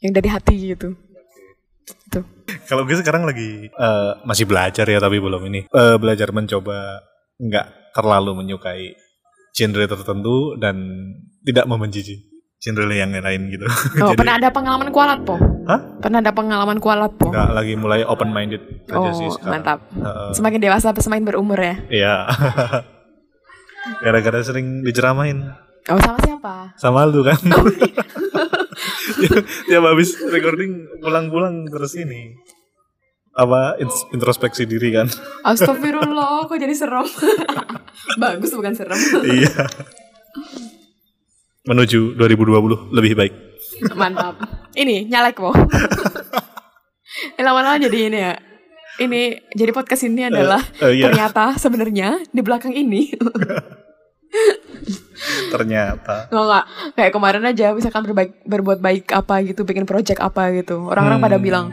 yang 0.00 0.12
dari 0.12 0.28
hati 0.28 0.76
gitu. 0.76 0.96
Gitu. 1.90 2.20
Kalau 2.64 2.82
gue 2.82 2.94
sekarang 2.94 3.22
lagi 3.22 3.66
eh, 3.66 4.10
masih 4.22 4.44
belajar 4.44 4.84
ya 4.84 4.98
tapi 4.98 5.16
belum 5.16 5.42
ini 5.46 5.60
Eh, 5.66 5.96
belajar 5.96 6.30
mencoba 6.30 7.02
nggak 7.36 7.66
terlalu 7.92 8.36
menyukai 8.36 8.94
genre 9.50 9.82
tertentu 9.84 10.54
dan 10.56 10.76
tidak 11.42 11.66
membenci 11.66 12.02
genre 12.60 12.84
yang 12.88 13.10
lain 13.10 13.48
gitu. 13.48 13.64
Oh, 13.98 14.10
Jadi, 14.12 14.18
pernah 14.18 14.36
ada 14.36 14.48
pengalaman 14.48 14.88
kualat 14.90 15.20
po? 15.24 15.34
Hah? 15.64 15.80
Pernah 15.98 16.20
ada 16.20 16.30
pengalaman 16.30 16.76
kualat 16.76 17.12
po? 17.14 17.28
nggak 17.28 17.48
lagi 17.50 17.72
mulai 17.74 18.04
open 18.04 18.30
minded 18.30 18.60
aja 18.86 19.00
Oh, 19.00 19.10
sih 19.10 19.28
sekarang. 19.30 19.52
mantap. 19.56 19.78
Heeh. 19.90 20.30
Semakin 20.36 20.60
dewasa 20.60 20.92
semakin 20.94 21.24
berumur 21.24 21.56
ya. 21.56 21.74
Iya. 21.88 22.14
Gara-gara 24.04 24.40
sering 24.40 24.82
diceramain 24.82 25.40
Oh, 25.88 25.96
sama 25.98 26.20
siapa? 26.20 26.54
sama 26.76 27.08
lu 27.08 27.24
kan. 27.24 27.40
Oh, 27.50 27.64
iya. 27.72 28.04
Tiap 29.68 29.84
habis 29.84 30.16
recording 30.30 30.88
pulang-pulang 31.00 31.68
terus 31.68 31.96
ini 31.96 32.34
apa 33.30 33.78
introspeksi 34.12 34.66
diri 34.66 34.90
kan. 34.92 35.06
Astagfirullah, 35.46 36.44
kok 36.50 36.58
jadi 36.58 36.74
serem. 36.74 37.06
Bagus 38.22 38.50
bukan 38.52 38.74
serem. 38.74 38.98
iya. 39.24 39.64
Menuju 41.64 42.18
2020 42.18 42.96
lebih 42.96 43.12
baik. 43.14 43.34
Mantap. 43.94 44.36
Ini 44.74 45.06
nyalek 45.06 45.38
po. 45.38 45.54
Lama-lama 47.38 47.78
jadi 47.80 47.98
ini 48.10 48.18
ya. 48.18 48.34
Ini 49.00 49.22
jadi 49.56 49.72
podcast 49.72 50.04
ini 50.04 50.28
adalah 50.28 50.60
eh, 50.84 51.00
iya. 51.00 51.08
ternyata 51.08 51.56
sebenarnya 51.56 52.20
di 52.28 52.40
belakang 52.44 52.76
ini 52.76 53.16
Ternyata. 55.52 56.14
nggak 56.26 56.44
nggak 56.44 56.64
kayak 56.94 57.12
kemarin 57.12 57.42
aja 57.44 57.66
misalkan 57.70 58.02
berbaik, 58.04 58.32
berbuat 58.42 58.78
baik 58.78 59.10
apa 59.10 59.42
gitu 59.42 59.62
bikin 59.62 59.84
project 59.84 60.18
apa 60.18 60.48
gitu 60.54 60.86
orang-orang 60.86 61.18
pada 61.18 61.36
Hmm. 61.36 61.44
bilang 61.44 61.66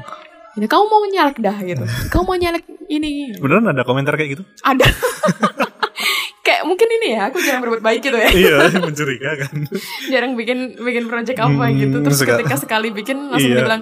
ini 0.54 0.66
kamu 0.66 0.84
mau 0.84 1.06
nyalek 1.06 1.38
dah 1.38 1.58
gitu 1.60 1.84
kamu 2.12 2.24
mau 2.24 2.36
nyalek 2.36 2.64
ini 2.88 3.38
Beneran 3.38 3.68
ada 3.68 3.84
komentar 3.84 4.16
kayak 4.16 4.36
gitu? 4.36 4.44
ada 4.62 4.84
kayak 6.46 6.64
mungkin 6.64 6.88
ini 6.90 7.08
ya 7.12 7.28
aku 7.28 7.38
jarang 7.40 7.62
berbuat 7.62 7.82
baik 7.82 8.00
gitu 8.02 8.16
ya 8.16 8.30
iya, 8.32 8.56
mencurigakan. 8.74 9.68
jarang 10.08 10.32
bikin 10.34 10.58
bikin 10.78 11.06
project 11.06 11.38
apa 11.38 11.66
Hmm, 11.68 11.76
gitu 11.76 11.98
terus 12.02 12.20
ketika 12.20 12.56
sekali 12.56 12.90
bikin 12.90 13.30
langsung 13.30 13.52
Iya. 13.52 13.60
dibilang 13.62 13.82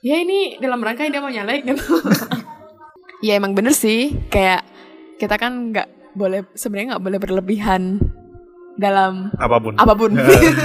ya 0.00 0.16
ini 0.16 0.38
dalam 0.58 0.78
rangka 0.78 1.04
dia 1.04 1.18
mau 1.18 1.28
nyalek 1.28 1.64
gitu 1.64 1.82
ya 3.20 3.34
emang 3.34 3.52
bener 3.52 3.72
sih 3.72 4.14
kayak 4.28 4.62
kita 5.16 5.34
kan 5.34 5.70
nggak 5.70 5.88
boleh 6.14 6.46
sebenarnya 6.52 6.86
nggak 6.92 7.04
boleh 7.04 7.18
berlebihan 7.18 7.82
dalam 8.74 9.30
Apa 9.34 9.58
pun. 9.58 9.74
apa 9.74 9.92
pun 9.92 10.10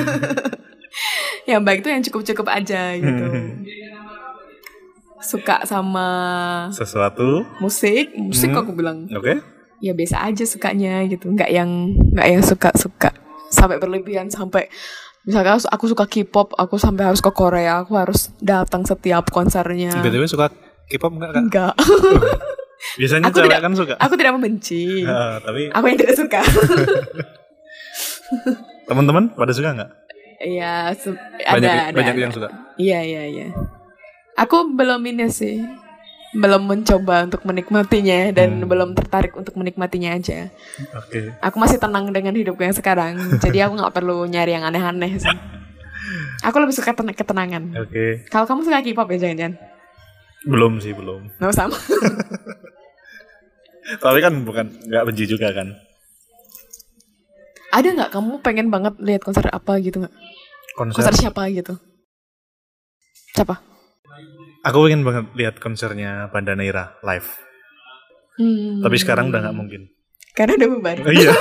yang 1.50 1.62
baik 1.62 1.82
tuh 1.82 1.89
yang 1.89 2.02
cukup-cukup 2.02 2.47
aja 2.47 2.93
gitu 2.93 3.26
suka 5.20 5.62
sama 5.64 6.08
Sesuatu. 6.72 7.43
musik 7.60 8.16
musik 8.16 8.50
Hmm. 8.50 8.60
aku 8.60 8.72
bilang 8.72 9.06
Oke. 9.10 9.43
ya 9.78 9.91
biasa 9.91 10.24
aja 10.24 10.43
sukanya 10.43 11.04
gitu 11.06 11.28
nggak 11.30 11.50
yang 11.50 11.70
nggak 12.14 12.28
yang 12.30 12.41
suka 12.41 12.70
suka 12.74 13.12
sampai 13.50 13.76
berlebihan 13.78 14.28
sampai 14.28 14.72
misalkan 15.22 15.60
aku- 15.62 15.88
suka 15.88 16.06
K-pop 16.06 16.56
aku 16.56 16.78
sampai 16.78 17.04
harus 17.06 17.20
ke 17.20 17.30
Korea 17.30 17.84
aku 17.84 17.93
harus 17.93 18.32
datang 18.39 18.82
setiap 18.82 19.28
konsernya 19.28 19.91
BTW 19.93 20.24
suka 20.26 20.47
K-pop 20.88 21.12
enggak 21.12 21.32
kan? 21.32 21.41
enggak 21.43 21.74
Biasanya 22.96 23.28
Aku 23.28 23.36
cewek 23.36 23.50
tidak- 23.50 23.62
kan 23.62 23.74
suka. 23.74 23.94
aku 23.96 24.14
tidak 24.16 24.34
membenci 24.34 25.04
Ah, 25.04 25.36
tapi 25.38 25.68
aku 25.68 25.86
yang 25.86 25.98
tidak 25.98 26.16
suka 26.16 26.42
teman-teman 28.86 29.30
pada 29.32 29.52
suka 29.52 29.70
nggak? 29.72 29.92
Iya, 30.40 30.96
se- 30.96 31.12
Banyak 31.12 31.68
ada, 31.68 31.70
ada, 31.86 31.94
banyak 31.94 32.16
ada. 32.16 32.22
yang 32.22 32.32
suka. 32.32 32.48
Iya, 32.76 33.00
iya, 33.04 33.24
iya. 33.28 33.48
Aku 34.36 34.72
belum 34.72 35.04
ini 35.06 35.28
sih. 35.28 35.60
Belum 36.32 36.62
mencoba 36.64 37.26
untuk 37.26 37.42
menikmatinya 37.44 38.30
dan 38.32 38.50
Hmm. 38.56 38.66
belum 38.66 38.90
tertarik 38.94 39.34
untuk 39.34 39.52
menikmatinya 39.54 40.14
aja. 40.14 40.48
Oke. 40.96 41.34
Aku 41.40 41.58
masih 41.58 41.76
tenang 41.76 42.08
dengan 42.08 42.32
hidupku 42.32 42.62
yang 42.62 42.72
sekarang. 42.72 43.18
jadi 43.38 43.68
aku 43.68 43.76
nggak 43.76 43.92
perlu 43.92 44.24
nyari 44.26 44.54
yang 44.54 44.64
aneh-aneh 44.64 45.18
sih. 45.18 45.28
Aku 46.42 46.56
lebih 46.56 46.72
suka 46.72 46.96
ten- 46.96 47.12
ketenangan. 47.12 47.76
Oke. 47.78 48.24
Kalau 48.28 48.48
kamu 48.48 48.64
suka 48.64 48.80
K-pop 48.80 49.12
ya 49.12 49.18
jangan-jangan? 49.20 49.54
Belum 50.48 50.80
sih 50.80 50.94
belum. 50.94 51.28
Nggak 51.40 51.56
sama. 51.60 51.78
Tapi 54.00 54.20
kan 54.22 54.34
bukan 54.46 54.66
nggak 54.86 55.06
benci 55.08 55.26
juga 55.26 55.52
kan. 55.52 55.74
ada 57.70 57.86
nggak 57.86 58.10
kamu 58.10 58.42
pengen 58.42 58.74
banget 58.74 58.98
lihat 58.98 59.22
konser 59.22 59.46
apa 59.46 59.78
gitu 59.78 60.02
nggak? 60.02 60.14
Konser. 60.74 61.06
Konser 61.06 61.14
siapa 61.14 61.46
gitu? 61.54 61.78
Siapa? 63.38 63.62
Aku 64.66 64.90
pengen 64.90 65.06
banget 65.06 65.30
lihat 65.38 65.56
konsernya 65.62 66.34
Banda 66.34 66.58
Neira 66.58 66.98
live. 67.06 67.30
Hmm. 68.42 68.82
Tapi 68.82 68.98
sekarang 68.98 69.30
udah 69.30 69.46
nggak 69.46 69.58
mungkin. 69.58 69.86
Karena 70.34 70.58
udah 70.58 70.70
bubar. 70.74 70.98
Oh, 71.06 71.14
iya. 71.14 71.30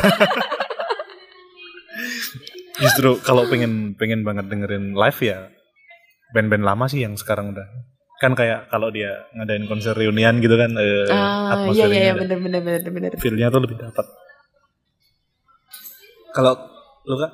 Justru 2.78 3.18
kalau 3.24 3.48
pengen 3.48 3.96
pengen 3.98 4.22
banget 4.22 4.46
dengerin 4.46 4.94
live 4.94 5.20
ya 5.24 5.50
band-band 6.30 6.62
lama 6.62 6.86
sih 6.86 7.02
yang 7.02 7.16
sekarang 7.16 7.56
udah 7.56 7.66
kan 8.18 8.34
kayak 8.34 8.66
kalau 8.66 8.90
dia 8.90 9.30
ngadain 9.32 9.62
konser 9.64 9.94
reunian 9.94 10.42
gitu 10.42 10.54
kan 10.54 10.74
eh, 10.74 11.06
Ah, 11.08 11.70
iya 11.70 11.86
iya 11.86 12.00
iya 12.02 12.12
ada. 12.12 12.20
bener 12.20 12.38
bener 12.38 12.60
bener 12.60 12.82
bener. 12.90 13.10
feel-nya 13.16 13.46
tuh 13.48 13.62
lebih 13.62 13.78
dapat. 13.78 14.06
Kalau 16.28 16.54
lu 17.04 17.16
kak 17.16 17.32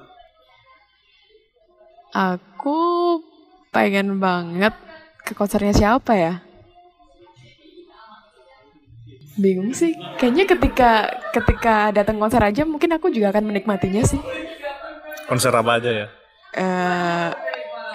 Aku 2.14 2.78
pengen 3.68 4.22
banget 4.22 4.70
ke 5.20 5.34
konsernya 5.34 5.74
siapa 5.74 6.14
ya? 6.14 6.34
Bingung 9.34 9.74
sih. 9.74 9.90
Kayaknya 10.14 10.44
ketika 10.46 10.90
ketika 11.34 11.90
datang 11.90 12.22
konser 12.22 12.38
aja 12.38 12.62
mungkin 12.62 12.94
aku 12.94 13.10
juga 13.10 13.34
akan 13.34 13.50
menikmatinya 13.50 14.04
sih. 14.04 14.20
konser 15.24 15.48
apa 15.50 15.80
aja 15.80 15.90
ya? 15.90 16.06
eh 16.54 17.28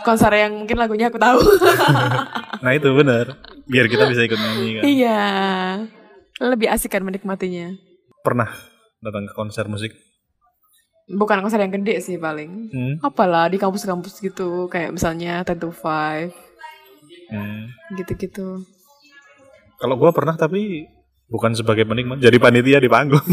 konser 0.01 0.33
yang 0.33 0.51
mungkin 0.57 0.75
lagunya 0.75 1.07
aku 1.07 1.15
tahu. 1.15 1.39
Nah 2.59 2.71
itu 2.71 2.89
bener 2.91 3.39
biar 3.65 3.85
kita 3.85 4.07
bisa 4.07 4.21
ikut 4.21 4.35
nyanyi 4.35 4.69
kan. 4.75 4.83
iya. 4.85 5.21
Lebih 6.39 6.67
asik 6.67 6.91
kan 6.91 7.03
menikmatinya. 7.03 7.75
Pernah 8.19 8.51
datang 8.99 9.25
ke 9.25 9.33
konser 9.33 9.67
musik? 9.67 9.91
Bukan 11.05 11.41
konser 11.41 11.57
yang 11.57 11.71
gede 11.71 11.99
sih 11.99 12.15
paling. 12.15 12.69
Hmm. 12.69 12.95
Apalah 13.01 13.47
di 13.47 13.57
kampus-kampus 13.57 14.19
gitu 14.19 14.67
kayak 14.67 14.93
misalnya 14.93 15.41
Ten 15.41 15.57
to 15.57 15.69
Five 15.69 16.31
Hmm. 17.29 17.69
gitu-gitu. 17.93 18.65
Kalau 19.77 19.95
gua 19.95 20.09
pernah 20.09 20.33
tapi 20.33 20.89
bukan 21.25 21.53
sebagai 21.53 21.85
penikmat, 21.85 22.17
jadi 22.17 22.35
panitia 22.35 22.81
di 22.81 22.89
panggung. 22.89 23.21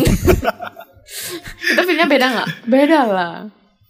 Itu 1.66 1.80
feelnya 1.80 2.04
beda 2.04 2.26
nggak? 2.28 2.48
Beda 2.68 3.00
lah. 3.02 3.34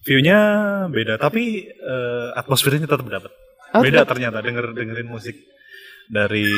View-nya 0.07 0.39
beda, 0.87 1.19
tapi 1.19 1.67
eh, 1.67 2.29
atmosfernya 2.35 2.87
tetap 2.87 3.03
dapat. 3.03 3.33
Oh, 3.77 3.83
beda 3.85 4.09
ternyata 4.09 4.41
denger 4.41 4.73
dengerin 4.73 5.09
musik 5.09 5.37
dari 6.09 6.49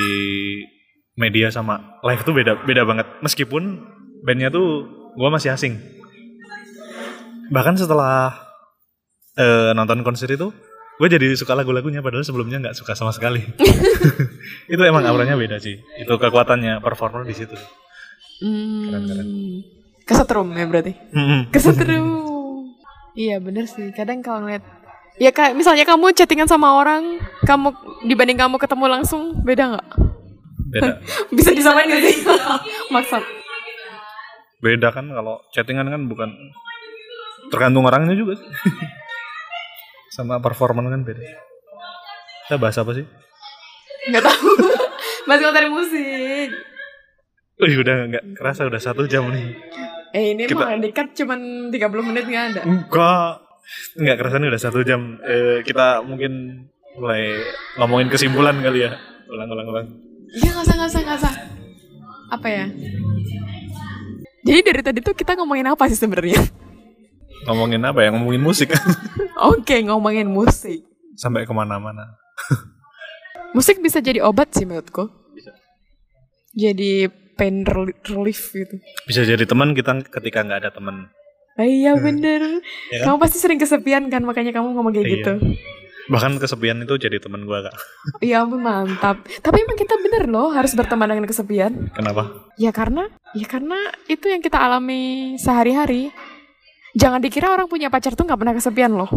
media 1.18 1.50
sama 1.50 1.98
live 2.06 2.22
tuh 2.22 2.34
beda 2.34 2.62
beda 2.62 2.86
banget. 2.86 3.06
Meskipun 3.20 3.82
bandnya 4.22 4.48
tuh 4.54 4.86
gua 5.18 5.34
masih 5.34 5.50
asing. 5.52 5.78
Bahkan 7.48 7.80
setelah 7.80 8.38
eh, 9.38 9.70
nonton 9.72 10.04
konser 10.04 10.28
itu, 10.28 10.52
gue 11.00 11.08
jadi 11.08 11.32
suka 11.32 11.56
lagu-lagunya 11.56 12.04
padahal 12.04 12.26
sebelumnya 12.26 12.60
nggak 12.60 12.76
suka 12.76 12.92
sama 12.92 13.14
sekali. 13.14 13.40
itu 14.72 14.82
emang 14.84 15.06
auranya 15.08 15.38
beda 15.38 15.56
sih. 15.56 15.80
Itu 15.96 16.20
kekuatannya 16.20 16.84
performer 16.84 17.24
di 17.24 17.34
situ. 17.34 17.56
Hmm. 18.44 18.92
Keren-keren. 18.92 19.28
Kesetrum 20.04 20.48
ya 20.52 20.64
berarti. 20.68 20.92
Kesetrum. 21.50 22.06
iya 23.18 23.40
bener 23.40 23.66
sih. 23.66 23.90
Kadang 23.96 24.20
kalau 24.20 24.44
ngeliat 24.44 24.62
Ya 25.18 25.34
kayak 25.34 25.58
misalnya 25.58 25.82
kamu 25.82 26.14
chattingan 26.14 26.46
sama 26.46 26.78
orang, 26.78 27.18
kamu 27.42 27.74
dibanding 28.06 28.38
kamu 28.38 28.54
ketemu 28.54 28.84
langsung 28.86 29.34
beda 29.42 29.74
nggak? 29.74 29.88
Beda. 30.70 30.90
Bisa 31.36 31.50
disamain 31.50 31.90
gak 31.90 32.02
sih? 32.06 32.16
Maksud. 32.94 33.22
Beda 34.62 34.94
kan 34.94 35.10
kalau 35.10 35.42
chattingan 35.50 35.90
kan 35.90 36.06
bukan 36.06 36.30
tergantung 37.50 37.82
orangnya 37.82 38.14
juga 38.14 38.38
sih. 38.38 38.46
sama 40.14 40.38
performan 40.38 40.86
kan 40.86 41.02
beda. 41.02 41.22
Kita 42.46 42.56
bahas 42.56 42.78
apa 42.78 42.94
sih? 42.94 43.04
Nggak 44.08 44.22
tahu. 44.22 44.50
Masih 45.26 45.44
konser 45.50 45.64
musik. 45.68 46.48
Wih 47.58 47.74
udah 47.82 47.96
nggak 48.06 48.24
kerasa 48.38 48.70
udah 48.70 48.78
satu 48.78 49.02
jam 49.10 49.26
nih. 49.34 49.50
Eh 50.14 50.32
ini 50.38 50.46
Kita- 50.46 50.62
mah 50.62 50.78
dekat 50.78 51.10
cuman 51.18 51.70
30 51.74 52.06
menit 52.06 52.24
nggak 52.30 52.44
ada. 52.54 52.62
Enggak. 52.62 53.47
Nggak 53.98 54.16
kerasa 54.16 54.36
nih 54.40 54.48
udah 54.48 54.62
satu 54.62 54.80
jam. 54.82 55.20
Eh, 55.22 55.60
kita 55.62 56.00
mungkin 56.02 56.64
mulai 56.98 57.38
ngomongin 57.78 58.08
kesimpulan 58.08 58.58
kali 58.58 58.88
ya. 58.88 58.96
Ulang 59.28 59.48
ulang 59.52 59.66
ulang. 59.68 59.86
Iya 60.32 60.50
nggak 60.52 60.64
usah 60.64 60.74
nggak 60.76 60.90
usah 60.90 61.00
nggak 61.04 61.18
usah. 61.20 61.34
Apa 62.28 62.48
ya? 62.48 62.66
Jadi 64.44 64.60
dari 64.64 64.80
tadi 64.80 64.98
tuh 65.04 65.12
kita 65.12 65.36
ngomongin 65.36 65.68
apa 65.68 65.84
sih 65.92 65.98
sebenarnya? 66.00 66.40
Ngomongin 67.44 67.84
apa 67.84 68.00
ya? 68.04 68.08
Ngomongin 68.12 68.42
musik. 68.42 68.72
Oke 69.52 69.84
ngomongin 69.84 70.28
musik. 70.28 70.84
Sampai 71.16 71.44
ke 71.44 71.52
mana-mana. 71.52 72.16
Musik 73.56 73.80
bisa 73.80 74.04
jadi 74.04 74.20
obat 74.20 74.52
sih 74.52 74.68
menurutku. 74.68 75.08
Jadi 76.52 77.08
pain 77.32 77.64
rel- 77.64 77.96
relief 78.04 78.52
gitu. 78.52 78.76
Bisa 79.08 79.24
jadi 79.24 79.40
teman 79.48 79.72
kita 79.72 80.04
ketika 80.04 80.44
nggak 80.44 80.68
ada 80.68 80.70
teman. 80.74 81.08
Ah, 81.58 81.66
iya 81.66 81.98
bener. 81.98 82.62
Ya 82.88 83.02
kan? 83.02 83.12
Kamu 83.12 83.16
pasti 83.18 83.42
sering 83.42 83.58
kesepian 83.58 84.06
kan 84.06 84.22
makanya 84.22 84.54
kamu 84.54 84.78
ngomong 84.78 84.94
kayak 84.94 85.06
Iya. 85.06 85.14
gitu. 85.18 85.32
Bahkan 86.08 86.38
kesepian 86.38 86.80
itu 86.80 86.94
jadi 86.96 87.18
teman 87.18 87.44
gua 87.44 87.66
kak. 87.66 87.74
Iya 88.24 88.46
ampun 88.46 88.62
mantap. 88.62 89.26
Tapi 89.42 89.56
emang 89.60 89.76
kita 89.76 89.98
bener 89.98 90.24
loh 90.24 90.54
harus 90.54 90.72
berteman 90.72 91.10
dengan 91.10 91.26
kesepian. 91.26 91.90
Kenapa? 91.92 92.48
Ya 92.56 92.70
karena 92.70 93.10
ya 93.34 93.44
karena 93.44 93.76
itu 94.06 94.30
yang 94.30 94.38
kita 94.38 94.56
alami 94.56 95.34
sehari-hari. 95.36 96.14
Jangan 96.94 97.20
dikira 97.20 97.52
orang 97.52 97.68
punya 97.68 97.90
pacar 97.90 98.14
tuh 98.14 98.24
nggak 98.24 98.38
pernah 98.38 98.54
kesepian 98.54 98.94
loh. 98.94 99.10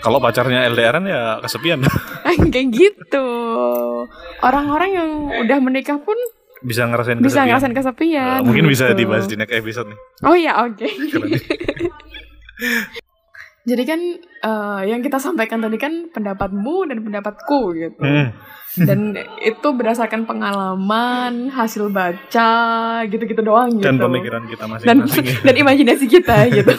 Kalau 0.00 0.16
pacarnya 0.18 0.64
LDRan 0.66 1.04
ya 1.06 1.38
kesepian. 1.40 1.80
kayak 2.52 2.68
gitu. 2.72 3.26
Orang-orang 4.40 4.90
yang 4.90 5.10
udah 5.44 5.58
menikah 5.60 6.00
pun 6.00 6.16
bisa 6.60 6.84
ngerasain 6.86 7.18
bisa 7.18 7.42
kesepian. 7.42 7.46
ngerasain 7.48 7.74
kesepian. 7.74 8.38
Eh, 8.40 8.44
mungkin 8.44 8.64
bisa 8.68 8.84
gitu. 8.92 8.98
dibahas 9.04 9.24
di 9.26 9.36
next 9.36 9.54
episode 9.56 9.88
nih. 9.88 9.98
Oh 10.24 10.36
iya 10.36 10.52
oke. 10.64 10.86
Keren. 10.86 11.30
Jadi 13.60 13.82
kan 13.84 14.00
eh, 14.20 14.82
yang 14.88 15.04
kita 15.04 15.20
sampaikan 15.20 15.60
tadi 15.60 15.76
kan 15.76 16.08
pendapatmu 16.08 16.88
dan 16.88 16.98
pendapatku 17.04 17.76
gitu. 17.76 18.00
Hmm. 18.00 18.32
Dan 18.78 19.18
itu 19.42 19.68
berdasarkan 19.74 20.30
pengalaman, 20.30 21.50
hasil 21.50 21.90
baca, 21.90 22.52
gitu-gitu 23.10 23.42
doang 23.42 23.74
gitu. 23.76 23.82
Dan 23.82 23.98
pemikiran 23.98 24.46
kita 24.46 24.64
dan, 24.86 25.02
masing-masing. 25.02 25.26
ya. 25.26 25.36
dan 25.42 25.54
imajinasi 25.58 26.06
kita 26.06 26.36
gitu. 26.54 26.74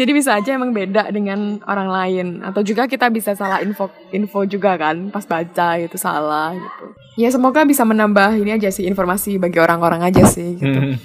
Jadi 0.00 0.10
bisa 0.16 0.40
aja 0.40 0.56
emang 0.56 0.72
beda 0.72 1.12
dengan 1.12 1.60
orang 1.68 1.88
lain 1.92 2.26
atau 2.40 2.64
juga 2.64 2.88
kita 2.88 3.12
bisa 3.12 3.36
salah 3.36 3.60
info 3.60 3.92
info 4.16 4.48
juga 4.48 4.80
kan 4.80 5.12
pas 5.12 5.28
baca 5.28 5.76
itu 5.76 6.00
salah 6.00 6.56
gitu. 6.56 6.84
Ya 7.20 7.28
semoga 7.28 7.68
bisa 7.68 7.84
menambah 7.84 8.40
ini 8.40 8.56
aja 8.56 8.72
sih 8.72 8.88
informasi 8.88 9.36
bagi 9.36 9.60
orang-orang 9.60 10.08
aja 10.08 10.24
sih 10.24 10.56
gitu. 10.56 10.72
Hmm. 10.72 10.96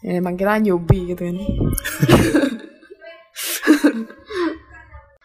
Ya, 0.00 0.20
emang 0.20 0.36
kita 0.36 0.60
newbie 0.60 1.16
gitu 1.16 1.24
kan. 1.24 1.36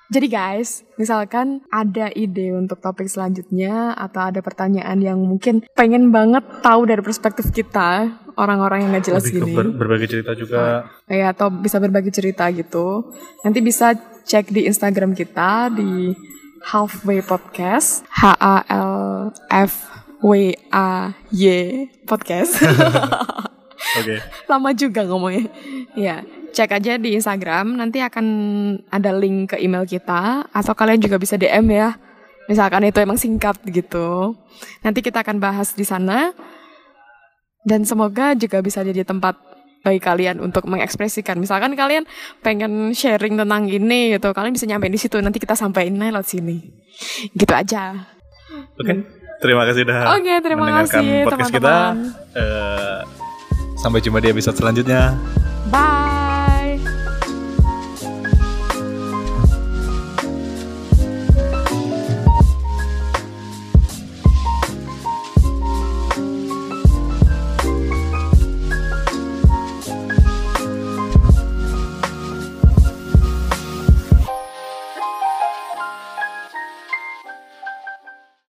Jadi 0.05 0.29
guys, 0.29 0.85
misalkan 1.01 1.65
ada 1.73 2.13
ide 2.13 2.53
untuk 2.53 2.77
topik 2.77 3.09
selanjutnya 3.09 3.97
atau 3.97 4.29
ada 4.29 4.37
pertanyaan 4.45 5.01
yang 5.01 5.17
mungkin 5.17 5.65
pengen 5.73 6.13
banget 6.13 6.45
tahu 6.61 6.85
dari 6.85 7.01
perspektif 7.01 7.49
kita, 7.49 8.13
orang-orang 8.37 8.85
yang 8.85 8.89
nggak 8.93 9.05
jelas 9.09 9.25
Lebih 9.25 9.41
gini. 9.41 9.53
ber- 9.57 9.75
berbagi 9.75 10.07
cerita 10.07 10.31
juga. 10.37 10.85
Ya, 11.09 11.33
atau 11.33 11.49
bisa 11.49 11.81
berbagi 11.81 12.13
cerita 12.13 12.45
gitu. 12.53 13.11
Nanti 13.41 13.59
bisa 13.65 13.97
cek 13.97 14.53
di 14.53 14.69
Instagram 14.69 15.17
kita 15.17 15.73
di 15.73 16.13
Halfway 16.69 17.25
Podcast, 17.25 18.05
H 18.13 18.37
A 18.37 18.61
L 18.69 19.33
F 19.49 19.89
W 20.21 20.53
A 20.69 21.17
Y 21.33 21.45
Podcast. 22.05 22.61
Oke. 23.99 24.21
Lama 24.45 24.69
juga 24.73 25.01
ngomongnya. 25.01 25.49
Ya, 25.97 26.21
cek 26.55 26.71
aja 26.71 26.95
di 26.95 27.19
Instagram, 27.19 27.75
nanti 27.75 27.99
akan 27.99 28.25
ada 28.87 29.11
link 29.11 29.51
ke 29.51 29.57
email 29.59 29.83
kita 29.83 30.47
atau 30.47 30.71
kalian 30.71 31.03
juga 31.03 31.19
bisa 31.19 31.35
DM 31.35 31.67
ya. 31.75 31.99
Misalkan 32.47 32.87
itu 32.87 33.03
emang 33.03 33.19
singkat 33.19 33.59
gitu. 33.67 34.39
Nanti 34.79 35.03
kita 35.03 35.19
akan 35.25 35.43
bahas 35.43 35.75
di 35.75 35.83
sana. 35.83 36.31
Dan 37.65 37.81
semoga 37.81 38.37
juga 38.37 38.61
bisa 38.61 38.85
jadi 38.85 39.01
tempat 39.01 39.35
bagi 39.81 39.97
kalian 39.97 40.37
untuk 40.37 40.69
mengekspresikan. 40.69 41.41
Misalkan 41.41 41.73
kalian 41.73 42.05
pengen 42.45 42.93
sharing 42.93 43.41
tentang 43.41 43.65
ini 43.65 44.13
gitu, 44.13 44.29
kalian 44.37 44.53
bisa 44.53 44.69
nyampein 44.69 44.93
di 44.93 45.01
situ. 45.01 45.17
Nanti 45.17 45.41
kita 45.41 45.57
sampaikan 45.57 45.97
lewat 45.97 46.29
sini. 46.29 46.61
Gitu 47.33 47.53
aja. 47.53 48.05
Oke. 48.77 49.25
Terima 49.41 49.67
kasih 49.67 49.83
udah 49.83 50.15
Oke, 50.15 50.33
terima 50.39 50.61
mendengarkan 50.63 51.03
kasih 51.03 51.25
podcast 51.27 51.51
teman-teman. 51.51 51.95
kita. 52.31 52.39
Eh, 52.39 52.99
sampai 53.81 53.99
jumpa 53.99 54.19
di 54.23 54.29
episode 54.31 54.55
selanjutnya. 54.55 55.17
Bye. 55.73 56.24